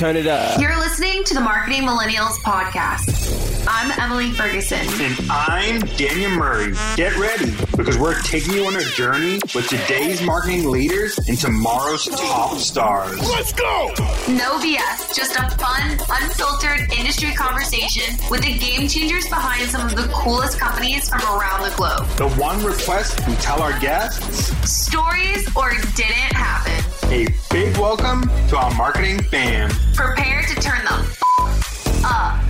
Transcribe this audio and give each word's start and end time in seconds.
turn 0.00 0.16
it 0.16 0.26
up. 0.26 0.58
You're 0.58 0.78
listening 0.78 1.24
to 1.24 1.34
the 1.34 1.42
Marketing 1.42 1.82
Millennials 1.82 2.38
Podcast. 2.38 3.66
I'm 3.68 3.92
Emily 4.00 4.30
Ferguson. 4.30 4.78
And 4.78 5.30
I'm 5.30 5.80
Daniel 5.98 6.30
Murray. 6.30 6.72
Get 6.96 7.14
ready 7.18 7.50
because 7.76 7.98
we're 7.98 8.18
taking 8.22 8.54
you 8.54 8.64
on 8.64 8.76
a 8.76 8.82
journey 8.82 9.34
with 9.54 9.68
today's 9.68 10.22
marketing 10.22 10.70
leaders 10.70 11.18
and 11.28 11.36
tomorrow's 11.36 12.06
top 12.06 12.56
stars. 12.56 13.20
Let's 13.28 13.52
go! 13.52 13.92
No 14.26 14.58
BS, 14.58 15.14
just 15.14 15.36
a 15.36 15.50
fun, 15.58 15.98
unfiltered 16.08 16.90
industry 16.98 17.34
conversation 17.34 18.16
with 18.30 18.40
the 18.40 18.56
game 18.56 18.88
changers 18.88 19.28
behind 19.28 19.68
some 19.68 19.86
of 19.86 19.94
the 19.94 20.10
coolest 20.14 20.58
companies 20.58 21.10
from 21.10 21.20
around 21.20 21.70
the 21.70 21.76
globe. 21.76 22.06
The 22.16 22.30
one 22.40 22.64
request 22.64 23.20
we 23.28 23.34
tell 23.34 23.60
our 23.60 23.78
guests 23.80 24.48
stories 24.66 25.46
or 25.54 25.72
didn't 25.94 26.32
happen. 26.32 26.89
A 27.12 27.26
big 27.50 27.76
welcome 27.76 28.22
to 28.46 28.56
our 28.56 28.72
marketing 28.76 29.20
fam. 29.24 29.68
Prepare 29.94 30.42
to 30.42 30.54
turn 30.54 30.84
the 30.84 30.92
f- 30.92 32.04
up. 32.04 32.40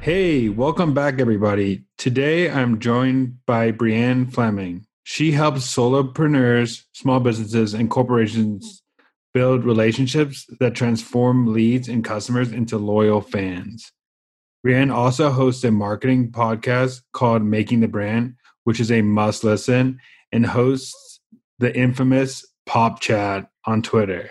Hey, 0.00 0.48
welcome 0.48 0.94
back, 0.94 1.20
everybody. 1.20 1.84
Today 1.98 2.50
I'm 2.50 2.78
joined 2.78 3.44
by 3.44 3.70
Brianne 3.70 4.32
Fleming. 4.32 4.86
She 5.02 5.32
helps 5.32 5.76
solopreneurs, 5.76 6.84
small 6.94 7.20
businesses, 7.20 7.74
and 7.74 7.90
corporations 7.90 8.82
build 9.34 9.66
relationships 9.66 10.46
that 10.58 10.74
transform 10.74 11.52
leads 11.52 11.86
and 11.86 12.02
customers 12.02 12.52
into 12.52 12.78
loyal 12.78 13.20
fans. 13.20 13.92
Brianne 14.66 14.90
also 14.90 15.30
hosts 15.30 15.62
a 15.64 15.70
marketing 15.70 16.32
podcast 16.32 17.02
called 17.12 17.42
Making 17.42 17.80
the 17.80 17.88
Brand, 17.88 18.36
which 18.64 18.80
is 18.80 18.90
a 18.90 19.02
must 19.02 19.44
listen, 19.44 20.00
and 20.32 20.46
hosts 20.46 21.20
the 21.58 21.76
infamous 21.76 22.46
Pop 22.64 23.00
Chat 23.00 23.49
on 23.66 23.82
Twitter. 23.82 24.30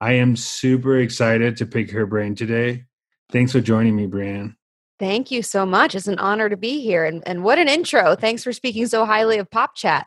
I 0.00 0.14
am 0.14 0.36
super 0.36 0.98
excited 0.98 1.56
to 1.58 1.66
pick 1.66 1.90
her 1.92 2.06
brain 2.06 2.34
today. 2.34 2.84
Thanks 3.30 3.52
for 3.52 3.60
joining 3.60 3.94
me, 3.96 4.06
Brian. 4.06 4.56
Thank 4.98 5.30
you 5.30 5.42
so 5.42 5.64
much. 5.64 5.94
It's 5.94 6.08
an 6.08 6.18
honor 6.18 6.48
to 6.48 6.56
be 6.56 6.80
here. 6.80 7.04
And, 7.04 7.22
and 7.26 7.42
what 7.42 7.58
an 7.58 7.68
intro. 7.68 8.14
Thanks 8.14 8.44
for 8.44 8.52
speaking 8.52 8.86
so 8.86 9.04
highly 9.04 9.38
of 9.38 9.50
Pop 9.50 9.74
Chat. 9.74 10.06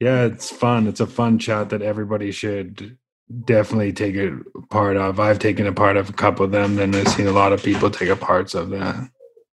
Yeah, 0.00 0.24
it's 0.24 0.50
fun. 0.50 0.86
It's 0.86 1.00
a 1.00 1.06
fun 1.06 1.38
chat 1.38 1.70
that 1.70 1.82
everybody 1.82 2.32
should 2.32 2.98
definitely 3.44 3.92
take 3.92 4.16
a 4.16 4.38
part 4.70 4.96
of. 4.96 5.20
I've 5.20 5.38
taken 5.38 5.66
a 5.66 5.72
part 5.72 5.96
of 5.96 6.10
a 6.10 6.12
couple 6.12 6.44
of 6.44 6.50
them, 6.50 6.78
and 6.78 6.94
I've 6.94 7.08
seen 7.08 7.26
a 7.26 7.32
lot 7.32 7.52
of 7.52 7.62
people 7.62 7.90
take 7.90 8.08
a 8.08 8.16
parts 8.16 8.54
of 8.54 8.70
that. 8.70 9.08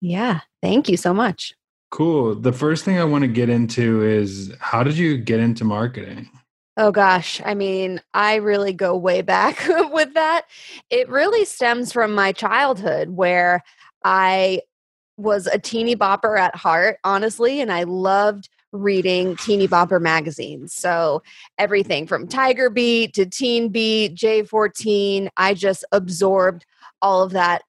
Yeah. 0.00 0.40
Thank 0.60 0.88
you 0.88 0.96
so 0.96 1.14
much. 1.14 1.54
Cool. 1.90 2.34
The 2.34 2.52
first 2.52 2.84
thing 2.84 2.98
I 2.98 3.04
want 3.04 3.22
to 3.22 3.28
get 3.28 3.48
into 3.48 4.02
is 4.02 4.52
how 4.58 4.82
did 4.82 4.96
you 4.96 5.16
get 5.16 5.40
into 5.40 5.64
marketing? 5.64 6.28
Oh 6.76 6.90
gosh, 6.90 7.40
I 7.44 7.54
mean, 7.54 8.00
I 8.14 8.36
really 8.36 8.72
go 8.72 8.96
way 8.96 9.20
back 9.20 9.62
with 9.92 10.14
that. 10.14 10.46
It 10.88 11.08
really 11.08 11.44
stems 11.44 11.92
from 11.92 12.14
my 12.14 12.32
childhood 12.32 13.10
where 13.10 13.62
I 14.04 14.62
was 15.18 15.46
a 15.46 15.58
teeny 15.58 15.94
bopper 15.94 16.38
at 16.38 16.56
heart, 16.56 16.98
honestly, 17.04 17.60
and 17.60 17.70
I 17.70 17.82
loved 17.82 18.48
reading 18.72 19.36
teeny 19.36 19.68
bopper 19.68 20.00
magazines. 20.00 20.74
So 20.74 21.22
everything 21.58 22.06
from 22.06 22.26
Tiger 22.26 22.70
Beat 22.70 23.12
to 23.14 23.26
Teen 23.26 23.68
Beat, 23.68 24.14
J14, 24.14 25.28
I 25.36 25.52
just 25.52 25.84
absorbed 25.92 26.64
all 27.02 27.22
of 27.22 27.32
that 27.32 27.62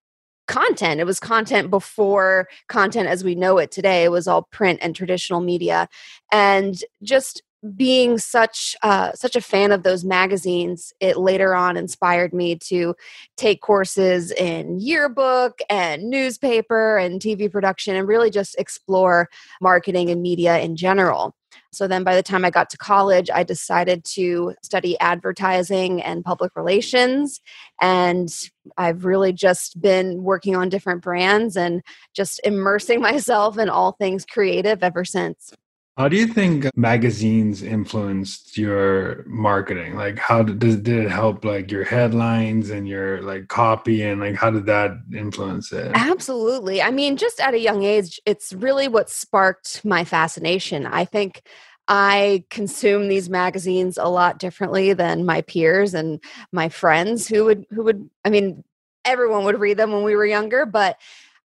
content. 0.47 1.01
It 1.01 1.05
was 1.05 1.19
content 1.19 1.69
before 1.69 2.47
content 2.69 3.09
as 3.09 3.23
we 3.23 3.35
know 3.35 3.57
it 3.57 3.69
today. 3.69 4.05
It 4.05 4.11
was 4.11 4.29
all 4.29 4.43
print 4.43 4.79
and 4.81 4.95
traditional 4.95 5.41
media. 5.41 5.89
And 6.31 6.81
just 7.01 7.43
being 7.75 8.17
such 8.17 8.75
uh, 8.83 9.13
such 9.13 9.35
a 9.35 9.41
fan 9.41 9.71
of 9.71 9.83
those 9.83 10.03
magazines, 10.03 10.93
it 10.99 11.17
later 11.17 11.55
on 11.55 11.77
inspired 11.77 12.33
me 12.33 12.55
to 12.55 12.95
take 13.37 13.61
courses 13.61 14.31
in 14.31 14.79
yearbook 14.79 15.59
and 15.69 16.09
newspaper 16.09 16.97
and 16.97 17.21
TV 17.21 17.51
production, 17.51 17.95
and 17.95 18.07
really 18.07 18.29
just 18.29 18.55
explore 18.59 19.29
marketing 19.61 20.09
and 20.09 20.21
media 20.21 20.59
in 20.59 20.75
general. 20.75 21.35
So 21.71 21.87
then, 21.87 22.03
by 22.03 22.15
the 22.15 22.23
time 22.23 22.45
I 22.45 22.49
got 22.49 22.69
to 22.71 22.77
college, 22.77 23.29
I 23.33 23.43
decided 23.43 24.03
to 24.15 24.55
study 24.63 24.99
advertising 24.99 26.01
and 26.01 26.23
public 26.23 26.51
relations. 26.55 27.39
And 27.81 28.29
I've 28.77 29.05
really 29.05 29.33
just 29.33 29.81
been 29.81 30.23
working 30.23 30.55
on 30.55 30.69
different 30.69 31.01
brands 31.01 31.55
and 31.55 31.81
just 32.13 32.39
immersing 32.43 33.01
myself 33.09 33.57
in 33.57 33.69
all 33.69 33.93
things 33.93 34.25
creative 34.25 34.83
ever 34.83 35.05
since. 35.05 35.53
How 35.95 36.07
do 36.07 36.17
you 36.17 36.25
think 36.25 36.65
magazines 36.75 37.61
influenced 37.61 38.57
your 38.57 39.23
marketing? 39.27 39.95
Like, 39.95 40.17
how 40.17 40.41
did, 40.41 40.59
did 40.59 40.87
it 40.87 41.11
help 41.11 41.45
like 41.45 41.71
your 41.71 41.83
headlines 41.83 42.71
and 42.71 42.87
your 42.87 43.21
like 43.21 43.47
copy, 43.47 44.01
and 44.01 44.19
like 44.19 44.33
how 44.33 44.49
did 44.49 44.65
that 44.65 44.97
influence 45.15 45.71
it? 45.71 45.91
Absolutely. 45.93 46.81
I 46.81 46.89
mean, 46.89 47.15
just 47.15 47.39
at 47.39 47.53
a 47.53 47.59
young 47.59 47.83
age, 47.83 48.19
it's 48.25 48.53
really 48.53 48.87
what 48.87 49.07
sparked 49.07 49.85
my 49.85 50.03
fascination. 50.03 50.87
I 50.87 51.05
think 51.05 51.43
I 51.87 52.43
consume 52.49 53.07
these 53.07 53.29
magazines 53.29 53.99
a 53.99 54.09
lot 54.09 54.39
differently 54.39 54.93
than 54.93 55.27
my 55.27 55.41
peers 55.41 55.93
and 55.93 56.19
my 56.51 56.69
friends 56.69 57.27
who 57.27 57.45
would 57.45 57.67
who 57.69 57.83
would. 57.83 58.09
I 58.25 58.31
mean, 58.31 58.63
everyone 59.05 59.43
would 59.43 59.59
read 59.59 59.77
them 59.77 59.91
when 59.91 60.03
we 60.03 60.15
were 60.15 60.25
younger, 60.25 60.65
but 60.65 60.97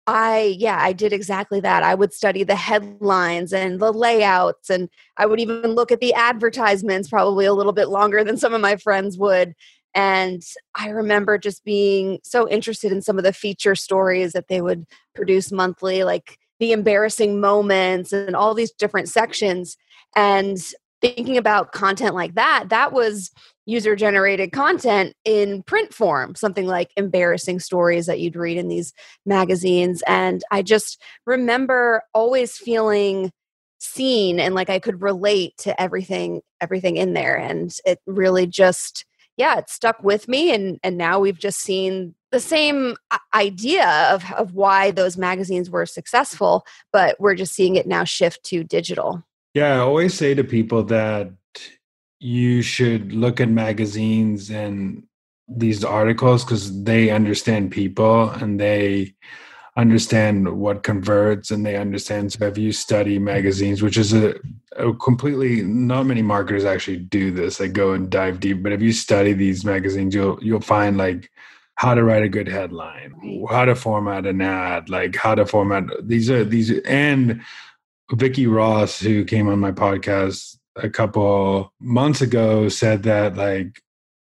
I, 0.06 0.56
yeah, 0.58 0.78
I 0.80 0.92
did 0.92 1.12
exactly 1.14 1.60
that. 1.60 1.82
I 1.82 1.94
would 1.94 2.12
study 2.12 2.44
the 2.44 2.56
headlines 2.56 3.52
and 3.54 3.80
the 3.80 3.92
layouts, 3.92 4.68
and 4.68 4.90
I 5.16 5.24
would 5.26 5.40
even 5.40 5.74
look 5.74 5.90
at 5.90 6.00
the 6.00 6.12
advertisements 6.12 7.08
probably 7.08 7.46
a 7.46 7.54
little 7.54 7.72
bit 7.72 7.88
longer 7.88 8.22
than 8.22 8.36
some 8.36 8.52
of 8.52 8.60
my 8.60 8.76
friends 8.76 9.16
would. 9.16 9.54
And 9.94 10.42
I 10.74 10.88
remember 10.88 11.38
just 11.38 11.64
being 11.64 12.18
so 12.22 12.48
interested 12.48 12.92
in 12.92 13.00
some 13.00 13.16
of 13.16 13.24
the 13.24 13.32
feature 13.32 13.74
stories 13.74 14.32
that 14.32 14.48
they 14.48 14.60
would 14.60 14.84
produce 15.14 15.52
monthly, 15.52 16.04
like 16.04 16.36
the 16.60 16.72
embarrassing 16.72 17.40
moments 17.40 18.12
and 18.12 18.36
all 18.36 18.54
these 18.54 18.72
different 18.72 19.08
sections. 19.08 19.76
And 20.16 20.58
thinking 21.00 21.38
about 21.38 21.72
content 21.72 22.14
like 22.14 22.34
that, 22.34 22.66
that 22.68 22.92
was 22.92 23.30
user 23.66 23.96
generated 23.96 24.52
content 24.52 25.14
in 25.24 25.62
print 25.62 25.92
form, 25.94 26.34
something 26.34 26.66
like 26.66 26.90
embarrassing 26.96 27.60
stories 27.60 28.06
that 28.06 28.20
you'd 28.20 28.36
read 28.36 28.56
in 28.56 28.68
these 28.68 28.92
magazines. 29.24 30.02
And 30.06 30.42
I 30.50 30.62
just 30.62 31.00
remember 31.26 32.02
always 32.12 32.56
feeling 32.56 33.32
seen 33.78 34.40
and 34.40 34.54
like 34.54 34.70
I 34.70 34.78
could 34.78 35.02
relate 35.02 35.56
to 35.58 35.80
everything 35.80 36.40
everything 36.60 36.96
in 36.96 37.12
there. 37.12 37.36
And 37.36 37.74
it 37.84 38.00
really 38.06 38.46
just 38.46 39.04
yeah 39.36 39.58
it 39.58 39.68
stuck 39.68 40.02
with 40.02 40.28
me. 40.28 40.54
And 40.54 40.78
and 40.82 40.96
now 40.96 41.20
we've 41.20 41.38
just 41.38 41.60
seen 41.60 42.14
the 42.32 42.40
same 42.40 42.96
idea 43.34 44.08
of 44.12 44.24
of 44.32 44.54
why 44.54 44.90
those 44.90 45.16
magazines 45.16 45.70
were 45.70 45.86
successful 45.86 46.66
but 46.92 47.16
we're 47.20 47.34
just 47.34 47.54
seeing 47.54 47.76
it 47.76 47.86
now 47.86 48.04
shift 48.04 48.42
to 48.44 48.64
digital. 48.64 49.22
Yeah 49.54 49.76
i 49.76 49.78
always 49.78 50.14
say 50.14 50.34
to 50.34 50.42
people 50.42 50.82
that 50.84 51.30
you 52.20 52.62
should 52.62 53.12
look 53.12 53.40
at 53.40 53.48
magazines 53.48 54.50
and 54.50 55.04
these 55.48 55.84
articles 55.84 56.44
because 56.44 56.84
they 56.84 57.10
understand 57.10 57.70
people 57.70 58.30
and 58.30 58.58
they 58.58 59.14
understand 59.76 60.56
what 60.58 60.82
converts 60.82 61.50
and 61.50 61.66
they 61.66 61.76
understand. 61.76 62.32
So 62.32 62.46
if 62.46 62.56
you 62.56 62.72
study 62.72 63.18
magazines 63.18 63.82
which 63.82 63.98
is 63.98 64.12
a, 64.12 64.34
a, 64.76 64.94
completely 64.94 65.62
not 65.62 66.06
many 66.06 66.22
marketers 66.22 66.64
actually 66.64 66.98
do 66.98 67.30
this 67.30 67.58
they 67.58 67.68
go 67.68 67.92
and 67.92 68.08
dive 68.08 68.40
deep 68.40 68.62
but 68.62 68.72
if 68.72 68.80
you 68.80 68.92
study 68.92 69.32
these 69.32 69.64
magazines 69.64 70.14
you'll 70.14 70.38
you'll 70.42 70.60
find 70.60 70.96
like 70.96 71.30
how 71.76 71.94
to 71.94 72.04
write 72.04 72.22
a 72.22 72.28
good 72.28 72.48
headline 72.48 73.14
how 73.50 73.64
to 73.64 73.74
format 73.74 74.26
an 74.26 74.40
ad 74.40 74.88
like 74.88 75.16
how 75.16 75.34
to 75.34 75.44
format 75.44 75.84
these 76.02 76.30
are 76.30 76.44
these 76.44 76.70
and 76.80 77.42
Vicki 78.12 78.46
Ross 78.46 79.00
who 79.00 79.24
came 79.24 79.48
on 79.48 79.58
my 79.58 79.72
podcast 79.72 80.56
a 80.76 80.90
couple 80.90 81.72
months 81.80 82.20
ago 82.20 82.68
said 82.68 83.04
that 83.04 83.36
like 83.36 83.80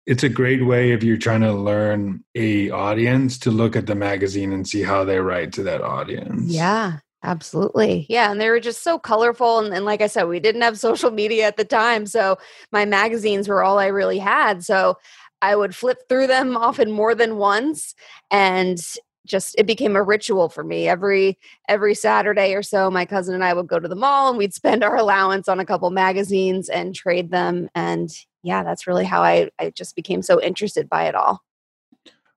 it's 0.05 0.23
a 0.23 0.29
great 0.29 0.65
way 0.65 0.91
if 0.91 1.03
you're 1.03 1.17
trying 1.17 1.41
to 1.41 1.51
learn 1.51 2.23
a 2.33 2.69
audience 2.69 3.37
to 3.39 3.51
look 3.51 3.75
at 3.75 3.87
the 3.87 3.95
magazine 3.95 4.53
and 4.53 4.67
see 4.67 4.81
how 4.81 5.03
they 5.03 5.19
write 5.19 5.51
to 5.53 5.63
that 5.63 5.81
audience. 5.81 6.49
Yeah, 6.49 6.99
absolutely. 7.23 8.05
Yeah, 8.07 8.31
and 8.31 8.39
they 8.39 8.49
were 8.49 8.61
just 8.61 8.83
so 8.83 8.97
colorful 8.97 9.59
and, 9.59 9.73
and 9.73 9.83
like 9.83 10.01
I 10.01 10.07
said, 10.07 10.23
we 10.23 10.39
didn't 10.39 10.61
have 10.61 10.79
social 10.79 11.11
media 11.11 11.45
at 11.45 11.57
the 11.57 11.65
time, 11.65 12.05
so 12.05 12.37
my 12.71 12.85
magazines 12.85 13.49
were 13.49 13.63
all 13.63 13.79
I 13.79 13.87
really 13.87 14.19
had. 14.19 14.63
So 14.63 14.97
I 15.41 15.55
would 15.55 15.75
flip 15.75 15.99
through 16.07 16.27
them 16.27 16.55
often 16.57 16.91
more 16.91 17.13
than 17.13 17.37
once 17.37 17.93
and 18.31 18.79
just 19.27 19.55
it 19.57 19.67
became 19.67 19.95
a 19.95 20.03
ritual 20.03 20.49
for 20.49 20.63
me. 20.63 20.87
Every 20.87 21.37
every 21.67 21.93
saturday 21.93 22.53
or 22.53 22.63
so 22.63 22.89
my 22.89 23.05
cousin 23.05 23.35
and 23.35 23.43
i 23.43 23.53
would 23.53 23.67
go 23.67 23.79
to 23.79 23.87
the 23.87 23.95
mall 23.95 24.29
and 24.29 24.37
we'd 24.37 24.53
spend 24.53 24.83
our 24.83 24.95
allowance 24.95 25.47
on 25.47 25.59
a 25.59 25.65
couple 25.65 25.89
magazines 25.89 26.69
and 26.69 26.95
trade 26.95 27.31
them 27.31 27.69
and 27.75 28.09
yeah 28.43 28.63
that's 28.63 28.87
really 28.87 29.05
how 29.05 29.21
i 29.21 29.49
i 29.59 29.69
just 29.71 29.95
became 29.95 30.21
so 30.21 30.41
interested 30.41 30.89
by 30.89 31.05
it 31.05 31.15
all. 31.15 31.43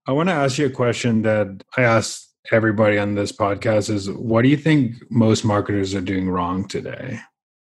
I 0.06 0.12
want 0.12 0.28
to 0.28 0.34
ask 0.34 0.58
you 0.58 0.66
a 0.66 0.70
question 0.70 1.22
that 1.22 1.62
i 1.76 1.82
ask 1.82 2.26
everybody 2.52 2.98
on 2.98 3.14
this 3.14 3.32
podcast 3.32 3.90
is 3.90 4.10
what 4.10 4.42
do 4.42 4.48
you 4.48 4.56
think 4.56 4.96
most 5.10 5.44
marketers 5.44 5.94
are 5.94 6.00
doing 6.00 6.28
wrong 6.28 6.66
today? 6.66 7.20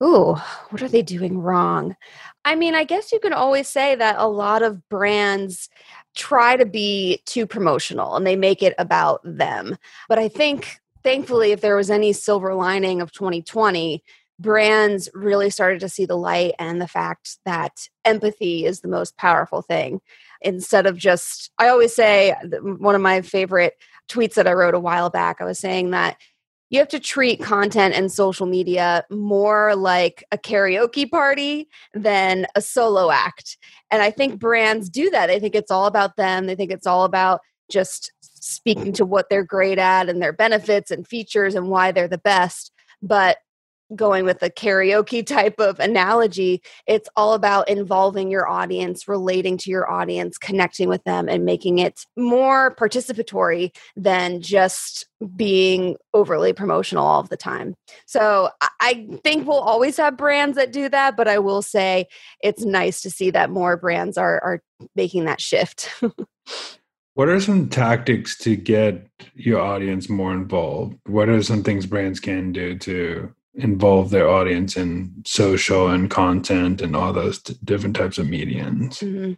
Ooh, 0.04 0.36
what 0.69 0.81
are 0.81 0.88
they 0.88 1.04
doing 1.04 1.38
wrong? 1.38 1.96
I 2.44 2.56
mean, 2.56 2.74
I 2.74 2.86
guess 2.86 3.12
you 3.12 3.19
can 3.19 3.34
always 3.34 3.68
say 3.68 3.94
that 3.96 4.16
a 4.18 4.28
lot 4.28 4.64
of 4.64 4.88
brands 4.90 5.69
try 6.16 6.58
to 6.58 6.66
be 6.66 7.22
too 7.25 7.46
promotional 7.46 8.16
and 8.16 8.25
they 8.25 8.36
make 8.36 8.62
it 8.62 8.74
about 8.78 9.22
them. 9.24 9.78
But 10.10 10.19
I 10.19 10.28
think, 10.28 10.80
thankfully, 11.04 11.52
if 11.52 11.62
there 11.62 11.75
was 11.75 11.90
any 11.90 12.13
silver 12.13 12.54
lining 12.54 13.02
of 13.02 13.12
2020, 13.12 14.04
brands 14.40 15.08
really 15.13 15.50
started 15.50 15.80
to 15.80 15.90
see 15.90 16.06
the 16.06 16.18
light 16.18 16.54
and 16.58 16.81
the 16.81 16.88
fact 16.88 17.38
that 17.46 17.88
empathy 18.06 18.66
is 18.66 18.81
the 18.81 18.88
most 18.88 19.16
powerful 19.18 19.62
thing. 19.62 20.02
Instead 20.42 20.88
of 20.88 20.98
just, 20.98 21.52
I 21.60 21.68
always 21.68 21.94
say, 21.94 22.36
one 22.62 22.96
of 22.96 23.02
my 23.02 23.22
favorite 23.22 23.75
tweets 24.10 24.34
that 24.34 24.48
I 24.48 24.54
wrote 24.54 24.74
a 24.74 24.80
while 24.80 25.10
back, 25.10 25.40
I 25.40 25.46
was 25.46 25.60
saying 25.60 25.92
that 25.92 26.18
you 26.71 26.79
have 26.79 26.88
to 26.88 27.00
treat 27.00 27.44
content 27.44 27.94
and 27.94 28.09
social 28.09 28.45
media 28.45 29.03
more 29.12 29.75
like 29.75 30.23
a 30.31 30.38
karaoke 30.38 31.09
party 31.09 31.68
than 31.94 32.47
a 32.56 32.62
solo 32.62 33.12
act. 33.12 33.57
And 33.91 34.01
I 34.01 34.09
think 34.09 34.39
brands 34.39 34.89
do 34.89 35.09
that. 35.09 35.27
They 35.27 35.39
think 35.39 35.53
it's 35.53 35.69
all 35.69 35.85
about 35.85 36.15
them. 36.15 36.47
They 36.47 36.56
think 36.56 36.71
it's 36.71 36.88
all 36.88 37.03
about 37.03 37.41
just 37.69 38.13
speaking 38.21 38.94
to 38.94 39.06
what 39.06 39.29
they're 39.29 39.44
great 39.44 39.79
at 39.79 40.07
and 40.07 40.21
their 40.21 40.31
benefits 40.31 40.91
and 40.91 41.06
features 41.06 41.56
and 41.56 41.68
why 41.68 41.91
they're 41.91 42.07
the 42.07 42.18
best. 42.18 42.71
But 43.01 43.38
going 43.96 44.26
with 44.26 44.42
a 44.44 44.50
karaoke 44.50 45.26
type 45.26 45.60
of 45.60 45.80
analogy, 45.80 46.62
it's 46.88 47.10
all 47.16 47.34
about 47.34 47.70
involving 47.70 48.32
your 48.32 48.48
audience, 48.48 49.08
relating 49.08 49.58
to 49.58 49.70
your 49.70 49.90
audience, 49.90 50.38
connecting 50.38 50.90
with 50.90 51.04
them, 51.04 51.28
and 51.28 51.46
making 51.46 51.80
it 51.80 52.06
more 52.18 52.76
participatory 52.76 53.76
than 53.96 54.42
just 54.42 55.06
being 55.36 55.96
overly 56.14 56.54
promotional 56.54 57.06
all 57.06 57.20
of 57.20 57.30
the 57.30 57.38
time. 57.38 57.76
So 58.06 58.50
I 58.80 59.08
think 59.24 59.48
we'll 59.48 59.60
always 59.60 59.98
have 59.98 60.18
brands 60.18 60.58
that 60.58 60.72
do 60.72 60.90
that, 60.90 61.16
but 61.16 61.28
I 61.28 61.40
will 61.40 61.62
say 61.62 62.08
it's 62.42 62.66
nice 62.66 63.02
to 63.02 63.10
see 63.10 63.30
that 63.32 63.50
more 63.50 63.78
brands 63.78 64.18
are 64.18 64.42
are 64.44 64.64
making 64.96 65.26
that 65.26 65.42
shift. 65.42 65.90
What 67.14 67.28
are 67.28 67.42
some 67.42 67.68
tactics 67.68 68.38
to 68.40 68.56
get 68.56 69.06
your 69.34 69.60
audience 69.60 70.10
more 70.10 70.32
involved? 70.32 70.98
What 71.06 71.28
are 71.28 71.44
some 71.44 71.62
things 71.62 71.86
brands 71.86 72.22
can 72.22 72.54
do 72.54 72.78
to 72.80 73.34
involve 73.53 74.09
their 74.09 74.30
audience 74.30 74.77
in 74.77 75.13
social 75.25 75.89
and 75.89 76.09
content 76.09 76.81
and 76.81 76.95
all 76.95 77.13
those 77.13 77.42
t- 77.42 77.56
different 77.63 77.95
types 77.95 78.18
of 78.18 78.27
mediums? 78.27 79.00
Mm-hmm. 79.00 79.33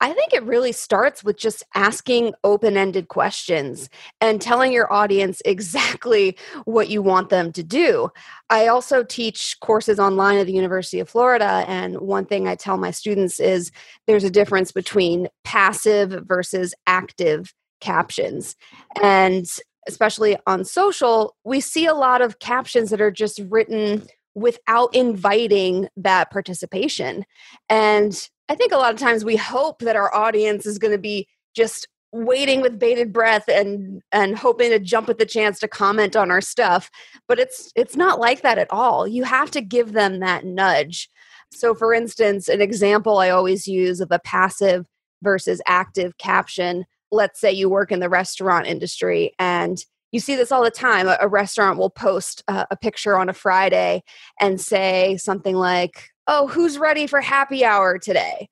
I 0.00 0.12
think 0.12 0.34
it 0.34 0.44
really 0.44 0.72
starts 0.72 1.24
with 1.24 1.38
just 1.38 1.62
asking 1.74 2.34
open 2.44 2.76
ended 2.76 3.08
questions 3.08 3.88
and 4.20 4.42
telling 4.42 4.70
your 4.72 4.92
audience 4.92 5.40
exactly 5.46 6.36
what 6.64 6.90
you 6.90 7.00
want 7.00 7.30
them 7.30 7.50
to 7.52 7.62
do. 7.62 8.10
I 8.50 8.66
also 8.66 9.02
teach 9.02 9.56
courses 9.60 9.98
online 9.98 10.36
at 10.36 10.46
the 10.46 10.52
University 10.52 11.00
of 11.00 11.08
Florida. 11.08 11.64
And 11.66 11.98
one 11.98 12.26
thing 12.26 12.46
I 12.46 12.56
tell 12.56 12.76
my 12.76 12.90
students 12.90 13.40
is 13.40 13.70
there's 14.06 14.24
a 14.24 14.30
difference 14.30 14.70
between 14.70 15.28
passive 15.44 16.24
versus 16.26 16.74
active 16.86 17.54
captions. 17.80 18.54
And 19.02 19.46
especially 19.88 20.36
on 20.46 20.64
social, 20.64 21.36
we 21.44 21.60
see 21.60 21.86
a 21.86 21.94
lot 21.94 22.22
of 22.22 22.38
captions 22.38 22.90
that 22.90 23.00
are 23.00 23.10
just 23.10 23.40
written 23.48 24.06
without 24.34 24.94
inviting 24.94 25.88
that 25.96 26.30
participation. 26.30 27.24
And 27.70 28.28
I 28.48 28.54
think 28.54 28.72
a 28.72 28.76
lot 28.76 28.92
of 28.92 29.00
times 29.00 29.24
we 29.24 29.36
hope 29.36 29.80
that 29.80 29.96
our 29.96 30.14
audience 30.14 30.66
is 30.66 30.78
going 30.78 30.92
to 30.92 30.98
be 30.98 31.26
just 31.54 31.88
waiting 32.12 32.60
with 32.60 32.78
bated 32.78 33.12
breath 33.12 33.48
and 33.48 34.02
and 34.12 34.38
hoping 34.38 34.70
to 34.70 34.78
jump 34.78 35.08
at 35.08 35.18
the 35.18 35.26
chance 35.26 35.58
to 35.58 35.68
comment 35.68 36.14
on 36.14 36.30
our 36.30 36.40
stuff 36.40 36.88
but 37.28 37.38
it's 37.38 37.70
it's 37.74 37.96
not 37.96 38.20
like 38.20 38.42
that 38.42 38.58
at 38.58 38.70
all 38.70 39.06
you 39.06 39.24
have 39.24 39.50
to 39.50 39.60
give 39.60 39.92
them 39.92 40.20
that 40.20 40.44
nudge 40.44 41.10
so 41.52 41.74
for 41.74 41.92
instance 41.92 42.48
an 42.48 42.60
example 42.60 43.18
i 43.18 43.28
always 43.28 43.66
use 43.66 44.00
of 44.00 44.10
a 44.12 44.20
passive 44.20 44.86
versus 45.22 45.60
active 45.66 46.16
caption 46.16 46.86
let's 47.10 47.40
say 47.40 47.52
you 47.52 47.68
work 47.68 47.92
in 47.92 48.00
the 48.00 48.08
restaurant 48.08 48.66
industry 48.66 49.32
and 49.38 49.84
you 50.12 50.20
see 50.20 50.36
this 50.36 50.52
all 50.52 50.62
the 50.62 50.70
time 50.70 51.08
a, 51.20 51.28
restaurant 51.28 51.78
will 51.78 51.90
post 51.90 52.42
a, 52.48 52.76
picture 52.76 53.18
on 53.18 53.28
a 53.28 53.34
friday 53.34 54.02
and 54.40 54.60
say 54.60 55.16
something 55.16 55.54
like 55.56 56.10
oh 56.26 56.46
who's 56.48 56.78
ready 56.78 57.06
for 57.06 57.20
happy 57.20 57.64
hour 57.64 57.98
today? 57.98 58.48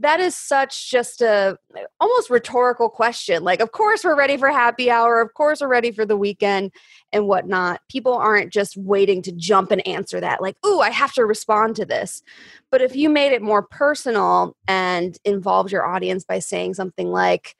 That 0.00 0.18
is 0.18 0.34
such 0.34 0.90
just 0.90 1.22
a 1.22 1.56
almost 2.00 2.28
rhetorical 2.28 2.90
question 2.90 3.44
like 3.44 3.60
of 3.60 3.70
course 3.70 4.02
we're 4.02 4.16
ready 4.16 4.36
for 4.36 4.50
happy 4.50 4.90
hour 4.90 5.20
of 5.20 5.32
course 5.34 5.60
we're 5.60 5.68
ready 5.68 5.92
for 5.92 6.04
the 6.04 6.16
weekend 6.16 6.72
and 7.12 7.28
whatnot. 7.28 7.80
People 7.88 8.14
aren't 8.14 8.52
just 8.52 8.76
waiting 8.76 9.22
to 9.22 9.32
jump 9.32 9.70
and 9.70 9.86
answer 9.86 10.20
that 10.20 10.42
like 10.42 10.56
ooh 10.66 10.80
i 10.80 10.90
have 10.90 11.12
to 11.12 11.24
respond 11.24 11.76
to 11.76 11.84
this. 11.84 12.22
But 12.70 12.82
if 12.82 12.96
you 12.96 13.08
made 13.08 13.32
it 13.32 13.40
more 13.40 13.62
personal 13.62 14.56
and 14.66 15.16
involved 15.24 15.70
your 15.70 15.86
audience 15.86 16.24
by 16.24 16.40
saying 16.40 16.74
something 16.74 17.08
like 17.08 17.54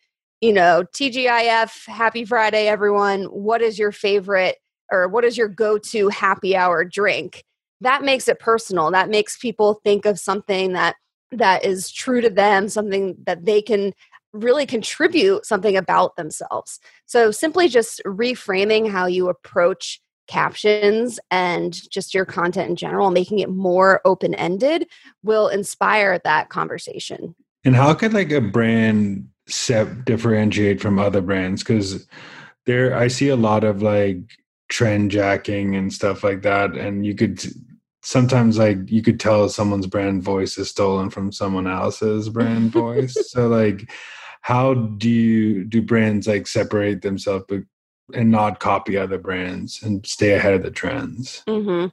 you 0.44 0.52
know, 0.52 0.84
TGIF, 0.92 1.86
happy 1.86 2.26
Friday, 2.26 2.68
everyone. 2.68 3.22
What 3.24 3.62
is 3.62 3.78
your 3.78 3.92
favorite 3.92 4.56
or 4.92 5.08
what 5.08 5.24
is 5.24 5.38
your 5.38 5.48
go 5.48 5.78
to 5.78 6.10
happy 6.10 6.54
hour 6.54 6.84
drink? 6.84 7.44
That 7.80 8.04
makes 8.04 8.28
it 8.28 8.40
personal. 8.40 8.90
That 8.90 9.08
makes 9.08 9.38
people 9.38 9.80
think 9.84 10.04
of 10.04 10.20
something 10.20 10.74
that 10.74 10.96
that 11.32 11.64
is 11.64 11.90
true 11.90 12.20
to 12.20 12.28
them, 12.28 12.68
something 12.68 13.16
that 13.24 13.46
they 13.46 13.62
can 13.62 13.94
really 14.34 14.66
contribute 14.66 15.46
something 15.46 15.78
about 15.78 16.16
themselves. 16.16 16.78
So 17.06 17.30
simply 17.30 17.66
just 17.66 18.02
reframing 18.04 18.90
how 18.90 19.06
you 19.06 19.30
approach 19.30 19.98
captions 20.28 21.18
and 21.30 21.90
just 21.90 22.12
your 22.12 22.26
content 22.26 22.68
in 22.68 22.76
general, 22.76 23.10
making 23.10 23.38
it 23.38 23.48
more 23.48 24.02
open 24.04 24.34
ended 24.34 24.88
will 25.22 25.48
inspire 25.48 26.20
that 26.22 26.50
conversation. 26.50 27.34
And 27.64 27.74
how 27.74 27.94
could 27.94 28.12
like 28.12 28.30
a 28.30 28.42
brand 28.42 29.30
set 29.46 30.04
differentiate 30.04 30.80
from 30.80 30.98
other 30.98 31.20
brands 31.20 31.62
because 31.62 32.06
there 32.66 32.96
I 32.96 33.08
see 33.08 33.28
a 33.28 33.36
lot 33.36 33.64
of 33.64 33.82
like 33.82 34.18
trend 34.68 35.10
jacking 35.10 35.76
and 35.76 35.92
stuff 35.92 36.24
like 36.24 36.42
that, 36.42 36.74
and 36.74 37.04
you 37.04 37.14
could 37.14 37.44
sometimes 38.02 38.58
like 38.58 38.78
you 38.90 39.02
could 39.02 39.18
tell 39.18 39.48
someone's 39.48 39.86
brand 39.86 40.22
voice 40.22 40.58
is 40.58 40.70
stolen 40.70 41.10
from 41.10 41.32
someone 41.32 41.66
else's 41.66 42.28
brand 42.28 42.72
voice. 42.72 43.16
So 43.30 43.48
like, 43.48 43.90
how 44.42 44.74
do 44.74 45.08
you 45.08 45.64
do 45.64 45.82
brands 45.82 46.26
like 46.26 46.46
separate 46.46 47.02
themselves 47.02 47.44
and 48.12 48.30
not 48.30 48.60
copy 48.60 48.96
other 48.96 49.18
brands 49.18 49.82
and 49.82 50.06
stay 50.06 50.32
ahead 50.32 50.52
of 50.52 50.62
the 50.62 50.70
trends? 50.70 51.42
Mm-hmm. 51.48 51.86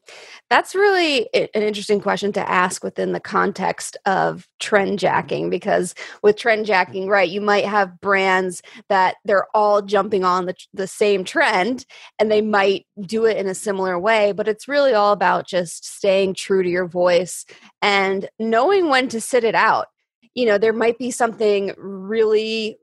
That's 0.50 0.75
really 0.75 1.34
an 1.34 1.48
interesting 1.54 2.02
question 2.02 2.34
to 2.34 2.50
ask 2.50 2.84
within 2.84 3.13
the 3.13 3.19
context 3.19 3.96
of 4.06 4.48
trend 4.60 5.00
jacking 5.00 5.50
because 5.50 5.96
with 6.22 6.38
trend 6.38 6.66
jacking, 6.66 7.08
right, 7.08 7.30
you 7.30 7.40
might 7.40 7.66
have 7.66 8.02
brands 8.02 8.62
that 8.90 9.16
they're 9.24 9.48
all 9.56 9.81
jumping 9.81 10.25
on 10.25 10.48
the, 10.48 10.56
the 10.74 10.88
same 10.88 11.24
trend 11.24 11.86
and 12.20 12.30
they 12.30 12.41
might 12.41 12.86
do 13.00 13.25
it 13.25 13.38
in 13.38 13.48
a 13.48 13.56
similar 13.56 13.98
way, 13.98 14.34
but 14.34 14.48
it's 14.48 14.68
really 14.68 14.94
all 14.94 15.13
about 15.13 15.48
just 15.48 15.86
staying 15.86 16.34
true 16.34 16.63
to 16.63 16.70
your 16.70 16.88
voice 16.88 17.46
and 17.82 18.30
knowing 18.38 18.89
when 18.89 19.08
to 19.08 19.22
sit 19.22 19.44
it 19.44 19.56
out. 19.56 19.88
You 20.36 20.46
know, 20.46 20.58
there 20.58 20.74
might 20.74 20.98
be 20.98 21.12
something 21.12 21.74
really 21.77 22.77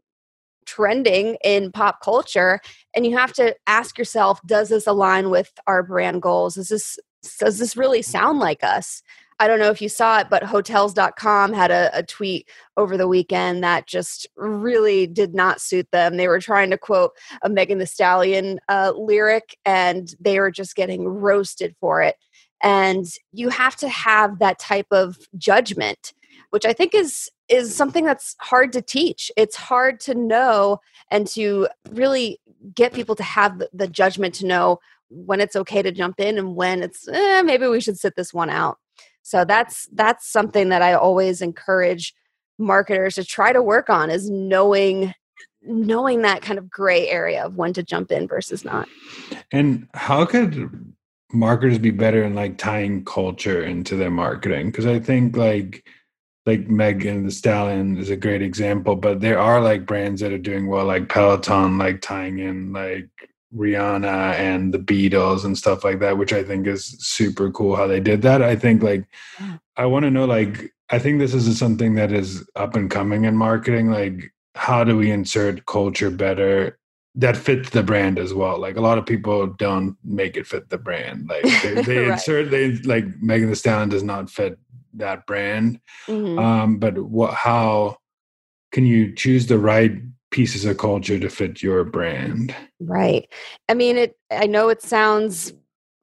trending 0.68 1.36
in 1.42 1.72
pop 1.72 2.02
culture 2.02 2.60
and 2.94 3.06
you 3.06 3.16
have 3.16 3.32
to 3.32 3.56
ask 3.66 3.96
yourself 3.96 4.38
does 4.44 4.68
this 4.68 4.86
align 4.86 5.30
with 5.30 5.50
our 5.66 5.82
brand 5.82 6.20
goals 6.20 6.58
is 6.58 6.68
this 6.68 6.98
does 7.40 7.58
this 7.58 7.76
really 7.76 8.02
sound 8.02 8.38
like 8.38 8.62
us 8.62 9.02
I 9.40 9.46
don't 9.46 9.60
know 9.60 9.70
if 9.70 9.80
you 9.80 9.88
saw 9.88 10.18
it, 10.18 10.28
but 10.28 10.42
hotels.com 10.42 11.52
had 11.52 11.70
a, 11.70 11.90
a, 11.96 12.02
tweet 12.02 12.48
over 12.76 12.96
the 12.96 13.06
weekend 13.06 13.62
that 13.62 13.86
just 13.86 14.26
really 14.36 15.06
did 15.06 15.32
not 15.32 15.60
suit 15.60 15.86
them. 15.92 16.16
They 16.16 16.26
were 16.26 16.40
trying 16.40 16.70
to 16.70 16.78
quote 16.78 17.12
a 17.42 17.48
Megan 17.48 17.78
Thee 17.78 17.86
Stallion 17.86 18.58
uh, 18.68 18.92
lyric 18.96 19.56
and 19.64 20.12
they 20.18 20.40
were 20.40 20.50
just 20.50 20.74
getting 20.74 21.06
roasted 21.06 21.76
for 21.80 22.02
it. 22.02 22.16
And 22.64 23.06
you 23.32 23.50
have 23.50 23.76
to 23.76 23.88
have 23.88 24.40
that 24.40 24.58
type 24.58 24.88
of 24.90 25.16
judgment, 25.36 26.12
which 26.50 26.64
I 26.64 26.72
think 26.72 26.94
is 26.94 27.30
is 27.48 27.74
something 27.74 28.04
that's 28.04 28.36
hard 28.40 28.72
to 28.74 28.82
teach. 28.82 29.30
It's 29.36 29.56
hard 29.56 30.00
to 30.00 30.14
know 30.14 30.80
and 31.10 31.26
to 31.28 31.68
really 31.90 32.40
get 32.74 32.92
people 32.92 33.14
to 33.16 33.22
have 33.22 33.62
the, 33.72 33.88
judgment 33.88 34.34
to 34.34 34.46
know 34.46 34.80
when 35.08 35.40
it's 35.40 35.56
okay 35.56 35.80
to 35.80 35.90
jump 35.90 36.20
in 36.20 36.36
and 36.36 36.54
when 36.54 36.82
it's 36.82 37.08
eh, 37.08 37.42
maybe 37.42 37.66
we 37.66 37.80
should 37.80 37.98
sit 37.98 38.16
this 38.16 38.34
one 38.34 38.50
out. 38.50 38.78
So 39.22 39.44
that's 39.44 39.88
that's 39.92 40.30
something 40.30 40.68
that 40.70 40.82
I 40.82 40.94
always 40.94 41.40
encourage 41.42 42.14
marketers 42.58 43.14
to 43.14 43.24
try 43.24 43.52
to 43.52 43.62
work 43.62 43.88
on 43.88 44.10
is 44.10 44.28
knowing 44.28 45.14
knowing 45.62 46.22
that 46.22 46.42
kind 46.42 46.58
of 46.58 46.70
gray 46.70 47.08
area 47.08 47.44
of 47.44 47.56
when 47.56 47.72
to 47.72 47.82
jump 47.82 48.10
in 48.10 48.26
versus 48.26 48.64
not. 48.64 48.88
And 49.50 49.88
how 49.94 50.24
could 50.24 50.94
marketers 51.32 51.78
be 51.78 51.90
better 51.90 52.22
in 52.22 52.34
like 52.34 52.58
tying 52.58 53.04
culture 53.04 53.62
into 53.62 53.96
their 53.96 54.10
marketing? 54.10 54.66
Because 54.66 54.86
I 54.86 54.98
think 54.98 55.36
like 55.36 55.84
like 56.48 56.66
Megan 56.66 57.24
Thee 57.24 57.30
Stallion 57.30 57.98
is 57.98 58.08
a 58.08 58.16
great 58.16 58.40
example, 58.40 58.96
but 58.96 59.20
there 59.20 59.38
are 59.38 59.60
like 59.60 59.84
brands 59.84 60.22
that 60.22 60.32
are 60.32 60.38
doing 60.38 60.66
well, 60.66 60.86
like 60.86 61.10
Peloton, 61.10 61.76
like 61.76 62.00
tying 62.00 62.38
in 62.38 62.72
like 62.72 63.10
Rihanna 63.54 64.32
and 64.32 64.72
the 64.72 64.78
Beatles 64.78 65.44
and 65.44 65.58
stuff 65.58 65.84
like 65.84 66.00
that, 66.00 66.16
which 66.16 66.32
I 66.32 66.42
think 66.42 66.66
is 66.66 66.96
super 67.00 67.50
cool 67.50 67.76
how 67.76 67.86
they 67.86 68.00
did 68.00 68.22
that. 68.22 68.40
I 68.42 68.56
think 68.56 68.82
like 68.82 69.04
I 69.76 69.84
want 69.84 70.04
to 70.04 70.10
know 70.10 70.24
like 70.24 70.72
I 70.88 70.98
think 70.98 71.18
this 71.18 71.34
is 71.34 71.58
something 71.58 71.96
that 71.96 72.12
is 72.12 72.48
up 72.56 72.74
and 72.74 72.90
coming 72.90 73.24
in 73.26 73.36
marketing. 73.36 73.90
Like 73.90 74.32
how 74.54 74.84
do 74.84 74.96
we 74.96 75.10
insert 75.10 75.66
culture 75.66 76.10
better 76.10 76.78
that 77.14 77.36
fits 77.36 77.68
the 77.68 77.82
brand 77.82 78.18
as 78.18 78.32
well? 78.32 78.58
Like 78.58 78.76
a 78.76 78.80
lot 78.80 78.96
of 78.96 79.04
people 79.04 79.48
don't 79.48 79.98
make 80.02 80.38
it 80.38 80.46
fit 80.46 80.70
the 80.70 80.78
brand. 80.78 81.28
Like 81.28 81.42
they, 81.62 81.82
they 81.82 81.98
right. 81.98 82.12
insert 82.12 82.50
they 82.50 82.72
like 82.94 83.04
Megan 83.20 83.50
Thee 83.50 83.54
Stallion 83.54 83.90
does 83.90 84.02
not 84.02 84.30
fit 84.30 84.58
that 84.94 85.26
brand. 85.26 85.80
Mm-hmm. 86.06 86.38
Um, 86.38 86.78
but 86.78 86.98
what 86.98 87.34
how 87.34 87.98
can 88.72 88.86
you 88.86 89.14
choose 89.14 89.46
the 89.46 89.58
right 89.58 89.92
pieces 90.30 90.64
of 90.64 90.78
culture 90.78 91.18
to 91.18 91.30
fit 91.30 91.62
your 91.62 91.84
brand. 91.84 92.54
Right. 92.80 93.28
I 93.68 93.74
mean, 93.74 93.96
it. 93.96 94.16
I 94.30 94.46
know 94.46 94.68
it 94.68 94.82
sounds 94.82 95.52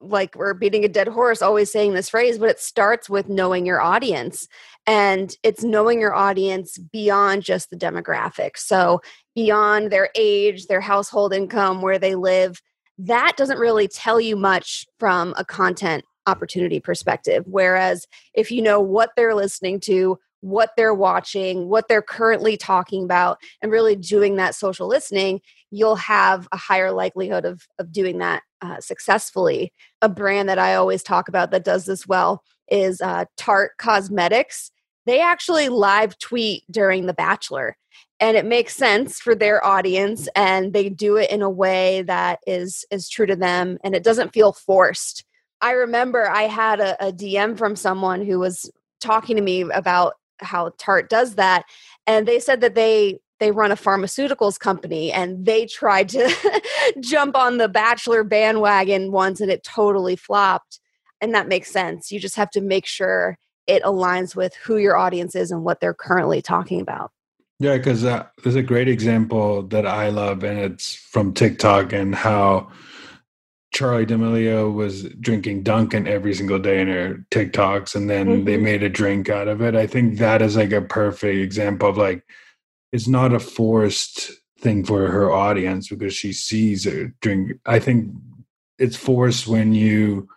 like 0.00 0.34
we're 0.34 0.54
beating 0.54 0.84
a 0.84 0.88
dead 0.88 1.08
horse 1.08 1.40
always 1.40 1.72
saying 1.72 1.94
this 1.94 2.10
phrase 2.10 2.38
but 2.38 2.50
it 2.50 2.60
starts 2.60 3.08
with 3.08 3.30
knowing 3.30 3.64
your 3.64 3.80
audience 3.80 4.46
and 4.86 5.34
it's 5.42 5.64
knowing 5.64 5.98
your 5.98 6.14
audience 6.14 6.76
beyond 6.76 7.42
just 7.42 7.70
the 7.70 7.76
demographics 7.76 8.58
so 8.58 9.00
beyond 9.34 9.90
their 9.90 10.10
age 10.14 10.66
their 10.66 10.82
household 10.82 11.32
income 11.32 11.80
where 11.80 11.98
they 11.98 12.14
live 12.14 12.60
that 12.98 13.32
doesn't 13.38 13.58
really 13.58 13.88
tell 13.88 14.20
you 14.20 14.36
much 14.36 14.86
from 14.98 15.32
a 15.38 15.44
content 15.46 16.04
opportunity 16.26 16.80
perspective 16.80 17.44
whereas 17.46 18.06
if 18.34 18.50
you 18.50 18.60
know 18.62 18.80
what 18.80 19.10
they're 19.16 19.34
listening 19.34 19.80
to 19.80 20.18
what 20.40 20.70
they're 20.76 20.94
watching, 20.94 21.68
what 21.68 21.88
they're 21.88 22.02
currently 22.02 22.56
talking 22.56 23.04
about, 23.04 23.38
and 23.62 23.72
really 23.72 23.96
doing 23.96 24.36
that 24.36 24.54
social 24.54 24.86
listening, 24.86 25.40
you'll 25.70 25.96
have 25.96 26.46
a 26.52 26.56
higher 26.56 26.92
likelihood 26.92 27.44
of, 27.44 27.66
of 27.78 27.90
doing 27.90 28.18
that 28.18 28.42
uh, 28.62 28.80
successfully. 28.80 29.72
A 30.02 30.08
brand 30.08 30.48
that 30.48 30.58
I 30.58 30.74
always 30.74 31.02
talk 31.02 31.28
about 31.28 31.50
that 31.50 31.64
does 31.64 31.86
this 31.86 32.06
well 32.06 32.42
is 32.70 33.00
uh, 33.00 33.24
Tarte 33.36 33.72
Cosmetics. 33.78 34.70
They 35.04 35.20
actually 35.20 35.68
live 35.68 36.18
tweet 36.18 36.64
during 36.70 37.06
The 37.06 37.14
Bachelor, 37.14 37.76
and 38.20 38.36
it 38.36 38.46
makes 38.46 38.76
sense 38.76 39.18
for 39.18 39.34
their 39.34 39.64
audience, 39.64 40.28
and 40.36 40.72
they 40.72 40.88
do 40.88 41.16
it 41.16 41.30
in 41.30 41.42
a 41.42 41.50
way 41.50 42.02
that 42.02 42.40
is 42.46 42.84
is 42.90 43.08
true 43.08 43.26
to 43.26 43.36
them, 43.36 43.78
and 43.82 43.94
it 43.94 44.04
doesn't 44.04 44.32
feel 44.32 44.52
forced. 44.52 45.24
I 45.60 45.72
remember 45.72 46.28
I 46.28 46.42
had 46.42 46.80
a, 46.80 47.08
a 47.08 47.12
DM 47.12 47.56
from 47.56 47.76
someone 47.76 48.24
who 48.24 48.38
was 48.38 48.70
talking 49.00 49.36
to 49.36 49.42
me 49.42 49.62
about 49.62 50.14
how 50.38 50.70
Tarte 50.78 51.08
does 51.08 51.36
that, 51.36 51.64
and 52.06 52.26
they 52.26 52.38
said 52.38 52.60
that 52.60 52.74
they 52.74 53.20
they 53.38 53.50
run 53.50 53.70
a 53.70 53.76
pharmaceuticals 53.76 54.58
company 54.58 55.12
and 55.12 55.44
they 55.44 55.66
tried 55.66 56.08
to 56.08 56.62
jump 57.00 57.36
on 57.36 57.58
the 57.58 57.68
bachelor 57.68 58.24
bandwagon 58.24 59.12
once 59.12 59.42
and 59.42 59.50
it 59.50 59.62
totally 59.62 60.16
flopped 60.16 60.80
and 61.20 61.34
that 61.34 61.48
makes 61.48 61.70
sense. 61.70 62.12
You 62.12 62.20
just 62.20 62.36
have 62.36 62.50
to 62.50 62.60
make 62.60 62.86
sure 62.86 63.38
it 63.66 63.82
aligns 63.82 64.36
with 64.36 64.54
who 64.54 64.76
your 64.76 64.96
audience 64.96 65.34
is 65.34 65.50
and 65.50 65.64
what 65.64 65.80
they're 65.80 65.94
currently 65.94 66.40
talking 66.40 66.80
about. 66.80 67.10
Yeah 67.58 67.76
because 67.78 68.04
uh, 68.04 68.26
there's 68.42 68.54
a 68.54 68.62
great 68.62 68.86
example 68.86 69.62
that 69.68 69.86
i 69.86 70.10
love 70.10 70.44
and 70.44 70.58
it's 70.58 70.94
from 70.94 71.32
tiktok 71.32 71.94
and 71.94 72.14
how 72.14 72.70
Charli 73.74 74.06
D'Amelio 74.06 74.72
was 74.72 75.04
drinking 75.20 75.62
Dunkin' 75.62 76.06
every 76.06 76.34
single 76.34 76.58
day 76.58 76.80
in 76.80 76.88
her 76.88 77.26
TikToks, 77.30 77.94
and 77.94 78.08
then 78.08 78.26
mm-hmm. 78.26 78.44
they 78.44 78.56
made 78.56 78.82
a 78.82 78.88
drink 78.88 79.28
out 79.28 79.48
of 79.48 79.60
it. 79.60 79.74
I 79.74 79.86
think 79.86 80.18
that 80.18 80.40
is 80.40 80.56
like 80.56 80.72
a 80.72 80.80
perfect 80.80 81.38
example 81.38 81.88
of 81.88 81.98
like 81.98 82.24
it's 82.92 83.08
not 83.08 83.34
a 83.34 83.40
forced 83.40 84.30
thing 84.60 84.84
for 84.84 85.10
her 85.10 85.30
audience 85.30 85.88
because 85.88 86.14
she 86.14 86.32
sees 86.32 86.84
her 86.84 87.12
drink. 87.20 87.52
I 87.66 87.78
think 87.78 88.12
it's 88.78 88.96
forced 88.96 89.46
when 89.46 89.74
you 89.74 90.28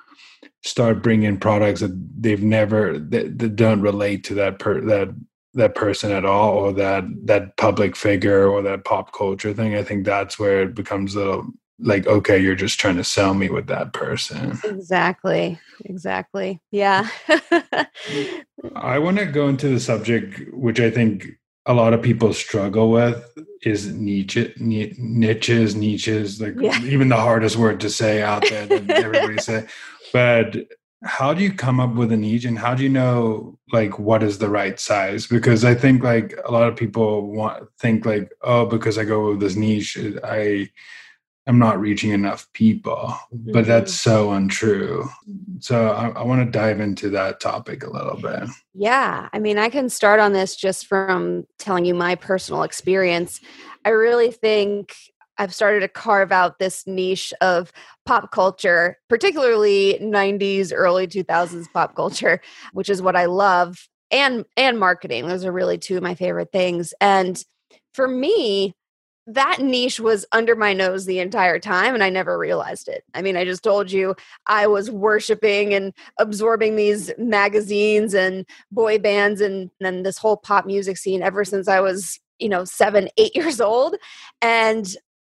start 0.64 1.02
bringing 1.02 1.40
products 1.40 1.80
that 1.80 1.92
they've 2.20 2.44
never 2.44 3.00
that, 3.00 3.40
that 3.40 3.56
don't 3.56 3.82
relate 3.82 4.24
to 4.26 4.34
that 4.34 4.60
per 4.60 4.82
that 4.82 5.16
that 5.54 5.76
person 5.76 6.12
at 6.12 6.26
all 6.26 6.58
or 6.58 6.74
that 6.74 7.04
that 7.24 7.56
public 7.58 7.96
figure 7.96 8.48
or 8.48 8.62
that 8.62 8.84
pop 8.84 9.14
culture 9.14 9.54
thing 9.54 9.76
i 9.76 9.82
think 9.82 10.06
that's 10.06 10.38
where 10.38 10.64
it 10.64 10.76
becomes 10.76 11.16
a 11.16 11.42
like 11.82 12.08
okay 12.08 12.38
you're 12.38 12.56
just 12.56 12.80
trying 12.80 12.98
to 12.98 13.04
sell 13.04 13.34
me 13.34 13.50
with 13.50 13.68
that 13.68 13.94
person. 13.94 14.58
Exactly 14.64 15.60
exactly. 15.86 16.62
Yeah. 16.72 17.10
Mm. 17.30 18.38
I 18.76 19.00
want 19.00 19.18
to 19.18 19.26
go 19.26 19.48
into 19.48 19.70
the 19.70 19.80
subject 19.80 20.42
which 20.54 20.80
i 20.80 20.90
think 20.90 21.28
a 21.66 21.74
lot 21.74 21.94
of 21.94 22.02
people 22.02 22.34
struggle 22.34 22.92
with 22.92 23.24
is 23.62 23.94
niche 23.94 24.38
niches 24.58 25.76
niches 25.76 26.42
like 26.42 26.56
yeah. 26.60 26.82
even 26.84 27.10
the 27.10 27.16
hardest 27.16 27.58
word 27.58 27.80
to 27.80 27.90
say 27.90 28.22
out 28.22 28.44
there 28.50 28.66
that 28.66 28.90
everybody 28.90 29.38
say. 29.38 29.66
But 30.12 30.56
how 31.04 31.36
do 31.36 31.44
you 31.44 31.54
come 31.54 31.80
up 31.80 31.94
with 31.94 32.12
a 32.12 32.18
niche 32.18 32.46
and 32.46 32.58
how 32.58 32.74
do 32.74 32.82
you 32.82 32.90
know 32.90 33.60
like 33.72 34.00
what 34.00 34.24
is 34.24 34.40
the 34.40 34.50
right 34.50 34.80
size? 34.80 35.28
Because 35.28 35.64
i 35.64 35.76
think 35.76 36.04
like 36.04 36.34
a 36.46 36.52
lot 36.52 36.68
of 36.68 36.76
people 36.76 37.32
want 37.32 37.68
think 37.78 38.06
like 38.06 38.32
oh 38.42 38.66
because 38.66 38.98
i 38.98 39.04
go 39.04 39.30
with 39.30 39.40
this 39.40 39.56
niche 39.56 39.98
i 40.24 40.68
I'm 41.50 41.58
not 41.58 41.82
reaching 41.82 42.12
enough 42.12 42.48
people, 42.54 43.18
but 43.32 43.66
that's 43.66 43.92
mm-hmm. 43.92 44.10
so 44.12 44.32
untrue. 44.34 45.10
So 45.60 45.90
I, 45.90 46.10
I 46.10 46.24
want 46.24 46.46
to 46.46 46.60
dive 46.60 46.80
into 46.80 47.10
that 47.10 47.40
topic 47.40 47.84
a 47.84 47.90
little 47.90 48.18
bit. 48.18 48.48
Yeah. 48.76 49.30
I 49.34 49.40
mean, 49.40 49.58
I 49.58 49.70
can 49.70 49.90
start 49.90 50.20
on 50.20 50.32
this 50.32 50.56
just 50.56 50.86
from 50.86 51.48
telling 51.58 51.86
you 51.86 51.96
my 51.96 52.14
personal 52.14 52.62
experience. 52.62 53.42
I 53.84 53.90
really 53.90 54.30
think 54.30 54.94
I've 55.40 55.52
started 55.52 55.80
to 55.80 55.88
carve 55.88 56.32
out 56.32 56.60
this 56.60 56.86
niche 56.86 57.34
of 57.42 57.72
pop 58.06 58.32
culture, 58.32 59.00
particularly 59.10 59.98
90s, 60.00 60.72
early 60.72 61.08
2000s 61.08 61.66
pop 61.74 61.96
culture, 61.96 62.42
which 62.74 62.90
is 62.90 63.02
what 63.02 63.16
I 63.16 63.26
love, 63.26 63.88
and 64.12 64.46
and 64.56 64.78
marketing. 64.78 65.28
Those 65.28 65.46
are 65.46 65.52
really 65.52 65.80
two 65.80 65.98
of 65.98 66.04
my 66.04 66.14
favorite 66.14 66.52
things. 66.52 66.94
And 67.02 67.44
for 67.96 68.08
me, 68.08 68.76
that 69.34 69.60
niche 69.60 70.00
was 70.00 70.26
under 70.32 70.56
my 70.56 70.74
nose 70.74 71.06
the 71.06 71.20
entire 71.20 71.60
time 71.60 71.94
and 71.94 72.04
I 72.04 72.10
never 72.10 72.38
realized 72.38 72.88
it. 72.88 73.04
I 73.14 73.22
mean, 73.22 73.38
I 73.38 73.46
just 73.46 73.64
told 73.64 73.92
you 73.92 74.16
I 74.48 74.66
was 74.66 74.90
worshiping 74.90 75.74
and 75.74 75.94
absorbing 76.18 76.76
these 76.76 77.12
magazines 77.18 78.16
and 78.16 78.46
boy 78.72 78.98
bands 78.98 79.40
and 79.40 79.70
then 79.80 80.02
this 80.02 80.18
whole 80.18 80.38
pop 80.38 80.66
music 80.66 80.98
scene 80.98 81.22
ever 81.22 81.46
since 81.46 81.68
I 81.68 81.80
was, 81.80 82.20
you 82.40 82.50
know, 82.50 82.66
seven, 82.66 83.10
eight 83.18 83.36
years 83.36 83.62
old. 83.62 83.96
And 84.42 84.88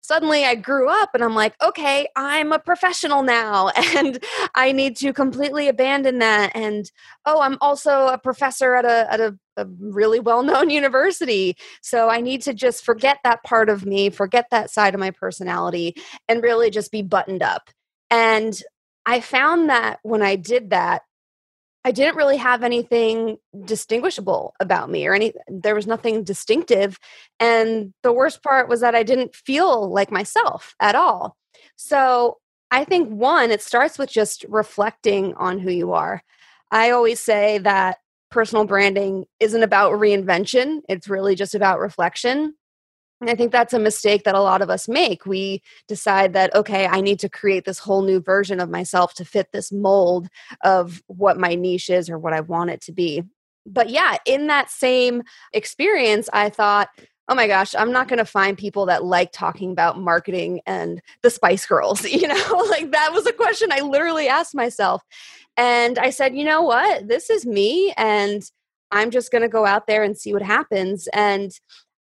suddenly 0.05 0.45
I 0.45 0.55
grew 0.55 0.87
up 0.91 1.15
and 1.15 1.25
I'm 1.25 1.35
like, 1.35 1.55
okay, 1.63 2.07
I'm 2.15 2.53
a 2.53 2.59
professional 2.59 3.23
now 3.23 3.69
and 3.97 4.23
I 4.55 4.71
need 4.71 4.97
to 4.99 5.15
completely 5.15 5.67
abandon 5.67 6.19
that. 6.19 6.53
And 6.55 6.91
oh, 7.25 7.41
I'm 7.41 7.57
also 7.63 8.09
a 8.09 8.19
professor 8.19 8.75
at 8.75 8.85
a, 8.85 9.11
at 9.11 9.21
a, 9.21 9.39
a 9.57 9.65
really 9.81 10.21
well 10.21 10.43
known 10.43 10.69
university. 10.83 11.57
So 11.81 12.11
I 12.11 12.21
need 12.21 12.43
to 12.43 12.53
just 12.53 12.85
forget 12.85 13.19
that 13.25 13.43
part 13.45 13.71
of 13.71 13.87
me, 13.87 14.11
forget 14.11 14.47
that 14.51 14.71
side 14.71 14.93
of 14.93 15.01
my 15.01 15.11
personality, 15.11 15.95
and 16.29 16.43
really 16.43 16.69
just 16.69 16.93
be 16.93 17.01
buttoned 17.01 17.43
up. 17.43 17.71
And 18.11 18.61
I 19.07 19.23
found 19.23 19.71
that 19.71 20.01
when 20.03 20.21
I 20.21 20.37
did 20.37 20.69
that, 20.71 21.03
I 21.85 21.91
didn't 21.93 22.17
really 22.17 22.39
have 22.39 22.63
anything 22.63 23.37
distinguishable 23.65 24.55
about 24.59 24.89
me 24.91 25.07
or 25.07 25.15
any 25.15 25.35
there 25.49 25.75
was 25.75 25.87
nothing 25.87 26.25
distinctive 26.25 26.99
and 27.39 27.93
the 28.03 28.13
worst 28.13 28.43
part 28.43 28.69
was 28.69 28.81
that 28.81 28.95
I 28.95 29.03
didn't 29.03 29.35
feel 29.37 29.91
like 29.93 30.11
myself 30.11 30.75
at 30.81 30.95
all. 30.95 31.37
So, 31.77 32.39
I 32.71 32.85
think 32.85 33.09
one 33.11 33.51
it 33.53 33.63
starts 33.63 33.99
with 33.99 34.11
just 34.11 34.45
reflecting 34.49 35.35
on 35.35 35.59
who 35.61 35.71
you 35.71 35.93
are. 35.93 36.23
I 36.73 36.91
always 36.91 37.21
say 37.21 37.59
that 37.59 37.99
personal 38.31 38.65
branding 38.65 39.27
isn't 39.39 39.63
about 39.63 39.93
reinvention, 39.93 40.81
it's 40.89 41.09
really 41.09 41.35
just 41.37 41.55
about 41.55 41.79
reflection. 41.79 42.55
And 43.25 43.31
I 43.31 43.37
think 43.37 43.53
that's 43.53 43.73
a 43.73 43.79
mistake 43.79 44.25
that 44.25 44.35
a 44.35 44.43
lot 44.43 44.61
of 44.61 44.69
us 44.69 44.87
make. 44.87 45.25
We 45.25 45.63
decide 45.89 46.35
that, 46.35 46.55
okay, 46.55 46.87
I 46.87 47.01
need 47.01 47.19
to 47.21 47.29
create 47.31 47.65
this 47.65 47.79
whole 47.79 48.03
new 48.03 48.21
version 48.21 48.61
of 48.61 48.69
myself 48.69 49.15
to 49.15 49.25
fit 49.25 49.49
this 49.51 49.73
mold 49.73 50.29
of 50.63 51.03
what 51.07 51.39
my 51.39 51.55
niche 51.55 51.89
is 51.89 52.11
or 52.11 52.19
what 52.19 52.35
I 52.35 52.41
want 52.41 52.69
it 52.69 52.83
to 52.83 52.93
be. 52.93 53.23
But 53.65 53.89
yeah, 53.89 54.19
in 54.27 54.49
that 54.49 54.71
same 54.71 55.23
experience, 55.55 56.29
I 56.35 56.51
thought, 56.51 56.91
oh 57.31 57.35
my 57.35 57.47
gosh, 57.47 57.75
I'm 57.75 57.93
not 57.93 58.09
going 58.09 58.19
to 58.19 58.27
find 58.27 58.59
people 58.59 58.85
that 58.87 59.07
like 59.07 59.33
talking 59.33 59.73
about 59.73 59.99
marketing 59.99 60.61
and 60.67 61.01
the 61.23 61.31
Spice 61.31 61.65
Girls. 61.65 62.05
You 62.15 62.29
know, 62.29 62.67
like 62.69 62.93
that 62.93 63.15
was 63.15 63.27
a 63.27 63.33
question 63.33 63.73
I 63.73 63.81
literally 63.81 64.29
asked 64.29 64.55
myself. 64.55 65.03
And 65.57 65.99
I 65.99 66.11
said, 66.11 66.37
you 66.37 66.45
know 66.45 66.61
what? 66.61 67.09
This 67.09 67.31
is 67.31 67.47
me. 67.47 67.95
And 67.97 68.43
I'm 68.91 69.11
just 69.11 69.33
going 69.33 69.41
to 69.41 69.49
go 69.49 69.65
out 69.65 69.87
there 69.87 70.03
and 70.03 70.15
see 70.15 70.35
what 70.35 70.43
happens. 70.43 71.09
And 71.15 71.53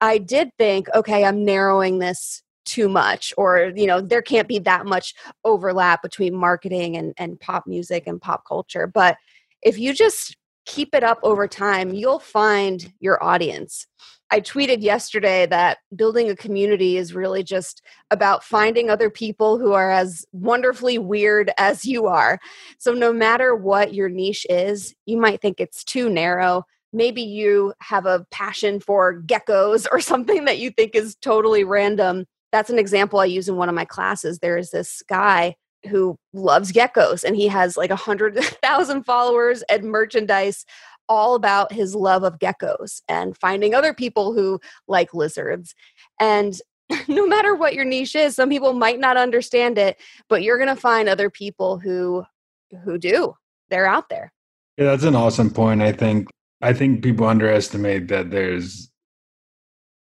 I 0.01 0.17
did 0.17 0.51
think, 0.57 0.87
okay, 0.95 1.25
I'm 1.25 1.43
narrowing 1.45 1.99
this 1.99 2.41
too 2.65 2.87
much 2.87 3.33
or 3.35 3.71
you 3.75 3.87
know 3.87 3.99
there 3.99 4.21
can't 4.21 4.47
be 4.47 4.59
that 4.59 4.85
much 4.85 5.15
overlap 5.43 6.03
between 6.03 6.35
marketing 6.35 6.95
and, 6.97 7.15
and 7.17 7.39
pop 7.39 7.65
music 7.65 8.03
and 8.05 8.21
pop 8.21 8.43
culture 8.47 8.85
but 8.85 9.17
if 9.63 9.79
you 9.79 9.91
just 9.91 10.37
keep 10.67 10.93
it 10.93 11.03
up 11.03 11.17
over 11.23 11.47
time 11.47 11.91
you'll 11.91 12.19
find 12.19 12.93
your 12.99 13.23
audience 13.23 13.87
I 14.31 14.41
tweeted 14.41 14.83
yesterday 14.83 15.47
that 15.47 15.79
building 15.95 16.29
a 16.29 16.35
community 16.35 16.97
is 16.97 17.15
really 17.15 17.43
just 17.43 17.81
about 18.11 18.43
finding 18.43 18.89
other 18.89 19.09
people 19.09 19.57
who 19.57 19.73
are 19.73 19.89
as 19.89 20.23
wonderfully 20.31 20.99
weird 20.99 21.51
as 21.57 21.83
you 21.83 22.05
are. 22.05 22.39
So, 22.77 22.93
no 22.93 23.11
matter 23.11 23.55
what 23.55 23.95
your 23.95 24.07
niche 24.07 24.45
is, 24.47 24.93
you 25.07 25.17
might 25.17 25.41
think 25.41 25.59
it's 25.59 25.83
too 25.83 26.09
narrow. 26.09 26.63
Maybe 26.91 27.21
you 27.21 27.73
have 27.81 28.05
a 28.05 28.25
passion 28.31 28.79
for 28.79 29.21
geckos 29.21 29.87
or 29.91 29.99
something 29.99 30.45
that 30.45 30.59
you 30.59 30.71
think 30.71 30.95
is 30.95 31.15
totally 31.21 31.63
random. 31.63 32.25
That's 32.51 32.69
an 32.69 32.79
example 32.79 33.19
I 33.19 33.25
use 33.25 33.47
in 33.47 33.57
one 33.57 33.69
of 33.69 33.75
my 33.75 33.85
classes. 33.85 34.39
There 34.39 34.57
is 34.57 34.71
this 34.71 35.03
guy 35.07 35.55
who 35.89 36.17
loves 36.33 36.71
geckos 36.71 37.23
and 37.23 37.35
he 37.35 37.47
has 37.47 37.77
like 37.77 37.91
a 37.91 37.95
hundred 37.95 38.35
thousand 38.63 39.03
followers 39.03 39.63
and 39.69 39.83
merchandise 39.85 40.65
all 41.07 41.35
about 41.35 41.73
his 41.73 41.95
love 41.95 42.23
of 42.23 42.37
geckos 42.37 43.01
and 43.07 43.37
finding 43.37 43.73
other 43.73 43.93
people 43.93 44.33
who 44.33 44.59
like 44.87 45.13
lizards. 45.13 45.73
And 46.19 46.59
no 47.07 47.27
matter 47.27 47.55
what 47.55 47.73
your 47.73 47.85
niche 47.85 48.15
is, 48.15 48.35
some 48.35 48.49
people 48.49 48.73
might 48.73 48.99
not 48.99 49.17
understand 49.17 49.77
it, 49.77 49.97
but 50.27 50.43
you're 50.43 50.57
going 50.57 50.73
to 50.73 50.79
find 50.79 51.09
other 51.09 51.29
people 51.29 51.79
who 51.79 52.23
who 52.83 52.99
do. 52.99 53.33
They're 53.69 53.87
out 53.87 54.09
there. 54.09 54.31
Yeah, 54.77 54.85
that's 54.85 55.03
an 55.03 55.15
awesome 55.15 55.49
point. 55.49 55.81
I 55.81 55.91
think 55.91 56.27
I 56.61 56.73
think 56.73 57.03
people 57.03 57.27
underestimate 57.27 58.07
that 58.09 58.31
there's 58.31 58.89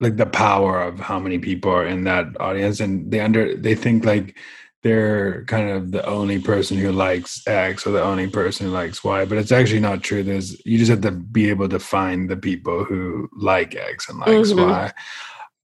like 0.00 0.16
the 0.16 0.26
power 0.26 0.80
of 0.80 1.00
how 1.00 1.18
many 1.18 1.38
people 1.38 1.70
are 1.70 1.86
in 1.86 2.04
that 2.04 2.26
audience 2.40 2.80
and 2.80 3.10
they 3.10 3.20
under 3.20 3.56
they 3.56 3.74
think 3.74 4.04
like 4.04 4.36
they're 4.82 5.44
kind 5.46 5.70
of 5.70 5.90
the 5.90 6.06
only 6.06 6.38
person 6.40 6.78
who 6.78 6.92
likes 6.92 7.42
X 7.46 7.86
or 7.86 7.90
the 7.90 8.02
only 8.02 8.28
person 8.28 8.66
who 8.66 8.72
likes 8.72 9.02
Y, 9.02 9.24
but 9.24 9.38
it's 9.38 9.50
actually 9.50 9.80
not 9.80 10.02
true. 10.02 10.22
There's 10.22 10.64
you 10.64 10.78
just 10.78 10.90
have 10.90 11.00
to 11.00 11.10
be 11.10 11.50
able 11.50 11.68
to 11.68 11.80
find 11.80 12.30
the 12.30 12.36
people 12.36 12.84
who 12.84 13.28
like 13.36 13.74
X 13.74 14.08
and 14.08 14.18
likes 14.20 14.50
mm-hmm. 14.50 14.70
Y. 14.70 14.92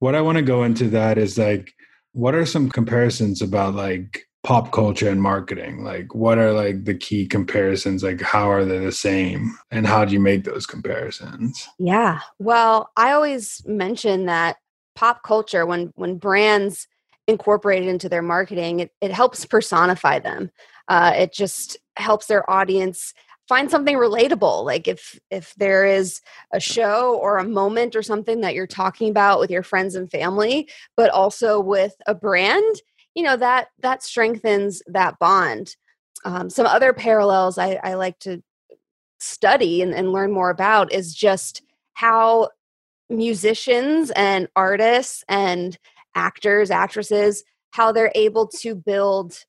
What 0.01 0.15
I 0.15 0.21
want 0.21 0.37
to 0.37 0.43
go 0.43 0.65
into 0.65 0.89
that 0.91 1.17
is 1.17 1.39
like, 1.39 1.73
what 2.13 2.35
are 2.35 2.45
some 2.45 2.69
comparisons 2.69 3.41
about 3.41 3.75
like 3.75 4.27
pop 4.45 4.71
culture 4.71 5.09
and 5.09 5.21
marketing? 5.21 5.83
Like, 5.83 6.15
what 6.15 6.39
are 6.39 6.53
like 6.53 6.85
the 6.85 6.95
key 6.95 7.27
comparisons? 7.27 8.05
Like, 8.05 8.21
how 8.21 8.51
are 8.51 8.65
they 8.65 8.79
the 8.79 8.93
same, 8.93 9.59
and 9.71 9.87
how 9.87 10.05
do 10.05 10.13
you 10.13 10.21
make 10.21 10.45
those 10.45 10.67
comparisons? 10.67 11.69
Yeah, 11.79 12.21
well, 12.39 12.91
I 12.97 13.13
always 13.13 13.63
mention 13.67 14.27
that 14.27 14.59
pop 14.95 15.23
culture 15.25 15.67
when 15.67 15.93
when 15.97 16.19
brands 16.19 16.87
incorporated 17.27 17.89
into 17.89 18.09
their 18.09 18.23
marketing, 18.23 18.81
it, 18.81 18.91
it 19.01 19.11
helps 19.11 19.45
personify 19.47 20.19
them. 20.19 20.51
Uh, 20.89 21.15
it 21.17 21.33
just 21.33 21.79
helps 21.97 22.27
their 22.27 22.49
audience 22.51 23.15
find 23.49 23.71
something 23.71 23.97
relatable 23.97 24.65
like 24.65 24.89
if 24.89 25.19
if 25.31 25.55
there 25.57 25.85
is 25.85 26.23
a 26.53 26.61
show 26.61 27.19
or 27.21 27.37
a 27.37 27.45
moment 27.45 27.95
or 27.95 28.03
something 28.03 28.41
that 28.41 28.55
you're 28.55 28.67
talking 28.67 29.11
about 29.11 29.39
with 29.39 29.51
your 29.51 29.63
friends 29.63 29.95
and 29.95 30.11
family 30.11 30.67
but 30.97 31.11
also 31.11 31.61
with 31.61 31.95
a 32.07 32.15
brand 32.15 32.81
you 33.15 33.23
know 33.23 33.37
that 33.37 33.69
that 33.81 34.03
strengthens 34.03 34.83
that 34.87 35.19
bond. 35.19 35.77
Um, 36.25 36.49
some 36.49 36.67
other 36.67 36.93
parallels 36.93 37.59
I, 37.59 37.79
I 37.83 37.95
like 37.95 38.19
to 38.21 38.43
study 39.19 39.83
and, 39.83 39.95
and 39.95 40.13
learn 40.13 40.33
more 40.33 40.51
about 40.51 40.93
is 40.93 41.15
just 41.15 41.63
how 41.95 42.49
musicians 43.09 44.11
and 44.13 44.49
artists 44.57 45.25
and 45.29 45.79
actors, 46.15 46.71
actresses, 46.71 47.45
how 47.71 47.93
they're 47.93 48.13
able 48.15 48.47
to 48.47 48.75
build 48.75 49.45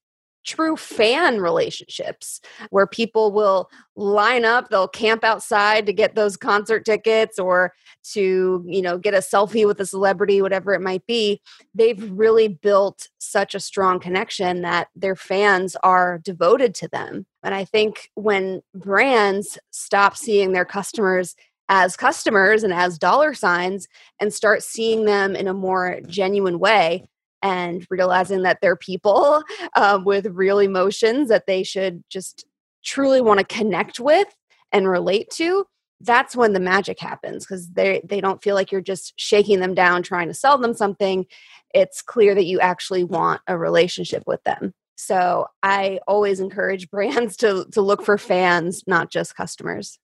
true 0.45 0.75
fan 0.75 1.41
relationships 1.41 2.39
where 2.69 2.87
people 2.87 3.31
will 3.31 3.69
line 3.95 4.45
up 4.45 4.69
they'll 4.69 4.87
camp 4.87 5.23
outside 5.23 5.85
to 5.85 5.93
get 5.93 6.15
those 6.15 6.37
concert 6.37 6.85
tickets 6.85 7.39
or 7.39 7.73
to 8.03 8.63
you 8.67 8.81
know 8.81 8.97
get 8.97 9.13
a 9.13 9.17
selfie 9.17 9.65
with 9.65 9.79
a 9.79 9.85
celebrity 9.85 10.41
whatever 10.41 10.73
it 10.73 10.81
might 10.81 11.05
be. 11.07 11.41
They've 11.73 12.11
really 12.11 12.47
built 12.47 13.09
such 13.17 13.55
a 13.55 13.59
strong 13.59 13.99
connection 13.99 14.61
that 14.61 14.89
their 14.95 15.15
fans 15.15 15.75
are 15.83 16.19
devoted 16.19 16.75
to 16.75 16.87
them. 16.87 17.25
And 17.43 17.53
i 17.53 17.65
think 17.65 18.09
when 18.15 18.61
brands 18.73 19.57
stop 19.71 20.17
seeing 20.17 20.51
their 20.53 20.65
customers 20.65 21.35
as 21.69 21.97
customers 21.97 22.63
and 22.63 22.73
as 22.73 22.97
dollar 22.97 23.33
signs 23.33 23.87
and 24.19 24.33
start 24.33 24.61
seeing 24.61 25.05
them 25.05 25.35
in 25.35 25.47
a 25.47 25.53
more 25.53 25.99
genuine 26.07 26.59
way 26.59 27.07
and 27.45 27.85
realizing 27.91 28.41
that 28.41 28.57
they're 28.59 28.75
people 28.75 29.43
um, 29.75 30.03
with 30.03 30.25
real 30.27 30.57
emotions 30.59 31.29
that 31.29 31.45
they 31.45 31.61
should 31.61 32.03
just 32.09 32.45
truly 32.83 33.21
want 33.21 33.39
to 33.39 33.45
connect 33.45 33.99
with 33.99 34.27
and 34.71 34.89
relate 34.89 35.29
to 35.29 35.65
that's 36.01 36.35
when 36.35 36.53
the 36.53 36.59
magic 36.59 36.99
happens 36.99 37.45
because 37.45 37.69
they 37.69 38.01
they 38.03 38.19
don't 38.19 38.43
feel 38.43 38.55
like 38.55 38.71
you're 38.71 38.81
just 38.81 39.13
shaking 39.17 39.59
them 39.59 39.73
down 39.73 40.03
trying 40.03 40.27
to 40.27 40.33
sell 40.33 40.57
them 40.57 40.73
something. 40.73 41.25
It's 41.73 42.01
clear 42.01 42.35
that 42.35 42.45
you 42.45 42.59
actually 42.59 43.03
want 43.03 43.41
a 43.47 43.57
relationship 43.57 44.23
with 44.27 44.43
them. 44.43 44.73
So 44.97 45.47
i 45.63 45.99
always 46.07 46.39
encourage 46.39 46.89
brands 46.95 47.37
to 47.37 47.65
to 47.71 47.81
look 47.81 48.03
for 48.03 48.17
fans 48.17 48.83
not 48.87 49.09
just 49.09 49.35
customers. 49.35 49.99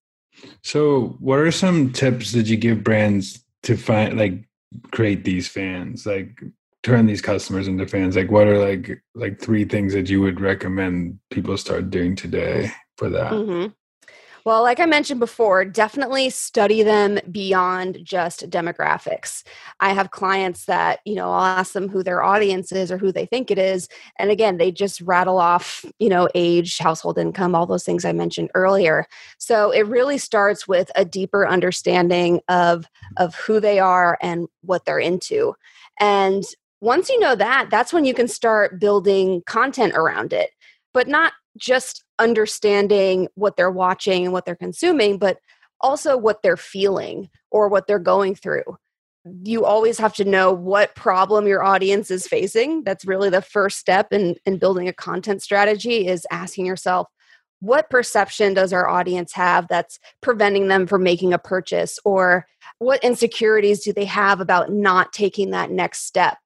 So, 0.64 1.18
what 1.20 1.40
are 1.40 1.52
some 1.52 1.92
tips 1.92 2.32
that 2.32 2.48
you 2.48 2.56
give 2.56 2.86
brands 2.86 3.44
to 3.64 3.76
find 3.76 4.18
like 4.18 4.48
create 4.92 5.26
these 5.26 5.48
fans, 5.48 6.06
like 6.06 6.42
turn 6.84 7.06
these 7.06 7.22
customers 7.22 7.68
into 7.68 7.88
fans? 7.88 8.16
Like, 8.16 8.32
what 8.32 8.48
are 8.48 8.58
like 8.58 9.02
like 9.16 9.40
three 9.40 9.66
things 9.66 9.94
that 9.94 10.10
you 10.10 10.22
would 10.22 10.42
recommend 10.42 11.20
people 11.30 11.58
start 11.58 11.90
doing 11.90 12.16
today 12.16 12.72
for 12.98 13.10
that? 13.10 13.32
Mm-hmm. 13.32 13.68
Well, 14.44 14.64
like 14.64 14.80
I 14.80 14.88
mentioned 14.88 15.20
before, 15.20 15.64
definitely 15.66 16.32
study 16.32 16.82
them 16.82 17.20
beyond 17.30 18.00
just 18.04 18.50
demographics. 18.50 19.44
I 19.80 19.94
have 19.94 20.10
clients 20.10 20.66
that, 20.66 21.00
you 21.06 21.14
know, 21.14 21.32
I'll 21.32 21.44
ask 21.44 21.74
them 21.74 21.88
who 21.88 22.02
their 22.02 22.24
audience 22.24 22.72
is 22.72 22.92
or 22.92 22.98
who 22.98 23.12
they 23.12 23.28
think 23.28 23.52
it 23.52 23.60
is. 23.60 23.88
And 24.18 24.32
again, 24.32 24.58
they 24.58 24.72
just 24.72 25.00
rattle 25.02 25.38
off, 25.38 25.86
you 26.00 26.10
know, 26.10 26.28
age, 26.34 26.80
household 26.80 27.20
income, 27.20 27.54
all 27.54 27.68
those 27.68 27.84
things 27.84 28.04
I 28.04 28.14
mentioned 28.14 28.50
earlier. 28.56 29.06
So 29.38 29.70
it 29.70 29.86
really 29.86 30.18
starts 30.18 30.68
with 30.68 30.90
a 30.96 31.06
deeper 31.06 31.48
understanding 31.48 32.42
of, 32.48 32.88
of 33.18 33.36
who 33.36 33.60
they 33.60 33.78
are 33.78 34.18
and 34.24 34.48
what 34.62 34.86
they're 34.86 34.98
into. 34.98 35.54
And 36.00 36.44
once 36.82 37.10
you 37.10 37.20
know 37.20 37.36
that, 37.36 37.70
that's 37.70 37.94
when 37.94 38.06
you 38.06 38.14
can 38.14 38.28
start 38.28 38.80
building 38.80 39.44
content 39.46 39.94
around 39.94 40.34
it, 40.34 40.50
but 40.94 41.08
not 41.08 41.34
just 41.58 42.04
understanding 42.20 43.28
what 43.36 43.56
they're 43.56 43.72
watching 43.72 44.26
and 44.26 44.34
what 44.34 44.46
they're 44.46 44.56
consuming, 44.56 45.18
but 45.18 45.38
also 45.80 46.18
what 46.18 46.42
they're 46.42 46.58
feeling 46.58 47.30
or 47.52 47.70
what 47.70 47.86
they're 47.88 48.00
going 48.00 48.34
through. 48.36 48.64
You 49.44 49.66
always 49.66 50.00
have 50.00 50.16
to 50.16 50.26
know 50.26 50.52
what 50.52 50.96
problem 50.96 51.46
your 51.46 51.64
audience 51.64 52.10
is 52.10 52.28
facing. 52.28 52.84
That's 52.84 53.06
really 53.06 53.30
the 53.30 53.42
first 53.42 53.78
step 53.78 54.12
in, 54.12 54.36
in 54.46 54.58
building 54.58 54.88
a 54.88 54.94
content 54.94 55.44
strategy 55.44 56.08
is 56.08 56.26
asking 56.32 56.66
yourself, 56.66 57.08
what 57.60 57.92
perception 57.92 58.56
does 58.56 58.74
our 58.74 58.90
audience 58.90 59.34
have 59.34 59.68
that's 59.68 60.00
preventing 60.22 60.68
them 60.68 60.88
from 60.88 61.04
making 61.04 61.32
a 61.32 61.38
purchase 61.38 62.00
or 62.04 62.48
what 62.80 63.04
insecurities 63.04 63.84
do 63.84 63.94
they 63.94 64.06
have 64.06 64.42
about 64.42 64.72
not 64.72 65.14
taking 65.14 65.52
that 65.52 65.70
next 65.70 66.08
step 66.08 66.40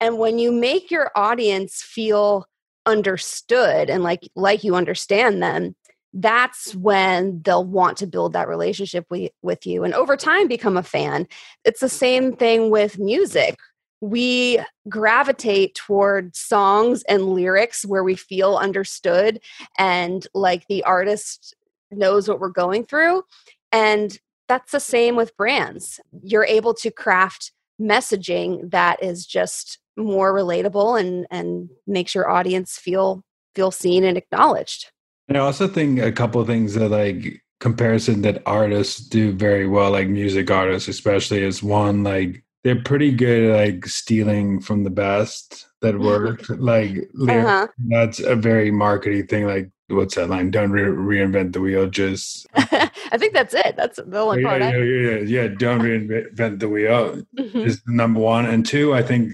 and 0.00 0.18
when 0.18 0.38
you 0.38 0.50
make 0.50 0.90
your 0.90 1.10
audience 1.14 1.82
feel 1.82 2.46
understood 2.86 3.90
and 3.90 4.02
like 4.02 4.28
like 4.34 4.64
you 4.64 4.74
understand 4.74 5.42
them 5.42 5.74
that's 6.12 6.74
when 6.74 7.40
they'll 7.42 7.64
want 7.64 7.96
to 7.98 8.06
build 8.06 8.32
that 8.32 8.48
relationship 8.48 9.06
with, 9.10 9.30
with 9.42 9.66
you 9.66 9.84
and 9.84 9.94
over 9.94 10.16
time 10.16 10.48
become 10.48 10.76
a 10.76 10.82
fan. 10.82 11.26
It's 11.64 11.80
the 11.80 11.88
same 11.88 12.34
thing 12.34 12.70
with 12.70 12.98
music. 12.98 13.56
We 14.00 14.60
gravitate 14.88 15.74
toward 15.74 16.34
songs 16.34 17.02
and 17.04 17.34
lyrics 17.34 17.84
where 17.84 18.02
we 18.02 18.16
feel 18.16 18.56
understood 18.56 19.40
and 19.78 20.26
like 20.34 20.66
the 20.66 20.82
artist 20.84 21.54
knows 21.90 22.28
what 22.28 22.40
we're 22.40 22.48
going 22.48 22.86
through. 22.86 23.22
And 23.70 24.18
that's 24.48 24.72
the 24.72 24.80
same 24.80 25.16
with 25.16 25.36
brands. 25.36 26.00
You're 26.22 26.44
able 26.44 26.74
to 26.74 26.90
craft 26.90 27.52
messaging 27.80 28.70
that 28.70 29.02
is 29.02 29.26
just 29.26 29.78
more 30.00 30.32
relatable 30.32 30.98
and 30.98 31.26
and 31.30 31.68
makes 31.86 32.14
your 32.14 32.30
audience 32.30 32.78
feel 32.78 33.22
feel 33.54 33.70
seen 33.70 34.04
and 34.04 34.16
acknowledged. 34.16 34.90
And 35.28 35.36
I 35.36 35.40
also 35.40 35.68
think 35.68 36.00
a 36.00 36.12
couple 36.12 36.40
of 36.40 36.46
things 36.46 36.74
that 36.74 36.88
like 36.88 37.42
comparison 37.60 38.22
that 38.22 38.42
artists 38.46 39.00
do 39.00 39.32
very 39.32 39.66
well, 39.66 39.90
like 39.90 40.08
music 40.08 40.50
artists 40.50 40.88
especially, 40.88 41.42
is 41.42 41.62
one 41.62 42.02
like 42.02 42.42
they're 42.64 42.82
pretty 42.82 43.12
good 43.12 43.50
at 43.50 43.56
like 43.56 43.86
stealing 43.86 44.60
from 44.60 44.84
the 44.84 44.90
best 44.90 45.68
that 45.82 45.98
work. 46.00 46.48
like 46.48 47.08
uh-huh. 47.28 47.68
that's 47.88 48.20
a 48.20 48.36
very 48.36 48.70
marketing 48.70 49.26
thing. 49.26 49.46
Like 49.46 49.70
what's 49.88 50.14
that 50.14 50.30
line? 50.30 50.50
Don't 50.50 50.70
re- 50.70 50.82
reinvent 51.18 51.52
the 51.52 51.60
wheel. 51.60 51.88
Just 51.88 52.46
I 52.54 53.18
think 53.18 53.34
that's 53.34 53.54
it. 53.54 53.76
That's 53.76 53.98
the 54.04 54.18
only 54.18 54.42
yeah, 54.42 54.48
part. 54.48 54.62
Yeah, 54.62 54.68
I- 54.68 54.76
yeah, 54.76 55.10
yeah, 55.10 55.42
yeah. 55.42 55.48
Don't 55.48 55.80
reinvent 55.82 56.60
the 56.60 56.68
wheel 56.68 57.22
mm-hmm. 57.38 57.58
is 57.58 57.82
number 57.86 58.20
one, 58.20 58.46
and 58.46 58.64
two. 58.64 58.94
I 58.94 59.02
think 59.02 59.32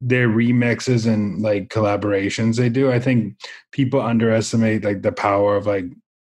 their 0.00 0.28
remixes 0.28 1.10
and 1.10 1.40
like 1.40 1.68
collaborations 1.68 2.56
they 2.56 2.68
do. 2.68 2.90
I 2.90 2.98
think 2.98 3.36
people 3.72 4.00
underestimate 4.00 4.84
like 4.84 5.02
the 5.02 5.12
power 5.12 5.56
of 5.56 5.66
like 5.66 5.86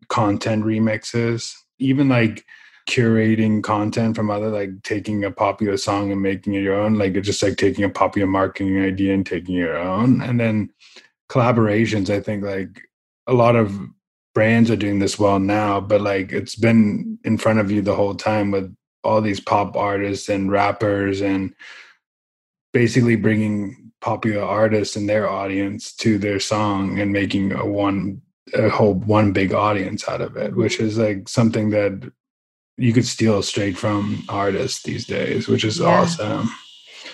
content 0.08 0.64
remixes. 0.64 1.52
Even 1.78 2.08
like 2.08 2.44
curating 2.88 3.62
content 3.62 4.14
from 4.14 4.30
other 4.30 4.50
like 4.50 4.82
taking 4.82 5.24
a 5.24 5.30
popular 5.30 5.76
song 5.76 6.12
and 6.12 6.20
making 6.20 6.54
it 6.54 6.60
your 6.60 6.74
own 6.74 6.98
like 6.98 7.14
it's 7.14 7.26
just 7.26 7.42
like 7.42 7.56
taking 7.56 7.82
a 7.82 7.88
popular 7.88 8.26
marketing 8.26 8.78
idea 8.82 9.14
and 9.14 9.24
taking 9.24 9.54
your 9.54 9.76
own 9.76 10.20
and 10.20 10.38
then 10.38 10.68
collaborations 11.30 12.10
i 12.10 12.20
think 12.20 12.44
like 12.44 12.82
a 13.26 13.32
lot 13.32 13.56
of 13.56 13.80
brands 14.34 14.70
are 14.70 14.76
doing 14.76 14.98
this 14.98 15.18
well 15.18 15.38
now 15.38 15.80
but 15.80 16.02
like 16.02 16.30
it's 16.30 16.56
been 16.56 17.18
in 17.24 17.38
front 17.38 17.58
of 17.58 17.70
you 17.70 17.80
the 17.80 17.94
whole 17.94 18.14
time 18.14 18.50
with 18.50 18.74
all 19.02 19.22
these 19.22 19.40
pop 19.40 19.76
artists 19.76 20.28
and 20.28 20.52
rappers 20.52 21.22
and 21.22 21.54
basically 22.74 23.14
bringing 23.16 23.92
popular 24.02 24.42
artists 24.42 24.96
and 24.96 25.08
their 25.08 25.30
audience 25.30 25.94
to 25.94 26.18
their 26.18 26.38
song 26.38 26.98
and 26.98 27.10
making 27.10 27.52
a 27.52 27.64
one 27.64 28.20
a 28.52 28.68
whole 28.68 28.94
one 28.94 29.32
big 29.32 29.54
audience 29.54 30.06
out 30.06 30.20
of 30.20 30.36
it 30.36 30.54
which 30.54 30.78
is 30.78 30.98
like 30.98 31.26
something 31.26 31.70
that 31.70 32.12
you 32.76 32.92
could 32.92 33.06
steal 33.06 33.40
straight 33.40 33.78
from 33.78 34.22
artists 34.28 34.82
these 34.82 35.06
days 35.06 35.48
which 35.48 35.64
is 35.64 35.78
yeah. 35.78 35.86
awesome 35.86 36.50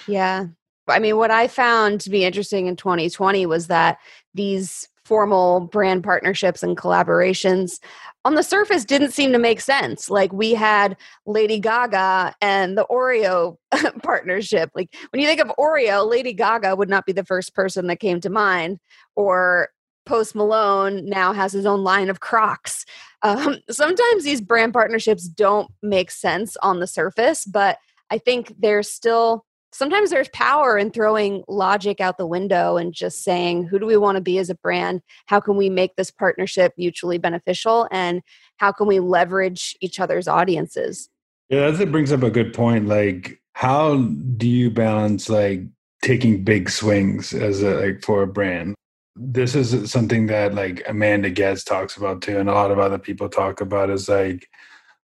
yeah 0.09 0.47
i 0.89 0.99
mean 0.99 1.17
what 1.17 1.31
i 1.31 1.47
found 1.47 2.01
to 2.01 2.11
be 2.11 2.25
interesting 2.25 2.67
in 2.67 2.75
2020 2.75 3.47
was 3.47 3.69
that 3.69 3.99
these 4.35 4.89
formal 5.05 5.61
brand 5.61 6.03
partnerships 6.03 6.63
and 6.63 6.77
collaborations 6.77 7.79
on 8.25 8.35
the 8.35 8.43
surface 8.43 8.85
didn't 8.85 9.13
seem 9.13 9.33
to 9.33 9.39
make 9.39 9.61
sense. 9.61 10.11
Like 10.11 10.33
we 10.33 10.55
had 10.55 10.97
Lady 11.27 11.59
Gaga 11.59 12.35
and 12.41 12.77
the 12.77 12.87
Oreo 12.91 13.57
partnership. 14.03 14.71
Like 14.75 14.95
when 15.11 15.21
you 15.21 15.27
think 15.27 15.41
of 15.41 15.53
Oreo, 15.59 16.09
Lady 16.09 16.33
Gaga 16.33 16.77
would 16.77 16.89
not 16.89 17.07
be 17.07 17.13
the 17.13 17.25
first 17.25 17.55
person 17.55 17.87
that 17.87 18.01
came 18.01 18.21
to 18.21 18.31
mind. 18.31 18.79
Or 19.17 19.69
Post 20.07 20.35
Malone 20.35 21.07
now 21.07 21.33
has 21.33 21.53
his 21.53 21.67
own 21.67 21.85
line 21.85 22.11
of 22.11 22.21
Crocs. 22.21 22.85
Um, 23.23 23.59
sometimes 23.71 24.25
these 24.25 24.41
brand 24.41 24.73
partnerships 24.73 25.29
don't 25.29 25.71
make 25.83 26.11
sense 26.11 26.57
on 26.63 26.81
the 26.81 26.87
surface, 26.87 27.45
but 27.45 27.77
I 28.11 28.17
think 28.17 28.55
there's 28.59 28.91
still 28.91 29.45
sometimes 29.73 30.11
there's 30.11 30.29
power 30.31 30.77
in 30.77 30.91
throwing 30.91 31.45
logic 31.49 32.01
out 32.01 32.19
the 32.19 32.27
window 32.27 32.77
and 32.77 32.93
just 32.93 33.23
saying 33.23 33.67
who 33.67 33.79
do 33.79 33.87
we 33.87 33.97
want 33.97 34.17
to 34.17 34.23
be 34.23 34.39
as 34.39 34.51
a 34.51 34.55
brand? 34.55 35.03
How 35.27 35.41
can 35.41 35.57
we 35.57 35.71
make 35.71 35.97
this 35.97 36.11
partnership 36.11 36.75
mutually 36.77 37.19
beneficial? 37.19 37.89
And 37.91 38.23
how 38.59 38.73
can 38.73 38.87
we 38.87 39.01
leverage 39.01 39.77
each 39.81 40.01
other's 40.01 40.29
audiences? 40.29 41.09
Yeah 41.49 41.71
that 41.71 41.93
brings 41.93 42.13
up 42.13 42.23
a 42.23 42.31
good 42.31 42.55
point 42.55 42.87
like 42.87 43.41
how 43.55 43.97
do 44.37 44.49
you 44.49 44.71
balance 44.71 45.29
like 45.29 45.63
taking 46.03 46.45
big 46.45 46.71
swings 46.71 47.33
as 47.33 47.63
a 47.63 47.75
like 47.75 48.03
for 48.03 48.23
a 48.23 48.27
brand? 48.27 48.75
This 49.17 49.55
is 49.55 49.91
something 49.91 50.27
that 50.27 50.55
like 50.55 50.83
amanda 50.89 51.31
Goetz 51.31 51.65
talks 51.65 51.97
about 51.97 52.23
too 52.23 52.39
and 52.39 52.49
a 52.49 52.55
lot 52.55 52.71
of 52.71 52.79
other 52.79 52.99
people 52.99 53.29
talk 53.29 53.61
about 53.61 53.91
is 53.91 54.09
like 54.09 54.49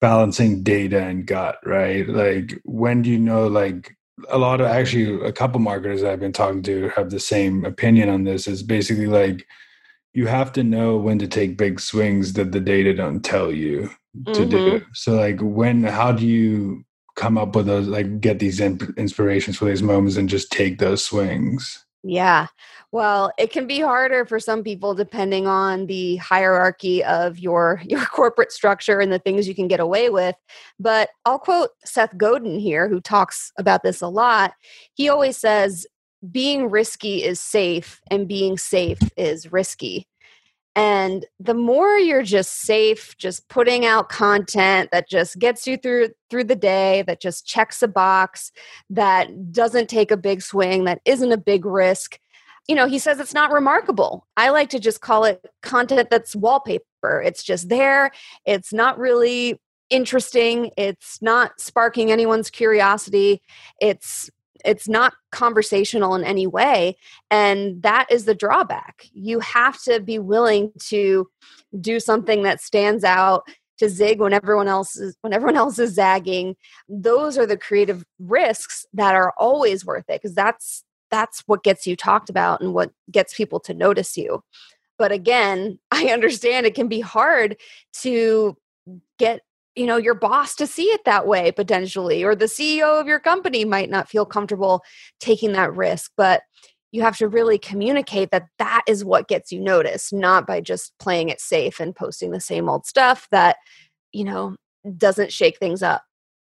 balancing 0.01 0.63
data 0.63 1.03
and 1.03 1.27
gut 1.27 1.59
right? 1.65 2.09
Like 2.09 2.61
when 2.65 3.03
do 3.03 3.11
you 3.11 3.19
know 3.19 3.49
like 3.49 3.98
a 4.29 4.39
lot 4.39 4.61
of 4.61 4.67
actually 4.67 5.25
a 5.27 5.33
couple 5.33 5.61
marketers 5.61 6.03
I've 6.03 6.21
been 6.21 6.33
talking 6.33 6.63
to 6.65 6.89
have 6.91 7.11
the 7.11 7.21
same 7.21 7.65
opinion 7.65 8.09
on 8.09 8.25
this. 8.25 8.47
Is 8.47 8.63
basically 8.63 9.07
like 9.07 9.47
you 10.15 10.27
have 10.27 10.53
to 10.55 10.63
know 10.63 10.97
when 10.97 11.19
to 11.19 11.29
take 11.29 11.57
big 11.57 11.81
swings 11.81 12.33
that 12.35 12.53
the 12.53 12.61
data 12.61 12.95
don't 12.95 13.21
tell 13.21 13.53
you 13.53 13.91
to 14.27 14.33
mm-hmm. 14.33 14.49
do. 14.49 14.85
So 14.95 15.13
like 15.13 15.39
when 15.41 15.85
how 15.85 16.13
do 16.13 16.27
you 16.27 16.85
come 17.17 17.37
up 17.37 17.55
with 17.57 17.67
those 17.67 17.89
like 17.89 18.21
get 18.21 18.39
these 18.39 18.61
inspirations 18.61 19.57
for 19.57 19.67
these 19.67 19.83
moments 19.83 20.17
and 20.17 20.29
just 20.29 20.51
take 20.51 20.79
those 20.79 21.05
swings? 21.05 21.85
Yeah. 22.03 22.47
Well, 22.91 23.33
it 23.39 23.53
can 23.53 23.67
be 23.67 23.81
harder 23.81 24.25
for 24.25 24.41
some 24.41 24.65
people 24.65 24.95
depending 24.95 25.47
on 25.47 25.87
the 25.87 26.17
hierarchy 26.17 27.05
of 27.05 27.39
your 27.39 27.83
your 27.87 28.05
corporate 28.07 28.53
structure 28.53 29.01
and 29.01 29.13
the 29.13 29.19
things 29.19 29.47
you 29.47 29.55
can 29.55 29.69
get 29.69 29.81
away 29.81 30.11
with. 30.11 30.37
But 30.81 31.11
I'll 31.25 31.39
quote 31.39 31.71
Seth 31.85 32.17
Godin 32.17 32.59
here 32.59 32.89
who 32.89 33.01
talks 33.01 33.53
about 33.59 33.83
this 33.83 34.01
a 34.01 34.09
lot. 34.09 34.55
He 34.95 35.09
always 35.09 35.37
says 35.37 35.87
being 36.33 36.71
risky 36.71 37.23
is 37.23 37.41
safe 37.41 38.01
and 38.11 38.27
being 38.27 38.57
safe 38.59 38.99
is 39.17 39.53
risky. 39.53 40.07
And 40.75 41.27
the 41.41 41.55
more 41.55 41.97
you're 41.97 42.23
just 42.23 42.61
safe, 42.63 43.17
just 43.19 43.49
putting 43.49 43.85
out 43.85 44.11
content 44.11 44.91
that 44.93 45.09
just 45.09 45.39
gets 45.39 45.67
you 45.67 45.77
through 45.77 46.11
through 46.31 46.45
the 46.45 46.55
day, 46.55 47.03
that 47.09 47.21
just 47.21 47.47
checks 47.47 47.83
a 47.83 47.89
box, 47.89 48.53
that 48.89 49.53
doesn't 49.53 49.89
take 49.89 50.13
a 50.13 50.17
big 50.17 50.41
swing, 50.41 50.85
that 50.85 51.01
isn't 51.05 51.33
a 51.33 51.37
big 51.37 51.67
risk, 51.67 52.21
you 52.69 52.75
know, 52.75 52.87
he 52.87 52.99
says 52.99 53.19
it's 53.19 53.35
not 53.35 53.51
remarkable. 53.51 54.27
I 54.37 54.51
like 54.51 54.69
to 54.71 54.79
just 54.79 55.01
call 55.01 55.25
it 55.25 55.45
content 55.63 56.11
that's 56.11 56.37
wallpaper. 56.37 57.23
It's 57.25 57.43
just 57.43 57.71
there. 57.71 58.11
It's 58.45 58.73
not 58.73 58.99
really 58.99 59.59
interesting. 59.89 60.71
It's 60.77 61.21
not 61.23 61.61
sparking 61.61 62.13
anyone's 62.13 62.51
curiosity. 62.51 63.41
It's 63.81 64.31
it's 64.65 64.89
not 64.89 65.15
conversational 65.31 66.17
in 66.17 66.25
any 66.25 66.47
way 66.47 66.97
and 67.31 67.81
that 67.83 68.11
is 68.11 68.25
the 68.25 68.35
drawback 68.35 69.07
you 69.13 69.39
have 69.39 69.81
to 69.81 70.01
be 70.01 70.19
willing 70.19 70.73
to 70.81 71.29
do 71.81 72.01
something 72.01 72.43
that 72.43 72.61
stands 72.61 73.05
out 73.05 73.45
to 73.79 73.89
zig 73.89 74.21
when 74.21 74.33
everyone 74.33 74.67
else 74.67 74.97
is 74.97 75.17
when 75.21 75.33
everyone 75.33 75.57
else 75.57 75.79
is 75.79 75.95
zagging 75.95 76.57
those 76.89 77.39
are 77.39 77.47
the 77.47 77.57
creative 77.57 78.05
risks 78.19 78.85
that 78.93 79.15
are 79.15 79.33
always 79.39 79.87
worth 79.87 80.05
it 80.09 80.21
because 80.21 80.35
that's 80.35 80.83
that's 81.11 81.43
what 81.47 81.65
gets 81.65 81.87
you 81.87 81.97
talked 81.97 82.31
about 82.31 82.61
and 82.61 82.75
what 82.75 82.93
gets 83.11 83.35
people 83.35 83.61
to 83.61 83.75
notice 83.75 84.17
you. 84.17 84.43
But 84.99 85.13
again, 85.13 85.79
I 85.91 86.07
understand 86.07 86.67
it 86.67 86.75
can 86.75 86.89
be 86.89 87.01
hard 87.01 87.57
to 88.03 88.57
get 89.19 89.41
you 89.77 89.87
know 89.87 89.97
your 89.97 90.15
boss 90.15 90.57
to 90.57 90.67
see 90.67 90.87
it 90.87 91.05
that 91.05 91.27
way 91.27 91.53
potentially 91.53 92.25
or 92.25 92.35
the 92.35 92.47
CEO 92.47 93.01
of 93.01 93.07
your 93.07 93.21
company 93.21 93.65
might 93.65 93.91
not 93.91 94.09
feel 94.09 94.27
comfortable 94.27 94.83
taking 95.21 95.53
that 95.53 95.73
risk 95.75 96.11
but 96.17 96.43
you 96.91 97.03
have 97.03 97.17
to 97.19 97.29
really 97.29 97.59
communicate 97.59 98.31
that 98.31 98.49
that 98.59 98.83
is 98.89 99.05
what 99.05 99.29
gets 99.29 99.53
you 99.53 99.61
noticed 99.61 100.13
not 100.13 100.47
by 100.47 100.61
just 100.61 100.93
playing 100.99 101.29
it 101.29 101.41
safe 101.41 101.81
and 101.81 101.95
posting 101.95 102.31
the 102.31 102.41
same 102.41 102.69
old 102.69 102.87
stuff 102.87 103.29
that 103.31 103.59
you 104.11 104.25
know 104.25 104.57
doesn't 104.97 105.33
shake 105.33 105.59
things 105.59 105.83
up 105.83 106.03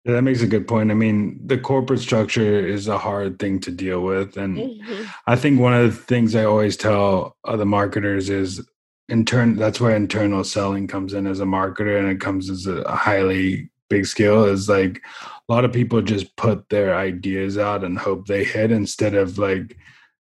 yeah, 0.04 0.14
that 0.14 0.22
makes 0.22 0.40
a 0.40 0.46
good 0.46 0.66
point. 0.66 0.90
I 0.90 0.94
mean, 0.94 1.38
the 1.44 1.58
corporate 1.58 2.00
structure 2.00 2.66
is 2.66 2.88
a 2.88 2.96
hard 2.96 3.38
thing 3.38 3.60
to 3.60 3.70
deal 3.70 4.00
with. 4.00 4.36
And 4.38 4.56
mm-hmm. 4.56 5.04
I 5.26 5.36
think 5.36 5.60
one 5.60 5.74
of 5.74 5.84
the 5.84 6.02
things 6.02 6.34
I 6.34 6.44
always 6.44 6.76
tell 6.76 7.36
other 7.44 7.66
marketers 7.66 8.30
is 8.30 8.66
intern 9.10 9.56
that's 9.56 9.80
where 9.80 9.94
internal 9.94 10.44
selling 10.44 10.86
comes 10.86 11.12
in 11.12 11.26
as 11.26 11.40
a 11.40 11.44
marketer 11.44 11.98
and 11.98 12.08
it 12.08 12.20
comes 12.20 12.48
as 12.48 12.66
a 12.66 12.88
highly 12.88 13.68
big 13.88 14.06
skill 14.06 14.44
is 14.44 14.68
like 14.68 15.02
a 15.48 15.52
lot 15.52 15.64
of 15.64 15.72
people 15.72 16.00
just 16.00 16.34
put 16.36 16.68
their 16.68 16.94
ideas 16.94 17.58
out 17.58 17.82
and 17.82 17.98
hope 17.98 18.26
they 18.26 18.44
hit 18.44 18.70
instead 18.70 19.14
of 19.14 19.36
like 19.36 19.76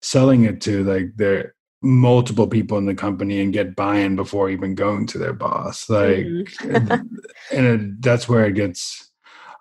selling 0.02 0.44
it 0.44 0.60
to 0.60 0.84
like 0.84 1.16
their 1.16 1.56
multiple 1.82 2.48
people 2.48 2.78
in 2.78 2.86
the 2.86 2.94
company 2.94 3.40
and 3.42 3.54
get 3.54 3.76
buy-in 3.76 4.18
before 4.18 4.50
even 4.50 4.76
going 4.76 5.08
to 5.08 5.18
their 5.18 5.34
boss 5.34 5.90
like 5.90 6.26
mm-hmm. 6.26 6.76
and, 6.76 6.92
and 7.52 7.66
it, 7.66 8.02
that's 8.02 8.28
where 8.28 8.46
it 8.46 8.54
gets 8.54 9.12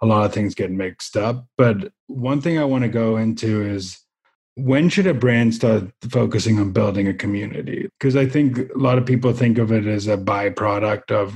a 0.02 0.06
lot 0.06 0.26
of 0.26 0.34
things 0.34 0.54
get 0.54 0.70
mixed 0.70 1.16
up. 1.16 1.46
But 1.56 1.92
one 2.08 2.40
thing 2.40 2.58
I 2.58 2.64
want 2.64 2.82
to 2.82 2.88
go 2.88 3.16
into 3.16 3.62
is 3.62 3.98
when 4.56 4.88
should 4.88 5.06
a 5.06 5.14
brand 5.14 5.54
start 5.54 5.84
focusing 6.10 6.58
on 6.58 6.72
building 6.72 7.08
a 7.08 7.14
community? 7.14 7.88
Because 7.98 8.16
I 8.16 8.26
think 8.26 8.58
a 8.58 8.78
lot 8.78 8.98
of 8.98 9.06
people 9.06 9.32
think 9.32 9.58
of 9.58 9.72
it 9.72 9.86
as 9.86 10.08
a 10.08 10.18
byproduct 10.18 11.10
of 11.10 11.34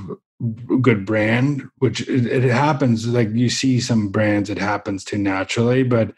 good 0.81 1.05
brand, 1.05 1.63
which 1.77 2.01
it, 2.01 2.27
it 2.27 2.43
happens 2.43 3.07
like 3.07 3.29
you 3.31 3.49
see 3.49 3.79
some 3.79 4.09
brands 4.09 4.49
it 4.49 4.59
happens 4.59 5.03
to 5.05 5.17
naturally, 5.17 5.81
but 5.81 6.13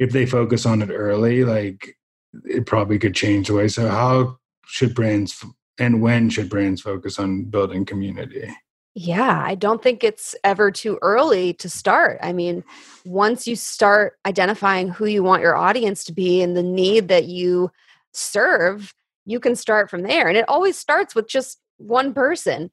if 0.00 0.10
they 0.10 0.26
focus 0.26 0.66
on 0.66 0.82
it 0.82 0.90
early, 0.90 1.44
like 1.44 1.96
it 2.44 2.66
probably 2.66 2.98
could 2.98 3.14
change 3.14 3.46
the 3.46 3.54
way. 3.54 3.68
So 3.68 3.88
how 3.88 4.38
should 4.66 4.94
brands 4.94 5.44
and 5.78 6.02
when 6.02 6.28
should 6.28 6.48
brands 6.48 6.80
focus 6.80 7.18
on 7.18 7.44
building 7.44 7.84
community? 7.84 8.52
Yeah, 8.94 9.42
I 9.42 9.54
don't 9.54 9.82
think 9.82 10.04
it's 10.04 10.34
ever 10.44 10.70
too 10.70 10.98
early 11.00 11.54
to 11.54 11.68
start. 11.70 12.18
I 12.22 12.34
mean, 12.34 12.62
once 13.06 13.46
you 13.46 13.56
start 13.56 14.18
identifying 14.26 14.88
who 14.88 15.06
you 15.06 15.22
want 15.22 15.42
your 15.42 15.56
audience 15.56 16.04
to 16.04 16.12
be 16.12 16.42
and 16.42 16.54
the 16.54 16.62
need 16.62 17.08
that 17.08 17.24
you 17.24 17.70
serve, 18.12 18.92
you 19.24 19.40
can 19.40 19.56
start 19.56 19.88
from 19.88 20.02
there. 20.02 20.28
And 20.28 20.36
it 20.36 20.44
always 20.46 20.76
starts 20.76 21.14
with 21.14 21.26
just 21.26 21.58
one 21.78 22.12
person. 22.12 22.70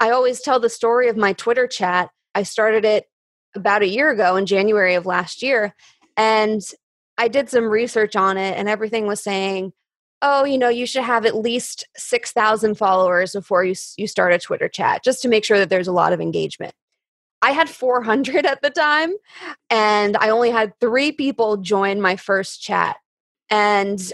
I 0.00 0.10
always 0.10 0.40
tell 0.40 0.58
the 0.58 0.68
story 0.68 1.08
of 1.08 1.16
my 1.16 1.34
Twitter 1.34 1.68
chat. 1.68 2.10
I 2.34 2.42
started 2.42 2.84
it 2.84 3.04
about 3.54 3.82
a 3.82 3.88
year 3.88 4.10
ago 4.10 4.34
in 4.34 4.46
January 4.46 4.94
of 4.94 5.06
last 5.06 5.40
year. 5.40 5.74
And 6.16 6.62
I 7.16 7.28
did 7.28 7.48
some 7.48 7.64
research 7.66 8.16
on 8.16 8.38
it, 8.38 8.56
and 8.56 8.68
everything 8.68 9.06
was 9.06 9.22
saying, 9.22 9.72
oh, 10.22 10.44
you 10.44 10.58
know, 10.58 10.68
you 10.68 10.86
should 10.86 11.02
have 11.02 11.24
at 11.24 11.36
least 11.36 11.86
6,000 11.96 12.74
followers 12.76 13.32
before 13.32 13.64
you, 13.64 13.74
you 13.96 14.06
start 14.06 14.32
a 14.32 14.38
Twitter 14.38 14.68
chat, 14.68 15.02
just 15.02 15.22
to 15.22 15.28
make 15.28 15.44
sure 15.44 15.58
that 15.58 15.70
there's 15.70 15.88
a 15.88 15.92
lot 15.92 16.12
of 16.12 16.20
engagement. 16.20 16.74
I 17.42 17.52
had 17.52 17.70
400 17.70 18.44
at 18.46 18.62
the 18.62 18.70
time, 18.70 19.14
and 19.70 20.16
I 20.16 20.30
only 20.30 20.50
had 20.50 20.78
three 20.80 21.12
people 21.12 21.56
join 21.56 22.00
my 22.00 22.16
first 22.16 22.60
chat. 22.62 22.96
And 23.48 24.12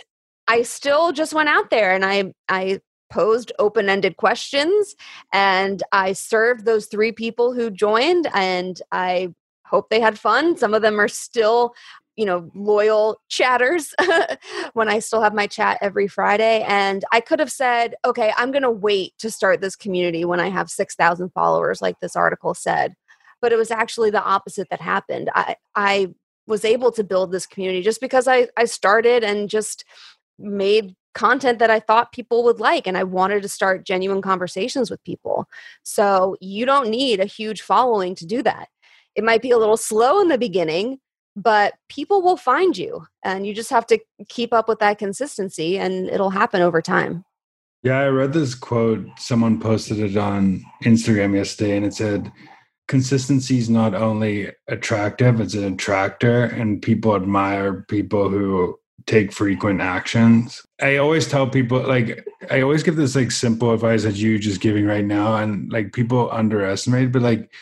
I 0.49 0.63
still 0.63 1.13
just 1.13 1.35
went 1.35 1.49
out 1.49 1.71
there 1.71 1.95
and 1.95 2.05
I, 2.05 2.33
I 2.49 2.81
posed 3.11 3.53
open 3.59 3.89
ended 3.89 4.17
questions 4.17 4.95
and 5.33 5.83
I 5.93 6.13
served 6.13 6.65
those 6.65 6.87
three 6.87 7.13
people 7.13 7.53
who 7.53 7.71
joined 7.71 8.29
and 8.33 8.81
I 8.93 9.35
hope 9.67 9.91
they 9.91 10.01
had 10.01 10.19
fun. 10.19 10.57
Some 10.57 10.73
of 10.73 10.83
them 10.83 11.01
are 11.01 11.09
still 11.09 11.75
you 12.17 12.25
know 12.25 12.51
loyal 12.55 13.21
chatters 13.29 13.95
when 14.73 14.89
i 14.89 14.99
still 14.99 15.21
have 15.21 15.35
my 15.35 15.47
chat 15.47 15.79
every 15.81 16.09
friday 16.09 16.63
and 16.67 17.05
i 17.13 17.21
could 17.21 17.39
have 17.39 17.51
said 17.51 17.95
okay 18.05 18.33
i'm 18.37 18.51
going 18.51 18.63
to 18.63 18.71
wait 18.71 19.13
to 19.19 19.31
start 19.31 19.61
this 19.61 19.77
community 19.77 20.25
when 20.25 20.41
i 20.41 20.49
have 20.49 20.71
6000 20.71 21.31
followers 21.31 21.81
like 21.81 21.99
this 22.01 22.17
article 22.17 22.55
said 22.55 22.95
but 23.41 23.53
it 23.53 23.57
was 23.57 23.71
actually 23.71 24.11
the 24.11 24.23
opposite 24.23 24.69
that 24.71 24.81
happened 24.81 25.31
i 25.35 25.57
i 25.75 26.09
was 26.47 26.65
able 26.65 26.93
to 26.93 27.05
build 27.05 27.33
this 27.33 27.47
community 27.47 27.83
just 27.83 28.01
because 28.01 28.27
i 28.27 28.49
i 28.57 28.65
started 28.65 29.23
and 29.23 29.49
just 29.49 29.85
made 30.39 30.95
content 31.17 31.59
that 31.59 31.71
I 31.71 31.81
thought 31.81 32.13
people 32.13 32.45
would 32.45 32.61
like. 32.61 32.87
And 32.87 32.97
I 32.97 33.03
wanted 33.03 33.43
to 33.43 33.49
start 33.49 33.87
genuine 33.87 34.21
conversations 34.21 34.91
with 34.91 35.03
people. 35.03 35.49
So 35.83 36.37
you 36.41 36.67
don't 36.67 36.91
need 36.91 37.21
a 37.21 37.25
huge 37.25 37.63
following 37.63 38.15
to 38.17 38.27
do 38.27 38.43
that. 38.43 38.69
It 39.15 39.25
might 39.25 39.41
be 39.41 39.51
a 39.51 39.57
little 39.57 39.79
slow 39.79 40.21
in 40.21 40.29
the 40.29 40.37
beginning, 40.37 40.99
but 41.37 41.75
people 41.89 42.23
will 42.23 42.39
find 42.39 42.77
you. 42.77 43.07
And 43.23 43.47
you 43.47 43.55
just 43.55 43.71
have 43.71 43.87
to 43.89 43.99
keep 44.29 44.53
up 44.53 44.69
with 44.69 44.79
that 44.79 44.99
consistency 44.99 45.79
and 45.79 46.09
it'll 46.09 46.31
happen 46.31 46.63
over 46.63 46.81
time. 46.81 47.25
Yeah, 47.83 48.01
I 48.01 48.09
read 48.09 48.33
this 48.33 48.55
quote. 48.55 49.07
Someone 49.19 49.61
posted 49.61 50.01
it 50.01 50.17
on 50.17 50.65
Instagram 50.83 51.37
yesterday 51.37 51.77
and 51.77 51.87
it 51.87 51.95
said, 51.95 52.33
Consistency 52.89 53.59
is 53.59 53.69
not 53.69 53.95
only 53.95 54.53
attractive, 54.69 55.41
it's 55.41 55.55
an 55.55 55.75
attractor, 55.75 56.45
and 56.45 56.81
people 56.81 57.17
admire 57.17 57.85
people 57.89 58.29
who 58.29 58.79
take 59.07 59.33
frequent 59.33 59.81
actions. 59.81 60.65
I 60.81 60.97
always 60.97 61.27
tell 61.27 61.49
people 61.49 61.81
like 61.81 62.27
I 62.51 62.61
always 62.61 62.83
give 62.83 62.97
this 62.97 63.17
like 63.17 63.31
simple 63.31 63.73
advice 63.73 64.03
that 64.03 64.15
you 64.15 64.39
just 64.39 64.61
giving 64.61 64.87
right 64.87 65.05
now 65.05 65.37
and 65.37 65.71
like 65.73 65.93
people 65.93 66.31
underestimate 66.33 67.13
but 67.13 67.23
like 67.23 67.53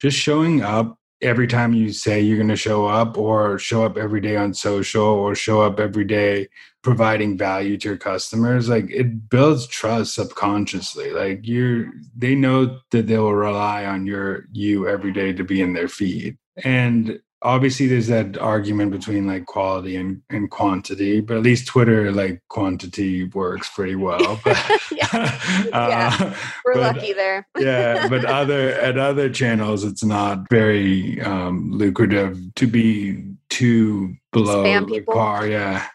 just 0.00 0.18
showing 0.18 0.62
up 0.62 0.98
every 1.20 1.46
time 1.46 1.72
you 1.72 1.92
say 1.92 2.20
you're 2.20 2.36
going 2.36 2.48
to 2.48 2.56
show 2.56 2.86
up 2.86 3.16
or 3.16 3.58
show 3.58 3.84
up 3.84 3.96
every 3.96 4.20
day 4.20 4.36
on 4.36 4.52
social 4.52 5.04
or 5.04 5.34
show 5.34 5.62
up 5.62 5.80
every 5.80 6.04
day 6.04 6.48
providing 6.82 7.38
value 7.38 7.78
to 7.78 7.88
your 7.88 7.96
customers 7.96 8.68
like 8.68 8.90
it 8.90 9.30
builds 9.30 9.66
trust 9.66 10.14
subconsciously. 10.14 11.10
Like 11.10 11.40
you're 11.42 11.86
they 12.16 12.34
know 12.34 12.78
that 12.90 13.06
they 13.06 13.18
will 13.18 13.34
rely 13.34 13.86
on 13.86 14.06
your 14.06 14.44
you 14.52 14.86
every 14.86 15.12
day 15.12 15.32
to 15.32 15.44
be 15.44 15.62
in 15.62 15.72
their 15.72 15.88
feed. 15.88 16.36
And 16.62 17.20
obviously 17.44 17.86
there's 17.86 18.06
that 18.06 18.38
argument 18.38 18.90
between 18.90 19.26
like 19.26 19.44
quality 19.44 19.96
and, 19.96 20.22
and 20.30 20.50
quantity 20.50 21.20
but 21.20 21.36
at 21.36 21.42
least 21.42 21.66
twitter 21.66 22.10
like 22.10 22.42
quantity 22.48 23.24
works 23.24 23.68
pretty 23.68 23.94
well 23.94 24.40
but, 24.44 24.56
yeah. 24.90 25.08
uh, 25.72 25.86
yeah. 25.90 26.36
we're 26.64 26.74
but, 26.74 26.96
lucky 26.96 27.12
there 27.12 27.46
yeah 27.58 28.08
but 28.08 28.24
other 28.24 28.70
at 28.80 28.98
other 28.98 29.28
channels 29.28 29.84
it's 29.84 30.04
not 30.04 30.38
very 30.50 31.20
um, 31.20 31.70
lucrative 31.72 32.38
to 32.54 32.66
be 32.66 33.22
too 33.50 34.16
below 34.32 34.62
the 34.86 35.00
par 35.02 35.46
yeah 35.46 35.86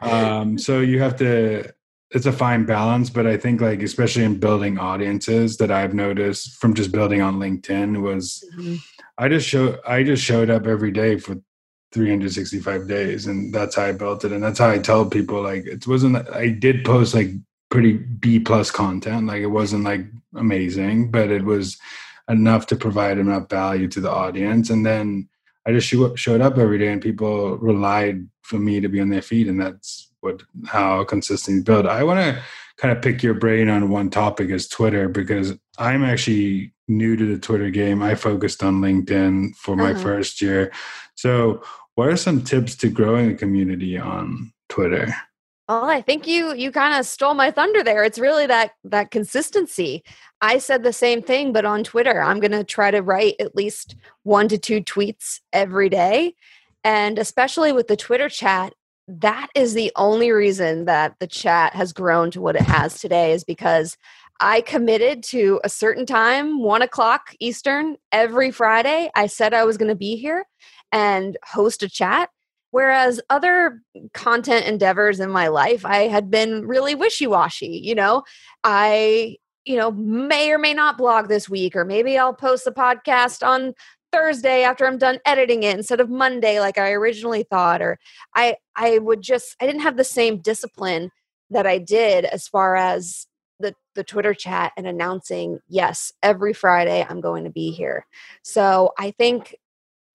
um, 0.00 0.58
so 0.58 0.80
you 0.80 1.00
have 1.00 1.16
to 1.16 1.70
it's 2.10 2.26
a 2.26 2.32
fine 2.32 2.64
balance 2.64 3.10
but 3.10 3.26
i 3.26 3.36
think 3.36 3.60
like 3.60 3.82
especially 3.82 4.24
in 4.24 4.38
building 4.38 4.78
audiences 4.78 5.56
that 5.56 5.70
i've 5.70 5.94
noticed 5.94 6.56
from 6.56 6.74
just 6.74 6.92
building 6.92 7.20
on 7.20 7.38
linkedin 7.38 8.00
was 8.00 8.44
mm-hmm. 8.56 8.76
I 9.18 9.28
just 9.28 9.48
show 9.48 9.78
I 9.86 10.04
just 10.04 10.22
showed 10.22 10.48
up 10.48 10.66
every 10.66 10.92
day 10.92 11.18
for 11.18 11.36
365 11.92 12.86
days 12.86 13.26
and 13.26 13.52
that's 13.52 13.74
how 13.74 13.86
I 13.86 13.92
built 13.92 14.24
it 14.24 14.32
and 14.32 14.42
that's 14.42 14.60
how 14.60 14.70
I 14.70 14.78
tell 14.78 15.04
people 15.06 15.42
like 15.42 15.66
it 15.66 15.86
wasn't 15.86 16.16
I 16.30 16.50
did 16.50 16.84
post 16.84 17.14
like 17.14 17.30
pretty 17.70 17.94
B 17.94 18.38
plus 18.38 18.70
content 18.70 19.26
like 19.26 19.42
it 19.42 19.46
wasn't 19.46 19.84
like 19.84 20.06
amazing 20.36 21.10
but 21.10 21.30
it 21.30 21.44
was 21.44 21.78
enough 22.28 22.66
to 22.66 22.76
provide 22.76 23.18
enough 23.18 23.50
value 23.50 23.88
to 23.88 24.00
the 24.00 24.10
audience 24.10 24.70
and 24.70 24.86
then 24.86 25.28
I 25.66 25.72
just 25.72 25.88
showed 26.18 26.40
up 26.40 26.56
every 26.56 26.78
day 26.78 26.92
and 26.92 27.02
people 27.02 27.58
relied 27.58 28.26
for 28.42 28.58
me 28.58 28.80
to 28.80 28.88
be 28.88 29.00
on 29.00 29.08
their 29.10 29.22
feet 29.22 29.48
and 29.48 29.60
that's 29.60 30.07
what 30.20 30.42
how 30.66 31.04
consistency 31.04 31.62
build. 31.62 31.86
I 31.86 32.04
want 32.04 32.20
to 32.20 32.42
kind 32.76 32.96
of 32.96 33.02
pick 33.02 33.22
your 33.22 33.34
brain 33.34 33.68
on 33.68 33.90
one 33.90 34.10
topic 34.10 34.50
as 34.50 34.68
Twitter 34.68 35.08
because 35.08 35.54
I'm 35.78 36.04
actually 36.04 36.72
new 36.86 37.16
to 37.16 37.26
the 37.26 37.38
Twitter 37.38 37.70
game. 37.70 38.02
I 38.02 38.14
focused 38.14 38.62
on 38.62 38.80
LinkedIn 38.80 39.54
for 39.56 39.76
my 39.76 39.92
uh-huh. 39.92 40.02
first 40.02 40.40
year. 40.40 40.72
So, 41.14 41.62
what 41.94 42.08
are 42.08 42.16
some 42.16 42.42
tips 42.42 42.76
to 42.76 42.88
growing 42.88 43.30
a 43.30 43.34
community 43.34 43.98
on 43.98 44.52
Twitter? 44.68 45.14
Well, 45.68 45.84
I 45.84 46.00
think 46.00 46.26
you 46.26 46.54
you 46.54 46.72
kind 46.72 46.98
of 46.98 47.06
stole 47.06 47.34
my 47.34 47.50
thunder 47.50 47.82
there. 47.82 48.02
It's 48.02 48.18
really 48.18 48.46
that 48.46 48.72
that 48.84 49.10
consistency. 49.10 50.02
I 50.40 50.58
said 50.58 50.82
the 50.82 50.92
same 50.92 51.20
thing 51.20 51.52
but 51.52 51.64
on 51.64 51.84
Twitter. 51.84 52.22
I'm 52.22 52.40
going 52.40 52.52
to 52.52 52.64
try 52.64 52.90
to 52.90 53.02
write 53.02 53.34
at 53.40 53.56
least 53.56 53.96
1 54.22 54.48
to 54.48 54.58
2 54.58 54.82
tweets 54.82 55.40
every 55.52 55.88
day. 55.88 56.34
And 56.84 57.18
especially 57.18 57.72
with 57.72 57.88
the 57.88 57.96
Twitter 57.96 58.28
chat, 58.28 58.72
that 59.08 59.48
is 59.54 59.72
the 59.72 59.90
only 59.96 60.30
reason 60.30 60.84
that 60.84 61.14
the 61.18 61.26
chat 61.26 61.74
has 61.74 61.94
grown 61.94 62.30
to 62.30 62.42
what 62.42 62.56
it 62.56 62.62
has 62.62 63.00
today 63.00 63.32
is 63.32 63.42
because 63.42 63.96
I 64.40 64.60
committed 64.60 65.22
to 65.24 65.60
a 65.64 65.68
certain 65.68 66.06
time, 66.06 66.62
one 66.62 66.82
o'clock 66.82 67.34
Eastern, 67.40 67.96
every 68.12 68.50
Friday. 68.50 69.10
I 69.16 69.26
said 69.26 69.54
I 69.54 69.64
was 69.64 69.78
going 69.78 69.88
to 69.88 69.96
be 69.96 70.16
here 70.16 70.44
and 70.92 71.36
host 71.44 71.82
a 71.82 71.88
chat. 71.88 72.30
Whereas 72.70 73.18
other 73.30 73.80
content 74.12 74.66
endeavors 74.66 75.20
in 75.20 75.30
my 75.30 75.48
life, 75.48 75.86
I 75.86 76.08
had 76.08 76.30
been 76.30 76.66
really 76.66 76.94
wishy 76.94 77.26
washy. 77.26 77.80
You 77.82 77.94
know, 77.94 78.24
I, 78.62 79.36
you 79.64 79.76
know, 79.76 79.90
may 79.90 80.52
or 80.52 80.58
may 80.58 80.74
not 80.74 80.98
blog 80.98 81.28
this 81.28 81.48
week, 81.48 81.74
or 81.74 81.86
maybe 81.86 82.18
I'll 82.18 82.34
post 82.34 82.66
the 82.66 82.70
podcast 82.70 83.44
on 83.44 83.72
Thursday 84.12 84.62
after 84.62 84.86
I'm 84.86 84.98
done 84.98 85.18
editing 85.26 85.62
it 85.62 85.76
instead 85.76 86.00
of 86.00 86.08
Monday 86.08 86.60
like 86.60 86.78
I 86.78 86.92
originally 86.92 87.42
thought 87.42 87.82
or 87.82 87.98
I 88.34 88.56
I 88.76 88.98
would 88.98 89.22
just 89.22 89.56
I 89.60 89.66
didn't 89.66 89.82
have 89.82 89.96
the 89.96 90.04
same 90.04 90.38
discipline 90.38 91.10
that 91.50 91.66
I 91.66 91.78
did 91.78 92.24
as 92.24 92.48
far 92.48 92.76
as 92.76 93.26
the 93.60 93.74
the 93.94 94.04
Twitter 94.04 94.34
chat 94.34 94.72
and 94.76 94.86
announcing 94.86 95.58
yes 95.68 96.12
every 96.22 96.52
Friday 96.52 97.04
I'm 97.08 97.20
going 97.20 97.44
to 97.44 97.50
be 97.50 97.70
here. 97.70 98.06
So 98.42 98.92
I 98.98 99.10
think 99.12 99.56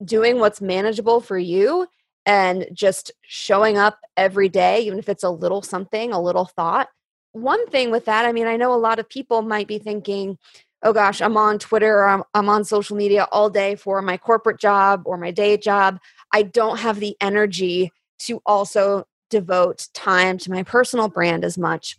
doing 0.04 0.38
what's 0.40 0.60
manageable 0.60 1.20
for 1.20 1.38
you 1.38 1.86
and 2.26 2.66
just 2.72 3.12
showing 3.22 3.76
up 3.78 3.98
every 4.16 4.48
day 4.48 4.82
even 4.82 4.98
if 4.98 5.08
it's 5.08 5.24
a 5.24 5.30
little 5.30 5.62
something, 5.62 6.12
a 6.12 6.20
little 6.20 6.46
thought. 6.46 6.88
One 7.32 7.66
thing 7.68 7.90
with 7.90 8.04
that, 8.06 8.24
I 8.26 8.32
mean 8.32 8.46
I 8.46 8.56
know 8.56 8.74
a 8.74 8.76
lot 8.76 8.98
of 8.98 9.08
people 9.08 9.42
might 9.42 9.68
be 9.68 9.78
thinking 9.78 10.38
oh 10.84 10.92
gosh, 10.92 11.20
I'm 11.22 11.36
on 11.36 11.58
Twitter 11.58 11.98
or 11.98 12.08
I'm, 12.08 12.22
I'm 12.34 12.48
on 12.48 12.64
social 12.64 12.96
media 12.96 13.26
all 13.32 13.48
day 13.48 13.74
for 13.74 14.00
my 14.02 14.16
corporate 14.16 14.60
job 14.60 15.02
or 15.06 15.16
my 15.16 15.30
day 15.30 15.56
job. 15.56 15.98
I 16.32 16.42
don't 16.42 16.78
have 16.78 17.00
the 17.00 17.16
energy 17.20 17.90
to 18.20 18.40
also 18.46 19.06
devote 19.30 19.88
time 19.94 20.38
to 20.38 20.50
my 20.50 20.62
personal 20.62 21.08
brand 21.08 21.44
as 21.44 21.56
much. 21.58 21.96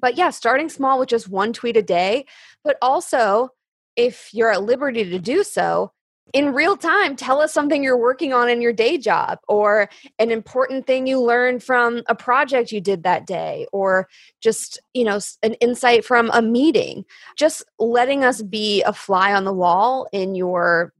But 0.00 0.16
yeah, 0.16 0.30
starting 0.30 0.68
small 0.68 0.98
with 0.98 1.08
just 1.08 1.28
one 1.28 1.52
tweet 1.52 1.76
a 1.76 1.82
day, 1.82 2.26
but 2.62 2.76
also 2.80 3.50
if 3.96 4.30
you're 4.32 4.50
at 4.50 4.62
liberty 4.62 5.04
to 5.10 5.18
do 5.18 5.44
so, 5.44 5.92
in 6.32 6.54
real 6.54 6.76
time 6.76 7.16
tell 7.16 7.40
us 7.40 7.52
something 7.52 7.82
you're 7.82 7.98
working 7.98 8.32
on 8.32 8.48
in 8.48 8.62
your 8.62 8.72
day 8.72 8.96
job 8.96 9.38
or 9.46 9.88
an 10.18 10.30
important 10.30 10.86
thing 10.86 11.06
you 11.06 11.20
learned 11.20 11.62
from 11.62 12.02
a 12.08 12.14
project 12.14 12.72
you 12.72 12.80
did 12.80 13.02
that 13.02 13.26
day 13.26 13.66
or 13.72 14.08
just 14.40 14.80
you 14.94 15.04
know 15.04 15.20
an 15.42 15.54
insight 15.54 16.04
from 16.04 16.30
a 16.32 16.40
meeting. 16.40 17.04
Just 17.36 17.64
letting 17.78 18.24
us 18.24 18.42
be 18.42 18.82
a 18.82 18.92
fly 18.92 19.34
on 19.34 19.44
the 19.44 19.52
wall 19.52 20.08
in 20.12 20.34
your 20.34 20.92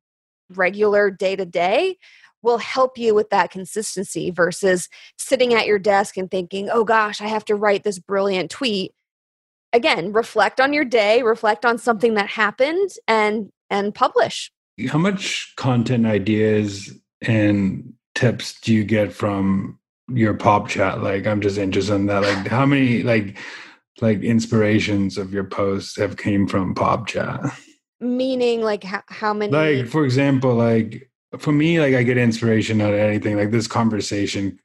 regular 0.50 1.10
day 1.10 1.34
to 1.36 1.46
day 1.46 1.96
will 2.42 2.58
help 2.58 2.98
you 2.98 3.14
with 3.14 3.30
that 3.30 3.50
consistency 3.50 4.30
versus 4.30 4.90
sitting 5.16 5.54
at 5.54 5.66
your 5.66 5.78
desk 5.78 6.18
and 6.18 6.30
thinking 6.30 6.68
oh 6.70 6.84
gosh 6.84 7.22
i 7.22 7.26
have 7.26 7.44
to 7.46 7.54
write 7.54 7.82
this 7.82 7.98
brilliant 7.98 8.50
tweet. 8.50 8.92
Again 9.72 10.12
reflect 10.12 10.60
on 10.60 10.74
your 10.74 10.84
day 10.84 11.22
reflect 11.22 11.64
on 11.64 11.78
something 11.78 12.14
that 12.14 12.28
happened 12.28 12.90
and 13.08 13.50
and 13.70 13.94
publish 13.94 14.52
how 14.88 14.98
much 14.98 15.54
content 15.56 16.06
ideas 16.06 16.92
and 17.22 17.92
tips 18.14 18.60
do 18.60 18.72
you 18.72 18.84
get 18.84 19.12
from 19.12 19.78
your 20.08 20.34
pop 20.34 20.68
chat? 20.68 21.02
Like, 21.02 21.26
I'm 21.26 21.40
just 21.40 21.58
interested 21.58 21.94
in 21.94 22.06
that. 22.06 22.22
Like, 22.22 22.46
how 22.48 22.66
many 22.66 23.02
like 23.02 23.38
like 24.00 24.22
inspirations 24.22 25.18
of 25.18 25.32
your 25.32 25.44
posts 25.44 25.96
have 25.96 26.16
came 26.16 26.46
from 26.46 26.74
pop 26.74 27.06
chat? 27.06 27.40
Meaning, 28.00 28.62
like 28.62 28.84
how, 28.84 29.02
how 29.08 29.32
many? 29.32 29.52
Like, 29.52 29.88
for 29.88 30.04
example, 30.04 30.54
like 30.54 31.10
for 31.38 31.52
me, 31.52 31.80
like 31.80 31.94
I 31.94 32.02
get 32.02 32.18
inspiration 32.18 32.80
out 32.80 32.92
of 32.92 32.98
anything. 32.98 33.36
Like 33.36 33.50
this 33.50 33.66
conversation 33.66 34.58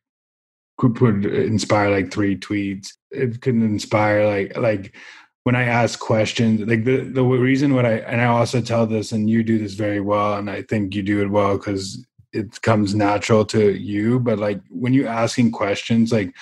could, 0.78 0.96
could 0.96 1.26
inspire 1.26 1.90
like 1.90 2.12
three 2.12 2.38
tweets. 2.38 2.90
It 3.12 3.42
could 3.42 3.56
inspire 3.56 4.26
like 4.26 4.58
like 4.58 4.96
when 5.44 5.56
I 5.56 5.64
ask 5.64 6.00
questions, 6.00 6.62
like 6.62 6.84
the 6.84 7.02
the 7.02 7.24
reason 7.24 7.74
what 7.74 7.86
I 7.86 8.00
and 8.00 8.22
I 8.22 8.26
also 8.26 8.62
tell 8.62 8.86
this, 8.86 9.12
and 9.12 9.30
you 9.30 9.44
do 9.44 9.58
this 9.58 9.74
very 9.74 10.02
well, 10.02 10.36
and 10.36 10.50
I 10.50 10.64
think 10.64 10.96
you 10.96 11.04
do 11.04 11.22
it 11.22 11.30
well 11.30 11.58
because 11.58 12.06
it 12.32 12.62
comes 12.62 12.94
natural 12.94 13.44
to 13.44 13.76
you 13.76 14.20
but 14.20 14.38
like 14.38 14.62
when 14.70 14.94
you're 14.94 15.08
asking 15.08 15.52
questions 15.52 16.12
like 16.12 16.36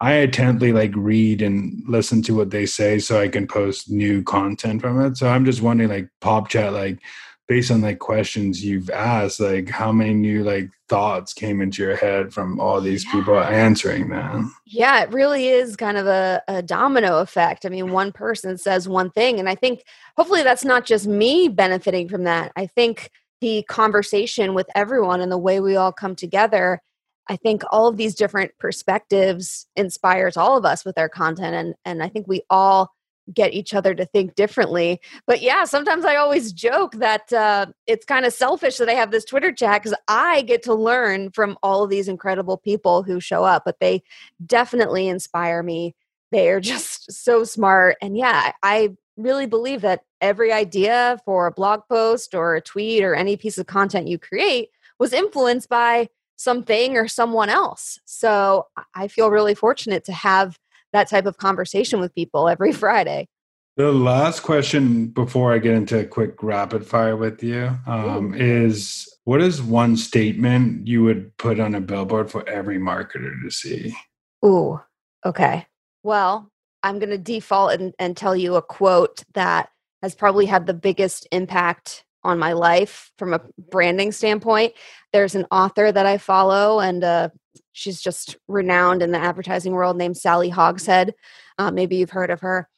i 0.00 0.14
intently 0.14 0.72
like 0.72 0.92
read 0.94 1.42
and 1.42 1.82
listen 1.88 2.22
to 2.22 2.36
what 2.36 2.50
they 2.50 2.64
say 2.64 2.98
so 2.98 3.20
i 3.20 3.26
can 3.28 3.46
post 3.46 3.90
new 3.90 4.22
content 4.22 4.80
from 4.80 5.00
it. 5.00 5.16
So 5.16 5.28
i'm 5.28 5.44
just 5.44 5.62
wondering 5.62 5.90
like 5.90 6.08
pop 6.20 6.48
chat 6.48 6.72
like 6.72 7.00
based 7.48 7.70
on 7.70 7.80
like 7.80 7.98
questions 7.98 8.64
you've 8.64 8.90
asked 8.90 9.40
like 9.40 9.68
how 9.68 9.92
many 9.92 10.14
new 10.14 10.44
like 10.44 10.70
thoughts 10.88 11.32
came 11.32 11.60
into 11.60 11.82
your 11.82 11.96
head 11.96 12.32
from 12.32 12.60
all 12.60 12.80
these 12.80 13.04
yeah. 13.04 13.12
people 13.12 13.38
answering 13.38 14.08
them 14.08 14.54
yeah 14.66 15.02
it 15.02 15.12
really 15.12 15.48
is 15.48 15.76
kind 15.76 15.96
of 15.96 16.06
a, 16.06 16.42
a 16.48 16.62
domino 16.62 17.18
effect. 17.20 17.66
I 17.66 17.68
mean 17.68 17.92
one 17.92 18.12
person 18.12 18.56
says 18.58 18.88
one 18.88 19.10
thing 19.10 19.38
and 19.38 19.48
i 19.48 19.54
think 19.54 19.82
hopefully 20.16 20.42
that's 20.42 20.64
not 20.64 20.84
just 20.84 21.06
me 21.06 21.48
benefiting 21.48 22.08
from 22.08 22.24
that. 22.24 22.52
I 22.56 22.66
think 22.66 23.10
the 23.40 23.64
conversation 23.68 24.54
with 24.54 24.68
everyone 24.74 25.20
and 25.20 25.32
the 25.32 25.36
way 25.36 25.60
we 25.60 25.76
all 25.76 25.92
come 25.92 26.14
together 26.14 26.80
i 27.28 27.36
think 27.36 27.62
all 27.70 27.88
of 27.88 27.96
these 27.96 28.14
different 28.14 28.52
perspectives 28.58 29.66
inspires 29.76 30.36
all 30.36 30.56
of 30.56 30.64
us 30.64 30.84
with 30.84 30.96
our 30.96 31.08
content 31.08 31.54
and 31.54 31.74
and 31.84 32.02
i 32.02 32.08
think 32.08 32.26
we 32.28 32.42
all 32.48 32.92
get 33.32 33.52
each 33.52 33.74
other 33.74 33.94
to 33.94 34.04
think 34.06 34.34
differently. 34.34 35.00
But 35.26 35.42
yeah, 35.42 35.64
sometimes 35.64 36.04
I 36.04 36.16
always 36.16 36.52
joke 36.52 36.94
that 36.94 37.32
uh, 37.32 37.66
it's 37.86 38.04
kind 38.04 38.26
of 38.26 38.32
selfish 38.32 38.78
that 38.78 38.88
I 38.88 38.94
have 38.94 39.10
this 39.10 39.24
Twitter 39.24 39.52
chat 39.52 39.82
because 39.82 39.98
I 40.08 40.42
get 40.42 40.62
to 40.64 40.74
learn 40.74 41.30
from 41.30 41.56
all 41.62 41.84
of 41.84 41.90
these 41.90 42.08
incredible 42.08 42.56
people 42.56 43.02
who 43.02 43.20
show 43.20 43.44
up, 43.44 43.62
but 43.64 43.80
they 43.80 44.02
definitely 44.44 45.08
inspire 45.08 45.62
me. 45.62 45.94
They 46.30 46.50
are 46.50 46.60
just 46.72 47.12
so 47.12 47.44
smart. 47.44 47.96
And 48.02 48.16
yeah, 48.16 48.52
I 48.62 48.96
really 49.16 49.46
believe 49.46 49.82
that 49.82 50.02
every 50.20 50.52
idea 50.52 51.18
for 51.24 51.46
a 51.46 51.52
blog 51.52 51.82
post 51.88 52.34
or 52.34 52.54
a 52.54 52.60
tweet 52.60 53.04
or 53.04 53.14
any 53.14 53.36
piece 53.36 53.58
of 53.58 53.66
content 53.66 54.08
you 54.08 54.18
create 54.18 54.70
was 54.98 55.12
influenced 55.12 55.68
by 55.68 56.08
something 56.36 56.96
or 56.96 57.06
someone 57.06 57.48
else. 57.48 58.00
So 58.04 58.66
I 58.94 59.08
feel 59.08 59.30
really 59.30 59.54
fortunate 59.54 60.04
to 60.04 60.12
have 60.12 60.58
that 60.92 61.08
type 61.08 61.26
of 61.26 61.36
conversation 61.36 62.00
with 62.00 62.14
people 62.14 62.48
every 62.48 62.72
Friday. 62.72 63.28
The 63.76 63.90
last 63.90 64.40
question 64.40 65.06
before 65.06 65.54
I 65.54 65.58
get 65.58 65.74
into 65.74 65.98
a 65.98 66.04
quick 66.04 66.42
rapid 66.42 66.86
fire 66.86 67.16
with 67.16 67.42
you 67.42 67.70
um, 67.86 68.34
is 68.34 69.08
what 69.24 69.40
is 69.40 69.62
one 69.62 69.96
statement 69.96 70.86
you 70.86 71.02
would 71.04 71.34
put 71.38 71.58
on 71.58 71.74
a 71.74 71.80
billboard 71.80 72.30
for 72.30 72.46
every 72.46 72.78
marketer 72.78 73.32
to 73.42 73.50
see? 73.50 73.96
Ooh, 74.44 74.78
okay. 75.24 75.66
Well, 76.02 76.50
I'm 76.82 76.98
going 76.98 77.10
to 77.10 77.18
default 77.18 77.72
and, 77.72 77.94
and 77.98 78.14
tell 78.14 78.36
you 78.36 78.56
a 78.56 78.62
quote 78.62 79.22
that 79.32 79.70
has 80.02 80.14
probably 80.14 80.46
had 80.46 80.66
the 80.66 80.74
biggest 80.74 81.26
impact 81.32 82.04
on 82.24 82.38
my 82.38 82.52
life 82.52 83.10
from 83.18 83.34
a 83.34 83.40
branding 83.70 84.12
standpoint. 84.12 84.72
There's 85.12 85.34
an 85.34 85.46
author 85.50 85.90
that 85.92 86.06
I 86.06 86.18
follow, 86.18 86.80
and 86.80 87.02
uh, 87.02 87.28
she's 87.72 88.00
just 88.00 88.36
renowned 88.48 89.02
in 89.02 89.12
the 89.12 89.18
advertising 89.18 89.72
world 89.72 89.96
named 89.96 90.16
Sally 90.16 90.48
Hogshead. 90.48 91.14
Uh, 91.58 91.70
maybe 91.70 91.96
you've 91.96 92.10
heard 92.10 92.30
of 92.30 92.40
her. 92.40 92.68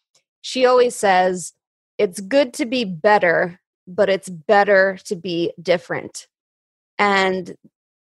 She 0.40 0.66
always 0.66 0.96
says, 0.96 1.52
It's 1.98 2.20
good 2.20 2.54
to 2.54 2.66
be 2.66 2.84
better, 2.84 3.60
but 3.86 4.08
it's 4.08 4.28
better 4.28 4.98
to 5.04 5.16
be 5.16 5.52
different. 5.60 6.26
And 6.98 7.56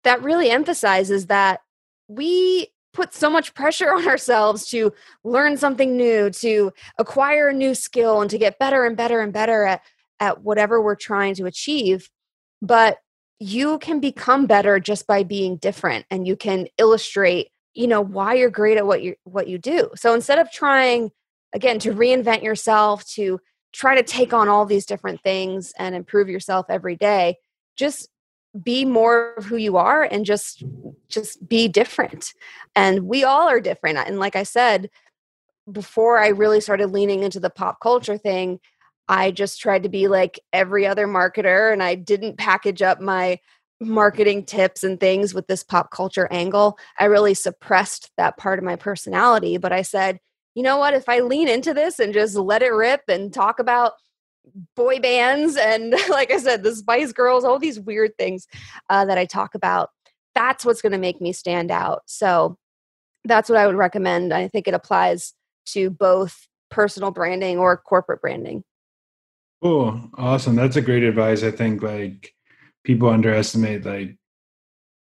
that 0.05 0.23
really 0.23 0.51
emphasizes 0.51 1.27
that 1.27 1.61
we 2.09 2.69
put 2.93 3.13
so 3.13 3.29
much 3.29 3.55
pressure 3.55 3.93
on 3.95 4.09
ourselves 4.09 4.69
to 4.71 4.93
learn 5.23 5.57
something 5.57 5.97
new, 5.97 6.31
to 6.31 6.73
acquire 6.99 7.49
a 7.49 7.55
new 7.55 7.75
skill, 7.75 8.21
and 8.21 8.31
to 8.31 8.39
get 8.39 8.59
better 8.59 8.85
and 8.85 8.97
better 8.97 9.21
and 9.21 9.33
better 9.33 9.65
at, 9.65 9.83
at 10.21 10.43
whatever 10.43 10.81
we're 10.81 10.97
trying 10.97 11.35
to 11.35 11.47
achieve. 11.47 12.11
But 12.63 12.99
you 13.39 13.79
can 13.79 14.01
become 14.01 14.47
better 14.47 14.81
just 14.81 15.07
by 15.07 15.23
being 15.23 15.57
different 15.57 16.07
and 16.11 16.27
you 16.27 16.37
can 16.37 16.67
illustrate 16.79 17.51
you 17.75 17.87
know 17.87 18.01
why 18.01 18.35
you're 18.35 18.51
great 18.51 18.79
at 18.79 18.87
what 18.87 19.03
you 19.03 19.15
what 19.25 19.49
you 19.49 19.59
do 19.59 19.91
so 19.95 20.15
instead 20.15 20.39
of 20.39 20.51
trying 20.51 21.11
again 21.53 21.79
to 21.79 21.93
reinvent 21.93 22.43
yourself 22.43 23.05
to 23.07 23.39
try 23.73 23.95
to 23.95 24.03
take 24.03 24.33
on 24.33 24.49
all 24.49 24.65
these 24.65 24.87
different 24.87 25.23
things 25.23 25.73
and 25.79 25.95
improve 25.95 26.29
yourself 26.29 26.67
every 26.71 26.97
day 26.97 27.37
just 27.77 28.09
be 28.63 28.87
more 28.87 29.35
of 29.35 29.45
who 29.45 29.57
you 29.57 29.77
are 29.77 30.03
and 30.03 30.25
just 30.25 30.65
just 31.09 31.47
be 31.47 31.69
different 31.69 32.33
and 32.75 33.03
we 33.03 33.23
all 33.23 33.49
are 33.49 33.61
different 33.61 33.99
and 33.99 34.19
like 34.19 34.35
i 34.35 34.43
said 34.43 34.89
before 35.71 36.19
i 36.19 36.29
really 36.29 36.61
started 36.61 36.87
leaning 36.87 37.23
into 37.23 37.39
the 37.39 37.51
pop 37.51 37.79
culture 37.81 38.17
thing 38.17 38.59
I 39.09 39.31
just 39.31 39.61
tried 39.61 39.85
to 39.85 39.89
be 39.89 40.09
like 40.09 40.41
every 40.53 40.87
other 40.87 41.07
marketer 41.07 41.73
and 41.73 41.83
I 41.83 41.95
didn't 41.95 42.39
package 42.39 42.83
up 42.83 43.01
my 43.01 43.39
marketing 43.81 44.45
tips 44.45 44.83
and 44.83 44.99
things 44.99 45.35
with 45.35 45.47
this 45.47 45.63
pop 45.63 45.91
culture 45.91 46.29
angle. 46.31 46.79
I 46.99 47.05
really 47.05 47.35
suppressed 47.35 48.11
that 48.17 48.37
part 48.37 48.59
of 48.59 48.65
my 48.65 48.77
personality, 48.77 49.59
but 49.59 49.73
I 49.73 49.83
said, 49.83 50.19
you 50.55 50.63
know 50.63 50.79
what, 50.79 50.95
if 50.95 51.09
I 51.09 51.21
lean 51.21 51.49
into 51.49 51.75
this 51.75 51.99
and 51.99 52.15
just 52.15 52.35
let 52.35 52.63
it 52.63 52.73
rip 52.73 53.03
and 53.09 53.33
talk 53.33 53.59
about 53.59 53.93
boy 54.75 54.99
bands 54.99 55.57
and 55.57 55.95
like 56.09 56.31
I 56.31 56.39
said, 56.39 56.63
the 56.63 56.75
Spice 56.75 57.13
Girls, 57.13 57.45
all 57.45 57.59
these 57.59 57.79
weird 57.79 58.17
things 58.19 58.47
uh, 58.89 59.05
that 59.05 59.19
I 59.19 59.27
talk 59.27 59.55
about, 59.55 59.91
that's 60.35 60.65
what's 60.65 60.83
going 60.83 60.93
to 60.93 60.99
make 60.99 61.21
me 61.21 61.33
stand 61.33 61.71
out. 61.71 62.03
So 62.07 62.57
that's 63.25 63.49
what 63.49 63.59
I 63.59 63.67
would 63.67 63.77
recommend. 63.77 64.33
I 64.33 64.49
think 64.49 64.67
it 64.67 64.75
applies 64.75 65.35
to 65.67 65.91
both 65.91 66.47
personal 66.71 67.11
branding 67.11 67.59
or 67.59 67.77
corporate 67.77 68.21
branding. 68.21 68.65
Oh, 69.63 70.11
awesome. 70.17 70.55
That's 70.55 70.77
a 70.77 70.83
great 70.83 71.03
advice. 71.03 71.43
I 71.43 71.51
think 71.51 71.83
like 71.83 72.35
people 72.85 73.09
underestimate 73.09 73.85
like 73.85 74.17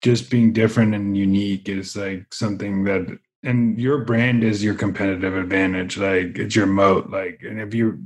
just 0.02 0.30
being 0.30 0.52
different 0.52 0.94
and 0.94 1.16
unique 1.16 1.68
is 1.68 1.96
like 1.96 2.32
something 2.32 2.84
that 2.84 3.18
and 3.44 3.78
your 3.78 4.04
brand 4.04 4.44
is 4.44 4.62
your 4.62 4.74
competitive 4.74 5.36
advantage 5.36 5.98
like 5.98 6.38
it's 6.38 6.54
your 6.54 6.66
moat 6.66 7.10
like 7.10 7.40
and 7.42 7.60
if 7.60 7.74
you're 7.74 7.98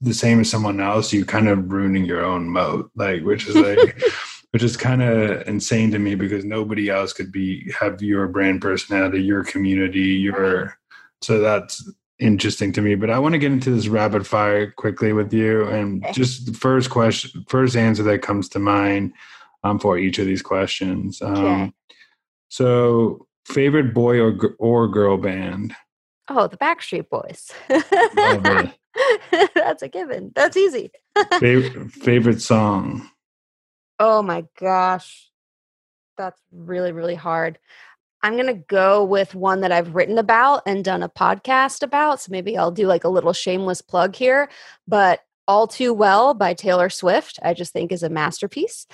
the 0.00 0.14
same 0.14 0.40
as 0.40 0.50
someone 0.50 0.80
else 0.80 1.12
you 1.12 1.24
kind 1.24 1.48
of 1.48 1.72
ruining 1.72 2.04
your 2.04 2.24
own 2.24 2.48
moat 2.48 2.90
like 2.94 3.22
which 3.22 3.48
is 3.48 3.56
like 3.56 4.00
which 4.50 4.62
is 4.62 4.76
kind 4.76 5.02
of 5.02 5.46
insane 5.48 5.90
to 5.90 5.98
me 5.98 6.14
because 6.14 6.44
nobody 6.44 6.88
else 6.88 7.12
could 7.12 7.32
be 7.32 7.70
have 7.78 8.00
your 8.02 8.28
brand 8.28 8.60
personality 8.60 9.22
your 9.22 9.44
community 9.44 10.00
your 10.00 10.76
so 11.22 11.40
that's 11.40 11.90
interesting 12.20 12.72
to 12.72 12.82
me. 12.82 12.94
But 12.94 13.10
I 13.10 13.18
want 13.18 13.34
to 13.34 13.38
get 13.38 13.52
into 13.52 13.70
this 13.70 13.88
rapid 13.88 14.26
fire 14.26 14.70
quickly 14.72 15.12
with 15.12 15.32
you, 15.32 15.66
and 15.66 16.04
okay. 16.04 16.12
just 16.12 16.46
the 16.46 16.52
first 16.52 16.90
question, 16.90 17.44
first 17.48 17.76
answer 17.76 18.02
that 18.04 18.22
comes 18.22 18.48
to 18.50 18.58
mind 18.58 19.12
um, 19.64 19.78
for 19.78 19.98
each 19.98 20.18
of 20.18 20.26
these 20.26 20.42
questions. 20.42 21.22
Um, 21.22 21.36
okay. 21.36 21.72
So, 22.48 23.26
favorite 23.46 23.94
boy 23.94 24.20
or 24.20 24.56
or 24.58 24.88
girl 24.88 25.16
band? 25.16 25.74
Oh, 26.28 26.46
the 26.46 26.56
Backstreet 26.56 27.08
Boys. 27.08 27.50
That's 29.54 29.82
a 29.82 29.88
given. 29.88 30.32
That's 30.34 30.56
easy. 30.56 30.90
favorite, 31.38 31.90
favorite 31.92 32.42
song? 32.42 33.10
Oh 33.98 34.22
my 34.22 34.44
gosh. 34.58 35.30
That's 36.16 36.40
really, 36.52 36.92
really 36.92 37.14
hard. 37.14 37.58
I'm 38.22 38.34
going 38.34 38.46
to 38.46 38.64
go 38.68 39.04
with 39.04 39.34
one 39.34 39.60
that 39.60 39.72
I've 39.72 39.94
written 39.94 40.18
about 40.18 40.62
and 40.66 40.84
done 40.84 41.02
a 41.02 41.08
podcast 41.08 41.82
about. 41.82 42.20
So 42.20 42.32
maybe 42.32 42.56
I'll 42.56 42.70
do 42.70 42.86
like 42.86 43.04
a 43.04 43.08
little 43.08 43.32
shameless 43.32 43.80
plug 43.80 44.16
here. 44.16 44.50
But 44.86 45.20
All 45.46 45.66
Too 45.66 45.94
Well 45.94 46.34
by 46.34 46.54
Taylor 46.54 46.90
Swift, 46.90 47.38
I 47.42 47.54
just 47.54 47.72
think 47.72 47.92
is 47.92 48.02
a 48.02 48.08
masterpiece. 48.08 48.86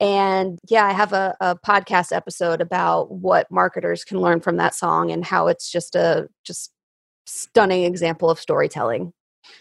And 0.00 0.58
yeah, 0.68 0.86
I 0.86 0.92
have 0.92 1.12
a, 1.12 1.36
a 1.40 1.56
podcast 1.56 2.14
episode 2.14 2.60
about 2.60 3.10
what 3.10 3.50
marketers 3.50 4.04
can 4.04 4.20
learn 4.20 4.40
from 4.40 4.56
that 4.58 4.74
song 4.74 5.10
and 5.10 5.24
how 5.24 5.48
it's 5.48 5.70
just 5.70 5.96
a 5.96 6.28
just 6.44 6.70
stunning 7.26 7.84
example 7.84 8.30
of 8.30 8.38
storytelling. 8.38 9.12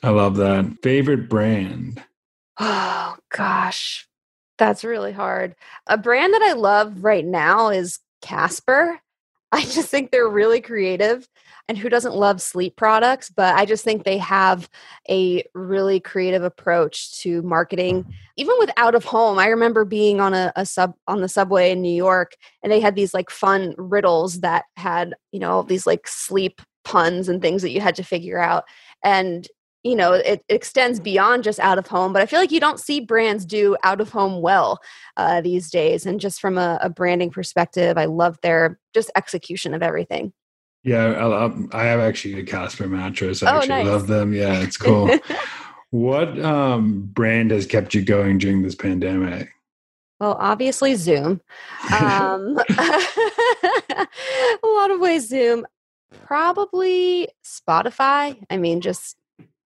I 0.03 0.09
love 0.09 0.35
that. 0.37 0.77
Favorite 0.83 1.27
brand? 1.27 2.03
Oh 2.59 3.15
gosh. 3.35 4.07
That's 4.57 4.83
really 4.83 5.11
hard. 5.11 5.55
A 5.85 5.97
brand 5.97 6.33
that 6.33 6.41
I 6.41 6.53
love 6.53 7.03
right 7.03 7.25
now 7.25 7.69
is 7.69 7.99
Casper. 8.21 8.99
I 9.57 9.61
just 9.61 9.89
think 9.89 10.11
they're 10.11 10.29
really 10.29 10.61
creative. 10.61 11.27
And 11.67 11.79
who 11.79 11.89
doesn't 11.89 12.15
love 12.15 12.43
sleep 12.43 12.75
products? 12.75 13.31
But 13.31 13.55
I 13.55 13.65
just 13.65 13.83
think 13.83 14.03
they 14.03 14.19
have 14.19 14.69
a 15.09 15.43
really 15.55 15.99
creative 15.99 16.43
approach 16.43 17.19
to 17.21 17.41
marketing, 17.41 18.05
even 18.35 18.53
with 18.59 18.69
out 18.77 18.93
of 18.93 19.03
home. 19.03 19.39
I 19.39 19.47
remember 19.47 19.83
being 19.83 20.21
on 20.21 20.35
a, 20.35 20.53
a 20.55 20.63
sub 20.63 20.93
on 21.07 21.21
the 21.21 21.27
subway 21.27 21.71
in 21.71 21.81
New 21.81 21.93
York, 21.93 22.33
and 22.61 22.71
they 22.71 22.79
had 22.79 22.95
these 22.95 23.15
like 23.15 23.31
fun 23.31 23.73
riddles 23.79 24.41
that 24.41 24.65
had 24.75 25.15
you 25.31 25.39
know 25.39 25.63
these 25.63 25.87
like 25.87 26.07
sleep 26.07 26.61
puns 26.85 27.27
and 27.27 27.41
things 27.41 27.63
that 27.63 27.71
you 27.71 27.81
had 27.81 27.95
to 27.95 28.03
figure 28.03 28.39
out. 28.39 28.63
And 29.03 29.47
you 29.87 29.95
know 29.95 30.13
it, 30.13 30.43
extends 30.49 30.99
beyond 30.99 31.43
just 31.43 31.59
out 31.59 31.77
of 31.77 31.87
home 31.87 32.11
but 32.11 32.21
i 32.21 32.25
feel 32.25 32.39
like 32.39 32.51
you 32.51 32.59
don't 32.59 32.79
see 32.79 32.99
brands 32.99 33.45
do 33.45 33.77
out 33.83 34.01
of 34.01 34.09
home 34.09 34.41
well 34.41 34.79
uh, 35.15 35.41
these 35.41 35.69
days 35.69 36.05
and 36.05 36.19
just 36.19 36.39
from 36.39 36.57
a, 36.57 36.77
a, 36.81 36.89
branding 36.89 37.29
perspective 37.29 37.97
i 37.97 38.05
love 38.05 38.37
their 38.41 38.79
just 38.93 39.09
execution 39.15 39.73
of 39.73 39.81
everything 39.81 40.33
yeah 40.83 41.05
i, 41.05 41.77
I 41.77 41.85
have 41.85 41.99
actually 41.99 42.39
a 42.39 42.43
casper 42.43 42.87
mattress 42.87 43.41
i 43.41 43.51
oh, 43.51 43.57
actually 43.57 43.69
nice. 43.69 43.85
love 43.85 44.07
them 44.07 44.33
yeah 44.33 44.59
it's 44.61 44.77
cool 44.77 45.09
what 45.91 46.37
um, 46.43 47.09
brand 47.13 47.51
has 47.51 47.65
kept 47.65 47.93
you 47.93 48.01
going 48.03 48.37
during 48.37 48.61
this 48.61 48.75
pandemic 48.75 49.49
Well, 50.19 50.35
obviously 50.39 50.95
Zoom. 50.95 51.41
Um, 51.97 52.57
a 52.69 54.07
lot 54.63 54.91
of 54.91 54.99
ways 54.99 55.29
Zoom. 55.29 55.65
Probably 56.25 57.29
Spotify. 57.45 58.41
I 58.49 58.57
mean, 58.57 58.81
just 58.81 59.17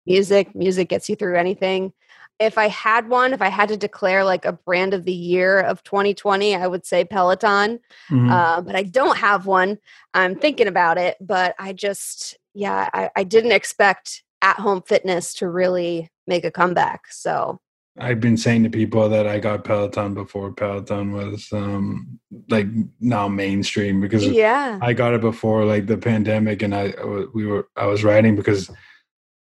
music. 0.05 0.55
Music 0.55 0.89
gets 0.89 1.09
you 1.09 1.15
through 1.15 1.37
anything. 1.37 1.93
If 2.39 2.57
I 2.57 2.69
had 2.69 3.07
one, 3.07 3.33
if 3.33 3.41
I 3.41 3.49
had 3.49 3.69
to 3.69 3.77
declare 3.77 4.23
like 4.23 4.45
a 4.45 4.53
brand 4.53 4.93
of 4.93 5.05
the 5.05 5.13
year 5.13 5.59
of 5.59 5.83
2020, 5.83 6.55
I 6.55 6.65
would 6.65 6.85
say 6.85 7.03
Peloton. 7.03 7.79
Mhm. 8.09 8.31
Uh, 8.31 8.61
but 8.61 8.75
I 8.75 8.83
don't 8.83 9.17
have 9.17 9.45
one. 9.45 9.77
I'm 10.13 10.35
thinking 10.35 10.67
about 10.67 10.97
it, 10.97 11.17
but 11.21 11.53
I 11.59 11.73
just, 11.73 12.37
yeah, 12.53 12.89
I, 12.93 13.11
I 13.15 13.23
didn't 13.23 13.51
expect 13.51 14.23
at 14.41 14.57
home 14.57 14.81
fitness 14.81 15.35
to 15.35 15.49
really 15.49 16.09
make 16.25 16.43
a 16.43 16.51
comeback. 16.51 17.11
So, 17.11 17.59
I've 17.99 18.21
been 18.21 18.37
saying 18.37 18.63
to 18.63 18.69
people 18.69 19.09
that 19.09 19.27
I 19.27 19.39
got 19.39 19.65
Peloton 19.65 20.13
before 20.13 20.53
Peloton 20.53 21.11
was 21.11 21.51
um 21.51 22.19
like 22.49 22.67
now 23.01 23.27
mainstream 23.27 23.99
because 23.99 24.25
yeah. 24.25 24.79
I 24.81 24.93
got 24.93 25.13
it 25.13 25.21
before 25.21 25.65
like 25.65 25.87
the 25.87 25.97
pandemic 25.97 26.61
and 26.61 26.73
I 26.73 26.93
we 27.33 27.45
were 27.45 27.67
I 27.75 27.87
was 27.87 28.03
writing 28.03 28.35
because 28.35 28.71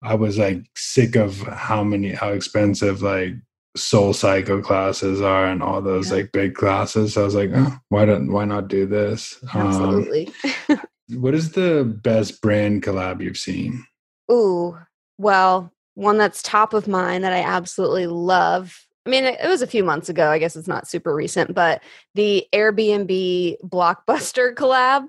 I 0.03 0.15
was 0.15 0.37
like 0.37 0.63
sick 0.75 1.15
of 1.15 1.39
how 1.41 1.83
many 1.83 2.11
how 2.13 2.29
expensive 2.29 3.01
like 3.01 3.33
soul 3.75 4.13
cycle 4.13 4.61
classes 4.61 5.21
are 5.21 5.45
and 5.45 5.61
all 5.61 5.81
those 5.81 6.09
Yeah. 6.09 6.17
like 6.17 6.31
big 6.31 6.55
classes. 6.55 7.13
So 7.13 7.21
I 7.21 7.25
was 7.25 7.35
like, 7.35 7.51
oh, 7.53 7.77
why 7.89 8.05
don't 8.05 8.31
why 8.31 8.45
not 8.45 8.67
do 8.67 8.85
this? 8.85 9.37
Um, 9.53 9.67
Absolutely. 9.67 10.31
what 11.15 11.33
is 11.33 11.51
the 11.51 11.83
best 12.03 12.41
brand 12.41 12.83
collab 12.83 13.21
you've 13.21 13.37
seen? 13.37 13.85
Ooh, 14.31 14.77
well, 15.17 15.71
one 15.95 16.17
that's 16.17 16.41
top 16.43 16.73
of 16.73 16.87
mind 16.87 17.23
that 17.23 17.33
I 17.33 17.41
absolutely 17.41 18.07
love. 18.07 18.83
I 19.05 19.09
mean, 19.09 19.23
it 19.23 19.47
was 19.47 19.61
a 19.61 19.67
few 19.67 19.83
months 19.85 20.09
ago. 20.09 20.29
I 20.29 20.37
guess 20.37 20.55
it's 20.57 20.67
not 20.67 20.87
super 20.87 21.15
recent, 21.15 21.55
but 21.55 21.81
the 22.13 22.45
Airbnb 22.53 23.55
Blockbuster 23.63 24.53
collab 24.55 25.07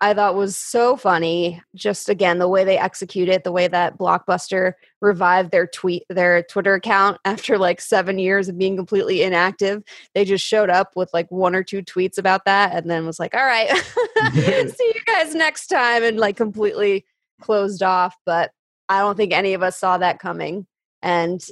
I 0.00 0.14
thought 0.14 0.36
was 0.36 0.56
so 0.56 0.96
funny. 0.96 1.60
Just 1.74 2.08
again, 2.08 2.38
the 2.38 2.48
way 2.48 2.64
they 2.64 2.78
execute 2.78 3.28
it, 3.28 3.42
the 3.42 3.52
way 3.52 3.66
that 3.66 3.98
Blockbuster 3.98 4.74
revived 5.00 5.50
their 5.50 5.66
tweet, 5.66 6.04
their 6.08 6.42
Twitter 6.44 6.74
account 6.74 7.18
after 7.24 7.58
like 7.58 7.80
seven 7.80 8.18
years 8.18 8.48
of 8.48 8.56
being 8.58 8.76
completely 8.76 9.22
inactive. 9.22 9.82
They 10.14 10.24
just 10.24 10.46
showed 10.46 10.70
up 10.70 10.92
with 10.94 11.10
like 11.12 11.30
one 11.30 11.54
or 11.54 11.64
two 11.64 11.82
tweets 11.82 12.18
about 12.18 12.44
that, 12.44 12.74
and 12.74 12.88
then 12.88 13.06
was 13.06 13.18
like, 13.18 13.34
"All 13.34 13.44
right, 13.44 13.68
see 14.32 14.92
you 14.94 15.00
guys 15.06 15.34
next 15.34 15.66
time," 15.66 16.04
and 16.04 16.18
like 16.18 16.36
completely 16.36 17.04
closed 17.40 17.82
off. 17.82 18.14
But 18.24 18.52
I 18.88 19.00
don't 19.00 19.16
think 19.16 19.32
any 19.32 19.54
of 19.54 19.62
us 19.62 19.78
saw 19.78 19.98
that 19.98 20.20
coming. 20.20 20.66
And 21.02 21.44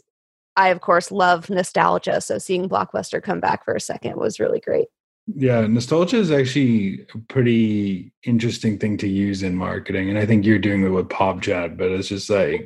I, 0.56 0.68
of 0.68 0.80
course, 0.80 1.10
love 1.10 1.50
nostalgia. 1.50 2.20
So 2.20 2.38
seeing 2.38 2.68
Blockbuster 2.68 3.22
come 3.22 3.40
back 3.40 3.64
for 3.64 3.74
a 3.74 3.80
second 3.80 4.16
was 4.16 4.40
really 4.40 4.60
great. 4.60 4.88
Yeah, 5.34 5.66
nostalgia 5.66 6.18
is 6.18 6.30
actually 6.30 7.06
a 7.14 7.18
pretty 7.28 8.12
interesting 8.24 8.78
thing 8.78 8.96
to 8.98 9.08
use 9.08 9.42
in 9.42 9.54
marketing. 9.56 10.08
And 10.08 10.18
I 10.18 10.24
think 10.26 10.44
you're 10.44 10.58
doing 10.58 10.84
it 10.84 10.90
with 10.90 11.08
PopChat, 11.08 11.76
but 11.76 11.90
it's 11.90 12.08
just 12.08 12.30
like, 12.30 12.64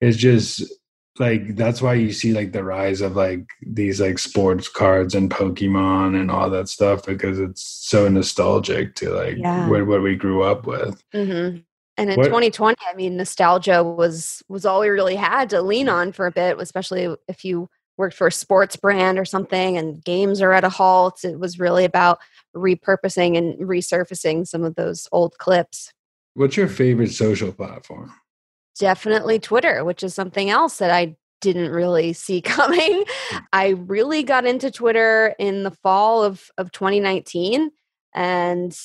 it's 0.00 0.16
just 0.16 0.62
like, 1.20 1.54
that's 1.54 1.80
why 1.80 1.94
you 1.94 2.12
see 2.12 2.32
like 2.32 2.50
the 2.52 2.64
rise 2.64 3.00
of 3.00 3.14
like 3.14 3.46
these 3.64 4.00
like 4.00 4.18
sports 4.18 4.68
cards 4.68 5.14
and 5.14 5.30
Pokemon 5.30 6.20
and 6.20 6.30
all 6.30 6.50
that 6.50 6.68
stuff 6.68 7.06
because 7.06 7.38
it's 7.38 7.62
so 7.62 8.08
nostalgic 8.08 8.96
to 8.96 9.10
like 9.10 9.36
Yeah. 9.38 9.68
what, 9.68 9.86
what 9.86 10.02
we 10.02 10.16
grew 10.16 10.42
up 10.42 10.66
with. 10.66 11.00
hmm 11.12 11.58
And 11.98 12.10
in 12.10 12.16
What- 12.16 12.26
2020, 12.26 12.76
I 12.90 12.94
mean, 12.94 13.16
nostalgia 13.16 13.82
was 13.84 14.42
was 14.48 14.66
all 14.66 14.80
we 14.80 14.88
really 14.88 15.16
had 15.16 15.48
to 15.50 15.62
lean 15.62 15.88
on 15.88 16.12
for 16.12 16.26
a 16.26 16.32
bit, 16.32 16.60
especially 16.60 17.14
if 17.28 17.44
you 17.44 17.70
worked 17.96 18.16
for 18.16 18.26
a 18.26 18.32
sports 18.32 18.76
brand 18.76 19.18
or 19.18 19.24
something 19.24 19.76
and 19.76 20.04
games 20.04 20.42
are 20.42 20.52
at 20.52 20.64
a 20.64 20.68
halt. 20.68 21.24
It 21.24 21.38
was 21.38 21.58
really 21.58 21.84
about 21.84 22.18
repurposing 22.54 23.36
and 23.36 23.58
resurfacing 23.58 24.46
some 24.46 24.64
of 24.64 24.74
those 24.74 25.08
old 25.12 25.38
clips. 25.38 25.92
What's 26.34 26.56
your 26.56 26.68
favorite 26.68 27.12
social 27.12 27.52
platform? 27.52 28.12
definitely 28.78 29.38
Twitter, 29.38 29.84
which 29.84 30.02
is 30.02 30.14
something 30.14 30.50
else 30.50 30.78
that 30.78 30.90
I 30.90 31.16
didn't 31.40 31.70
really 31.70 32.12
see 32.12 32.40
coming. 32.42 33.04
Hmm. 33.30 33.38
I 33.52 33.68
really 33.68 34.22
got 34.22 34.46
into 34.46 34.70
Twitter 34.70 35.34
in 35.38 35.62
the 35.62 35.70
fall 35.70 36.22
of, 36.22 36.50
of 36.58 36.72
2019 36.72 37.70
and 38.14 38.78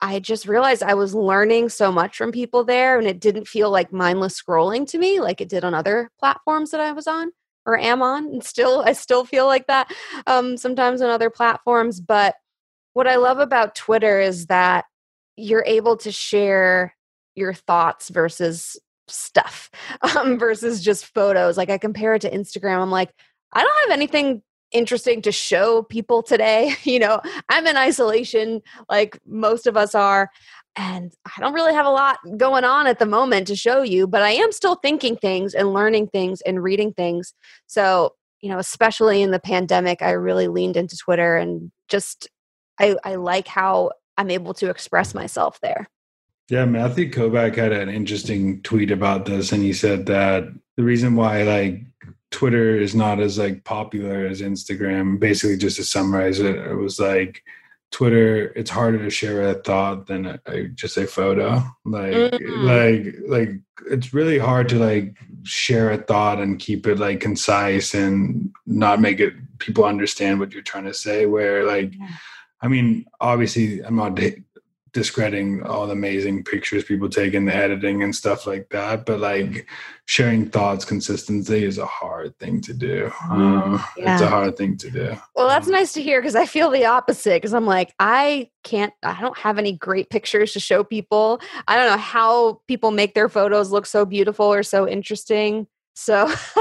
I 0.00 0.20
just 0.20 0.46
realized 0.46 0.82
I 0.82 0.94
was 0.94 1.14
learning 1.14 1.70
so 1.70 1.90
much 1.90 2.16
from 2.16 2.30
people 2.30 2.64
there 2.64 2.98
and 2.98 3.08
it 3.08 3.18
didn't 3.18 3.48
feel 3.48 3.70
like 3.70 3.92
mindless 3.92 4.40
scrolling 4.40 4.86
to 4.88 4.98
me 4.98 5.20
like 5.20 5.40
it 5.40 5.48
did 5.48 5.64
on 5.64 5.74
other 5.74 6.10
platforms 6.18 6.70
that 6.70 6.80
I 6.80 6.92
was 6.92 7.06
on 7.06 7.32
or 7.66 7.78
am 7.78 8.00
on 8.00 8.26
and 8.26 8.44
still 8.44 8.82
I 8.86 8.92
still 8.92 9.24
feel 9.24 9.46
like 9.46 9.66
that 9.66 9.92
um, 10.26 10.56
sometimes 10.56 11.02
on 11.02 11.10
other 11.10 11.30
platforms 11.30 12.00
but 12.00 12.36
what 12.94 13.06
I 13.06 13.16
love 13.16 13.40
about 13.40 13.74
Twitter 13.74 14.20
is 14.20 14.46
that 14.46 14.86
you're 15.36 15.64
able 15.66 15.98
to 15.98 16.10
share 16.10 16.96
your 17.34 17.52
thoughts 17.52 18.08
versus 18.08 18.78
stuff 19.06 19.70
um, 20.16 20.38
versus 20.38 20.82
just 20.82 21.06
photos. 21.06 21.56
Like 21.56 21.70
I 21.70 21.78
compare 21.78 22.14
it 22.14 22.22
to 22.22 22.30
Instagram. 22.30 22.80
I'm 22.80 22.90
like, 22.90 23.10
I 23.52 23.62
don't 23.62 23.88
have 23.88 23.96
anything 23.96 24.42
interesting 24.72 25.22
to 25.22 25.32
show 25.32 25.82
people 25.82 26.22
today. 26.22 26.74
You 26.84 27.00
know, 27.00 27.20
I'm 27.48 27.66
in 27.66 27.76
isolation 27.76 28.62
like 28.88 29.18
most 29.26 29.66
of 29.66 29.76
us 29.76 29.94
are. 29.94 30.30
And 30.76 31.12
I 31.24 31.40
don't 31.40 31.54
really 31.54 31.72
have 31.72 31.86
a 31.86 31.90
lot 31.90 32.18
going 32.36 32.64
on 32.64 32.86
at 32.86 32.98
the 32.98 33.06
moment 33.06 33.46
to 33.46 33.56
show 33.56 33.82
you, 33.82 34.06
but 34.06 34.22
I 34.22 34.32
am 34.32 34.52
still 34.52 34.74
thinking 34.76 35.16
things 35.16 35.54
and 35.54 35.72
learning 35.72 36.08
things 36.08 36.42
and 36.42 36.62
reading 36.62 36.92
things. 36.92 37.32
So, 37.66 38.14
you 38.42 38.50
know, 38.50 38.58
especially 38.58 39.22
in 39.22 39.30
the 39.30 39.38
pandemic, 39.38 40.02
I 40.02 40.10
really 40.10 40.48
leaned 40.48 40.76
into 40.76 40.96
Twitter 40.96 41.36
and 41.36 41.72
just, 41.88 42.28
I, 42.78 42.96
I 43.04 43.14
like 43.14 43.48
how 43.48 43.92
I'm 44.18 44.30
able 44.30 44.52
to 44.54 44.68
express 44.68 45.14
myself 45.14 45.58
there. 45.62 45.88
Yeah, 46.50 46.64
Matthew 46.64 47.10
Kovac 47.10 47.56
had 47.56 47.72
an 47.72 47.88
interesting 47.88 48.62
tweet 48.62 48.92
about 48.92 49.24
this, 49.24 49.50
and 49.50 49.62
he 49.62 49.72
said 49.72 50.06
that 50.06 50.44
the 50.76 50.84
reason 50.84 51.16
why 51.16 51.42
like 51.42 51.82
Twitter 52.30 52.76
is 52.76 52.94
not 52.94 53.18
as 53.18 53.38
like 53.38 53.64
popular 53.64 54.26
as 54.26 54.42
Instagram, 54.42 55.18
basically 55.18 55.56
just 55.56 55.76
to 55.76 55.84
summarize 55.84 56.38
it, 56.38 56.54
it 56.54 56.74
was 56.74 57.00
like 57.00 57.42
Twitter, 57.96 58.52
it's 58.54 58.68
harder 58.68 58.98
to 58.98 59.08
share 59.08 59.40
a 59.48 59.54
thought 59.54 60.06
than 60.06 60.26
a, 60.26 60.38
a- 60.44 60.68
just 60.68 60.98
a 60.98 61.06
photo. 61.06 61.62
Like, 61.86 62.12
Mhm. 62.12 62.64
like, 62.74 63.14
like 63.26 63.50
it's 63.90 64.12
really 64.12 64.36
hard 64.38 64.68
to 64.68 64.78
like 64.78 65.16
share 65.44 65.90
a 65.90 65.96
thought 65.96 66.38
and 66.38 66.58
keep 66.58 66.86
it 66.86 66.98
like 66.98 67.20
concise 67.20 67.94
and 67.94 68.50
not 68.66 69.00
make 69.00 69.18
it 69.18 69.32
people 69.60 69.86
understand 69.86 70.38
what 70.40 70.52
you're 70.52 70.62
trying 70.72 70.84
to 70.84 70.92
say. 70.92 71.24
Where 71.24 71.64
like, 71.64 71.94
Yeah. 71.98 72.08
I 72.60 72.68
mean, 72.68 73.06
obviously, 73.18 73.80
I'm 73.80 73.96
not 73.96 74.14
discrediting 74.96 75.62
all 75.62 75.86
the 75.86 75.92
amazing 75.92 76.42
pictures 76.42 76.82
people 76.82 77.06
take 77.06 77.34
in 77.34 77.44
the 77.44 77.54
editing 77.54 78.02
and 78.02 78.16
stuff 78.16 78.46
like 78.46 78.66
that, 78.70 79.04
but 79.04 79.20
like 79.20 79.68
sharing 80.06 80.48
thoughts 80.48 80.86
consistently 80.86 81.64
is 81.64 81.76
a 81.76 81.84
hard 81.84 82.34
thing 82.38 82.62
to 82.62 82.72
do. 82.72 83.12
Um, 83.28 83.84
It's 83.98 84.22
a 84.22 84.26
hard 84.26 84.56
thing 84.56 84.78
to 84.78 84.90
do. 84.90 85.14
Well, 85.34 85.48
that's 85.48 85.68
nice 85.68 85.92
to 85.92 86.02
hear 86.02 86.22
because 86.22 86.34
I 86.34 86.46
feel 86.46 86.70
the 86.70 86.86
opposite. 86.86 87.42
Because 87.42 87.52
I'm 87.52 87.66
like, 87.66 87.92
I 87.98 88.48
can't, 88.64 88.94
I 89.02 89.20
don't 89.20 89.36
have 89.36 89.58
any 89.58 89.72
great 89.72 90.08
pictures 90.08 90.54
to 90.54 90.60
show 90.60 90.82
people. 90.82 91.42
I 91.68 91.76
don't 91.76 91.90
know 91.90 91.98
how 91.98 92.62
people 92.66 92.90
make 92.90 93.12
their 93.12 93.28
photos 93.28 93.70
look 93.70 93.84
so 93.84 94.06
beautiful 94.06 94.46
or 94.46 94.62
so 94.62 94.88
interesting. 94.88 95.66
So, 95.94 96.26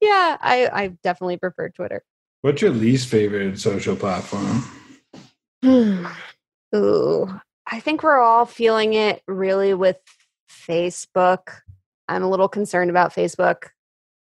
yeah, 0.00 0.38
I, 0.40 0.70
I 0.72 0.96
definitely 1.02 1.36
prefer 1.36 1.68
Twitter. 1.68 2.02
What's 2.40 2.62
your 2.62 2.70
least 2.70 3.08
favorite 3.08 3.58
social 3.58 3.94
platform? 3.94 4.64
Ooh, 6.74 7.28
I 7.66 7.80
think 7.80 8.02
we're 8.02 8.20
all 8.20 8.46
feeling 8.46 8.94
it 8.94 9.22
really 9.26 9.74
with 9.74 9.98
Facebook. 10.48 11.60
I'm 12.08 12.22
a 12.22 12.30
little 12.30 12.48
concerned 12.48 12.90
about 12.90 13.14
Facebook. 13.14 13.68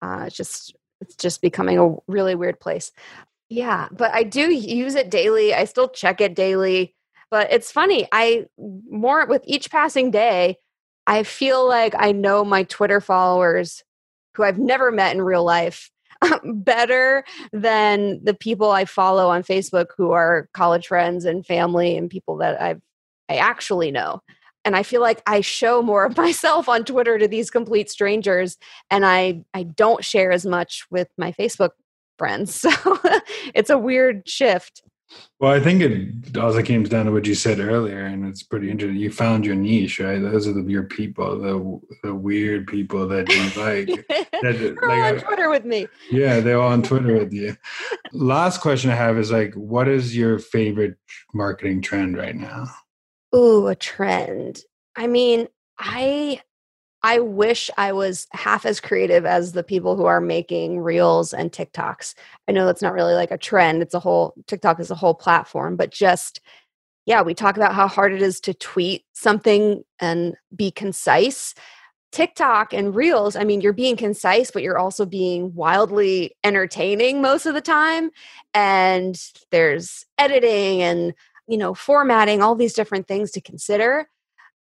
Uh, 0.02 0.24
it's 0.26 0.36
just 0.36 0.74
it's 1.00 1.16
just 1.16 1.42
becoming 1.42 1.78
a 1.78 1.94
really 2.06 2.34
weird 2.34 2.60
place. 2.60 2.92
Yeah, 3.48 3.88
but 3.90 4.12
I 4.12 4.24
do 4.24 4.52
use 4.52 4.94
it 4.94 5.10
daily. 5.10 5.54
I 5.54 5.64
still 5.64 5.88
check 5.88 6.20
it 6.20 6.34
daily. 6.34 6.94
But 7.30 7.52
it's 7.52 7.70
funny. 7.70 8.08
I 8.10 8.46
more 8.58 9.26
with 9.26 9.42
each 9.44 9.70
passing 9.70 10.10
day, 10.10 10.56
I 11.06 11.22
feel 11.22 11.66
like 11.66 11.94
I 11.98 12.12
know 12.12 12.44
my 12.44 12.64
Twitter 12.64 13.00
followers 13.00 13.84
who 14.34 14.44
I've 14.44 14.58
never 14.58 14.90
met 14.90 15.14
in 15.14 15.22
real 15.22 15.44
life 15.44 15.90
better 16.44 17.24
than 17.52 18.22
the 18.24 18.34
people 18.34 18.70
I 18.70 18.84
follow 18.84 19.28
on 19.28 19.42
Facebook 19.42 19.86
who 19.96 20.12
are 20.12 20.48
college 20.54 20.86
friends 20.86 21.24
and 21.24 21.46
family 21.46 21.96
and 21.96 22.10
people 22.10 22.36
that 22.38 22.60
I've 22.60 22.80
I 23.28 23.36
actually 23.36 23.90
know. 23.90 24.20
And 24.64 24.74
I 24.74 24.82
feel 24.82 25.00
like 25.00 25.22
I 25.26 25.42
show 25.42 25.82
more 25.82 26.04
of 26.04 26.16
myself 26.16 26.68
on 26.68 26.84
Twitter 26.84 27.18
to 27.18 27.28
these 27.28 27.50
complete 27.50 27.90
strangers 27.90 28.56
and 28.90 29.04
I 29.04 29.44
I 29.54 29.64
don't 29.64 30.04
share 30.04 30.32
as 30.32 30.46
much 30.46 30.86
with 30.90 31.08
my 31.16 31.32
Facebook 31.32 31.70
friends. 32.18 32.64
So 32.82 32.98
it's 33.54 33.70
a 33.70 33.78
weird 33.78 34.28
shift. 34.28 34.82
Well, 35.40 35.52
I 35.52 35.60
think 35.60 35.82
it 35.82 36.36
also 36.36 36.62
comes 36.62 36.88
down 36.88 37.06
to 37.06 37.12
what 37.12 37.26
you 37.26 37.34
said 37.34 37.60
earlier, 37.60 38.04
and 38.04 38.26
it's 38.26 38.42
pretty 38.42 38.70
interesting. 38.70 38.98
You 38.98 39.10
found 39.10 39.46
your 39.46 39.54
niche, 39.54 40.00
right? 40.00 40.20
Those 40.20 40.48
are 40.48 40.52
the, 40.52 40.62
your 40.62 40.82
people, 40.82 41.38
the 41.38 41.80
the 42.08 42.14
weird 42.14 42.66
people 42.66 43.06
that 43.08 43.28
you 43.28 43.42
like. 43.62 44.06
that, 44.42 44.58
they're 44.58 44.74
like, 44.74 44.82
on 44.82 45.16
uh, 45.16 45.20
Twitter 45.20 45.48
with 45.48 45.64
me. 45.64 45.86
Yeah, 46.10 46.40
they're 46.40 46.60
all 46.60 46.72
on 46.72 46.82
Twitter 46.82 47.16
with 47.16 47.32
you. 47.32 47.56
Last 48.12 48.60
question 48.60 48.90
I 48.90 48.96
have 48.96 49.16
is 49.16 49.30
like, 49.30 49.54
what 49.54 49.86
is 49.86 50.16
your 50.16 50.38
favorite 50.38 50.96
marketing 51.32 51.82
trend 51.82 52.16
right 52.16 52.36
now? 52.36 52.66
Ooh, 53.34 53.68
a 53.68 53.76
trend. 53.76 54.62
I 54.96 55.06
mean, 55.06 55.46
I 55.78 56.40
I 57.02 57.20
wish 57.20 57.70
I 57.76 57.92
was 57.92 58.26
half 58.32 58.66
as 58.66 58.80
creative 58.80 59.24
as 59.24 59.52
the 59.52 59.62
people 59.62 59.96
who 59.96 60.06
are 60.06 60.20
making 60.20 60.80
reels 60.80 61.32
and 61.32 61.52
TikToks. 61.52 62.14
I 62.48 62.52
know 62.52 62.66
that's 62.66 62.82
not 62.82 62.92
really 62.92 63.14
like 63.14 63.30
a 63.30 63.38
trend. 63.38 63.82
It's 63.82 63.94
a 63.94 64.00
whole 64.00 64.34
TikTok 64.46 64.80
is 64.80 64.90
a 64.90 64.96
whole 64.96 65.14
platform, 65.14 65.76
but 65.76 65.90
just 65.90 66.40
yeah, 67.06 67.22
we 67.22 67.32
talk 67.32 67.56
about 67.56 67.74
how 67.74 67.88
hard 67.88 68.12
it 68.12 68.20
is 68.20 68.38
to 68.40 68.52
tweet 68.52 69.02
something 69.14 69.82
and 69.98 70.36
be 70.54 70.70
concise. 70.70 71.54
TikTok 72.12 72.74
and 72.74 72.94
Reels, 72.94 73.34
I 73.34 73.44
mean, 73.44 73.62
you're 73.62 73.72
being 73.72 73.96
concise, 73.96 74.50
but 74.50 74.62
you're 74.62 74.78
also 74.78 75.06
being 75.06 75.54
wildly 75.54 76.36
entertaining 76.44 77.22
most 77.22 77.46
of 77.46 77.54
the 77.54 77.62
time. 77.62 78.10
And 78.52 79.18
there's 79.50 80.04
editing 80.18 80.82
and, 80.82 81.14
you 81.46 81.56
know, 81.56 81.72
formatting, 81.72 82.42
all 82.42 82.54
these 82.54 82.74
different 82.74 83.08
things 83.08 83.30
to 83.32 83.40
consider. 83.40 84.06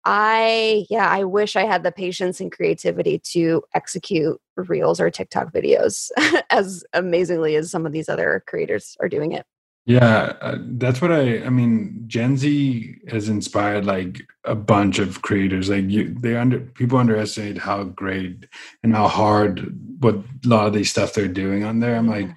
I, 0.10 0.86
yeah, 0.90 1.10
I 1.10 1.26
wish 1.26 1.58
I 1.58 1.66
had 1.66 1.84
the 1.84 1.92
patience 1.92 2.40
and 2.40 2.50
creativity 2.50 3.20
to 3.34 3.62
execute 3.74 4.40
reels 4.56 5.02
or 5.02 5.10
TikTok 5.10 5.52
videos 5.52 6.12
as 6.50 6.86
amazingly 6.94 7.58
as 7.58 7.70
some 7.70 7.86
of 7.86 7.92
these 7.92 8.08
other 8.08 8.42
creators 8.48 8.96
are 9.02 9.10
doing 9.10 9.34
it. 9.34 9.46
Yeah, 9.86 10.38
uh, 10.40 10.58
that's 10.60 11.02
what 11.02 11.12
I. 11.12 11.44
I 11.44 11.50
mean, 11.50 12.06
Gen 12.08 12.38
Z 12.38 12.96
has 13.10 13.28
inspired 13.28 13.86
like 13.86 14.22
a 14.46 14.56
bunch 14.56 15.00
of 15.00 15.22
creators. 15.24 15.70
Like 15.70 15.90
you, 15.90 16.14
they 16.14 16.38
under 16.38 16.60
people 16.60 16.98
underestimate 16.98 17.58
how 17.58 17.84
great 17.84 18.46
and 18.84 18.94
how 18.94 19.10
hard 19.10 19.78
what 20.00 20.16
a 20.16 20.48
lot 20.48 20.68
of 20.68 20.74
these 20.74 20.90
stuff 20.90 21.14
they're 21.14 21.28
doing 21.28 21.66
on 21.66 21.80
there. 21.80 21.96
I'm 21.96 22.08
like, 22.08 22.30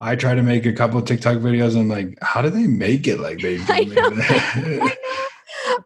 I 0.00 0.16
try 0.16 0.34
to 0.34 0.42
make 0.42 0.64
a 0.64 0.72
couple 0.72 0.98
of 0.98 1.04
TikTok 1.04 1.38
videos. 1.38 1.74
and 1.74 1.88
like, 1.88 2.18
how 2.22 2.40
do 2.40 2.48
they 2.48 2.66
make 2.66 3.06
it 3.06 3.18
like 3.18 3.38
they? 3.42 3.60
I 3.60 3.84
know. 3.84 4.10
I 4.14 4.62
know. 4.66 4.90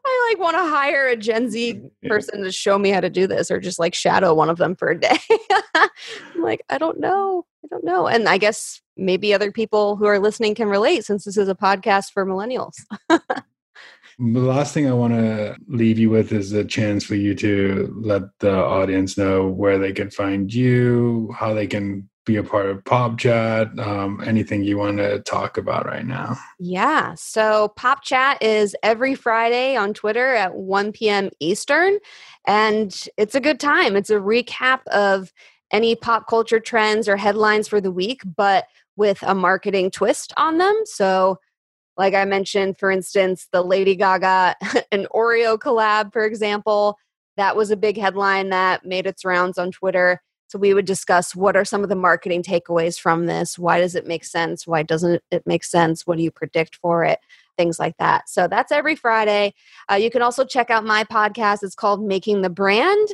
I 0.05 0.18
like 0.29 0.39
want 0.39 0.57
to 0.57 0.69
hire 0.69 1.09
a 1.09 1.17
Gen 1.17 1.51
Z 1.51 1.75
mm-hmm. 1.75 2.09
person 2.09 2.43
to 2.43 2.53
show 2.53 2.79
me 2.79 2.91
how 2.91 3.01
to 3.01 3.11
do 3.11 3.27
this 3.27 3.51
or 3.51 3.61
just 3.61 3.79
like 3.79 3.95
shadow 3.95 4.35
one 4.35 4.51
of 4.51 4.59
them 4.59 4.75
for 4.75 4.89
a 4.89 4.99
day. 4.99 5.19
I'm 5.75 6.43
like, 6.43 6.65
I 6.69 6.79
don't 6.79 7.01
know. 7.01 7.47
I 7.65 7.69
don't 7.69 7.85
know. 7.85 8.07
And 8.07 8.29
I 8.29 8.39
guess 8.39 8.81
maybe 8.97 9.35
other 9.35 9.53
people 9.53 9.97
who 9.97 10.07
are 10.07 10.19
listening 10.19 10.55
can 10.55 10.69
relate 10.69 11.05
since 11.05 11.25
this 11.25 11.37
is 11.37 11.49
a 11.49 11.55
podcast 11.55 12.13
for 12.13 12.27
millennials. 12.27 12.75
The 14.21 14.41
last 14.41 14.75
thing 14.75 14.89
I 14.89 14.95
want 14.95 15.15
to 15.15 15.57
leave 15.69 15.97
you 15.97 16.11
with 16.11 16.33
is 16.33 16.53
a 16.53 16.65
chance 16.65 17.05
for 17.05 17.15
you 17.15 17.37
to 17.37 17.95
let 17.97 18.23
the 18.41 18.53
audience 18.53 19.17
know 19.17 19.47
where 19.47 19.79
they 19.79 19.93
can 19.93 20.11
find 20.11 20.53
you, 20.53 21.33
how 21.39 21.55
they 21.55 21.69
can 21.69 22.09
be 22.29 22.37
a 22.37 22.45
part 22.45 22.67
of 22.67 22.85
Pop 22.85 23.19
Chat, 23.19 23.77
um, 23.79 24.23
anything 24.25 24.63
you 24.63 24.77
want 24.77 24.99
to 24.99 25.21
talk 25.21 25.57
about 25.57 25.87
right 25.87 26.07
now. 26.07 26.37
Yeah. 26.61 27.15
So 27.17 27.69
Pop 27.75 28.05
Chat 28.05 28.41
is 28.43 28.77
every 28.83 29.15
Friday 29.15 29.75
on 29.75 29.95
Twitter 29.95 30.35
at 30.35 30.55
1 30.55 30.93
p.m. 30.93 31.31
Eastern. 31.41 31.99
And 32.47 32.95
it's 33.17 33.35
a 33.35 33.41
good 33.41 33.59
time. 33.59 33.97
It's 33.97 34.11
a 34.11 34.17
recap 34.17 34.87
of 34.89 35.33
any 35.73 35.97
pop 35.97 36.29
culture 36.29 36.61
trends 36.61 37.09
or 37.09 37.17
headlines 37.17 37.67
for 37.67 37.81
the 37.81 37.91
week, 37.91 38.21
but 38.37 38.67
with 38.97 39.23
a 39.23 39.35
marketing 39.35 39.91
twist 39.91 40.35
on 40.37 40.59
them. 40.59 40.83
So, 40.85 41.39
like 41.97 42.15
I 42.15 42.27
mentioned, 42.27 42.79
for 42.79 42.91
instance, 42.91 43.49
the 43.53 43.63
Lady 43.63 43.97
Gaga 43.97 44.55
and 44.93 45.09
Oreo 45.15 45.59
collab, 45.59 46.13
for 46.13 46.25
example, 46.25 46.99
that 47.39 47.57
was 47.57 47.71
a 47.71 47.77
big 47.77 47.97
headline 47.97 48.51
that 48.51 48.85
made 48.85 49.07
its 49.07 49.25
rounds 49.25 49.57
on 49.57 49.71
Twitter. 49.71 50.21
So 50.49 50.59
we 50.59 50.73
would 50.73 50.87
discuss 50.87 51.37
what 51.37 51.57
are 51.57 51.65
some 51.65 51.83
of 51.83 51.91
the 51.91 51.95
marketing 51.95 52.43
takeaways 52.43 52.99
from 52.99 53.27
this? 53.27 53.59
Why 53.59 53.79
does 53.81 53.95
it 53.95 54.07
make 54.07 54.25
sense? 54.25 54.67
Why 54.67 54.83
doesn't 54.83 55.23
it 55.31 55.47
make 55.47 55.63
sense? 55.63 56.07
What 56.07 56.17
do 56.17 56.25
you 56.25 56.31
predict 56.31 56.77
for 56.77 57.05
it? 57.05 57.21
Things 57.59 57.79
like 57.79 57.97
that. 57.99 58.31
So 58.31 58.49
that's 58.49 58.73
every 58.73 58.97
Friday. 58.97 59.53
Uh, 59.91 59.97
you 59.97 60.11
can 60.11 60.23
also 60.23 60.47
check 60.47 60.71
out 60.71 60.85
my 60.85 61.05
podcast. 61.05 61.63
It's 61.63 61.75
called 61.75 62.03
Making 62.03 62.41
the 62.41 62.49
Brand, 62.51 63.09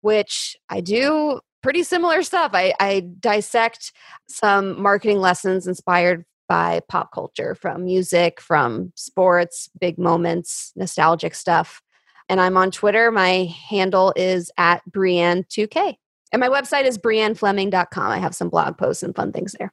which 0.00 0.56
I 0.68 0.80
do 0.80 1.40
pretty 1.62 1.84
similar 1.84 2.22
stuff. 2.24 2.50
I, 2.54 2.74
I 2.80 3.06
dissect 3.20 3.92
some 4.28 4.80
marketing 4.80 5.20
lessons 5.20 5.68
inspired 5.68 6.24
by 6.48 6.80
pop 6.88 7.12
culture 7.12 7.54
from 7.54 7.84
music, 7.84 8.40
from 8.40 8.92
sports, 8.96 9.70
big 9.80 9.96
moments, 9.96 10.72
nostalgic 10.74 11.36
stuff. 11.36 11.80
And 12.28 12.40
I'm 12.40 12.56
on 12.56 12.72
Twitter. 12.72 13.12
My 13.12 13.54
handle 13.68 14.12
is 14.16 14.50
at 14.58 14.82
Brianne2K. 14.90 15.94
And 16.32 16.40
my 16.40 16.48
website 16.48 16.84
is 16.84 16.98
briannefleming.com. 16.98 18.10
I 18.10 18.18
have 18.18 18.34
some 18.34 18.48
blog 18.48 18.78
posts 18.78 19.02
and 19.02 19.14
fun 19.14 19.32
things 19.32 19.54
there. 19.58 19.72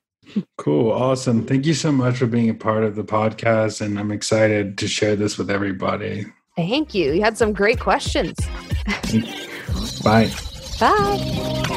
Cool. 0.57 0.91
Awesome. 0.91 1.45
Thank 1.45 1.65
you 1.65 1.73
so 1.73 1.91
much 1.91 2.17
for 2.17 2.25
being 2.25 2.49
a 2.49 2.53
part 2.53 2.83
of 2.83 2.95
the 2.95 3.03
podcast. 3.03 3.81
And 3.81 3.97
I'm 3.99 4.11
excited 4.11 4.77
to 4.79 4.87
share 4.87 5.15
this 5.15 5.37
with 5.37 5.49
everybody. 5.49 6.25
Thank 6.55 6.93
you. 6.93 7.13
You 7.13 7.21
had 7.21 7.37
some 7.37 7.53
great 7.53 7.79
questions. 7.79 8.35
Bye. 10.03 10.31
Bye. 10.79 11.73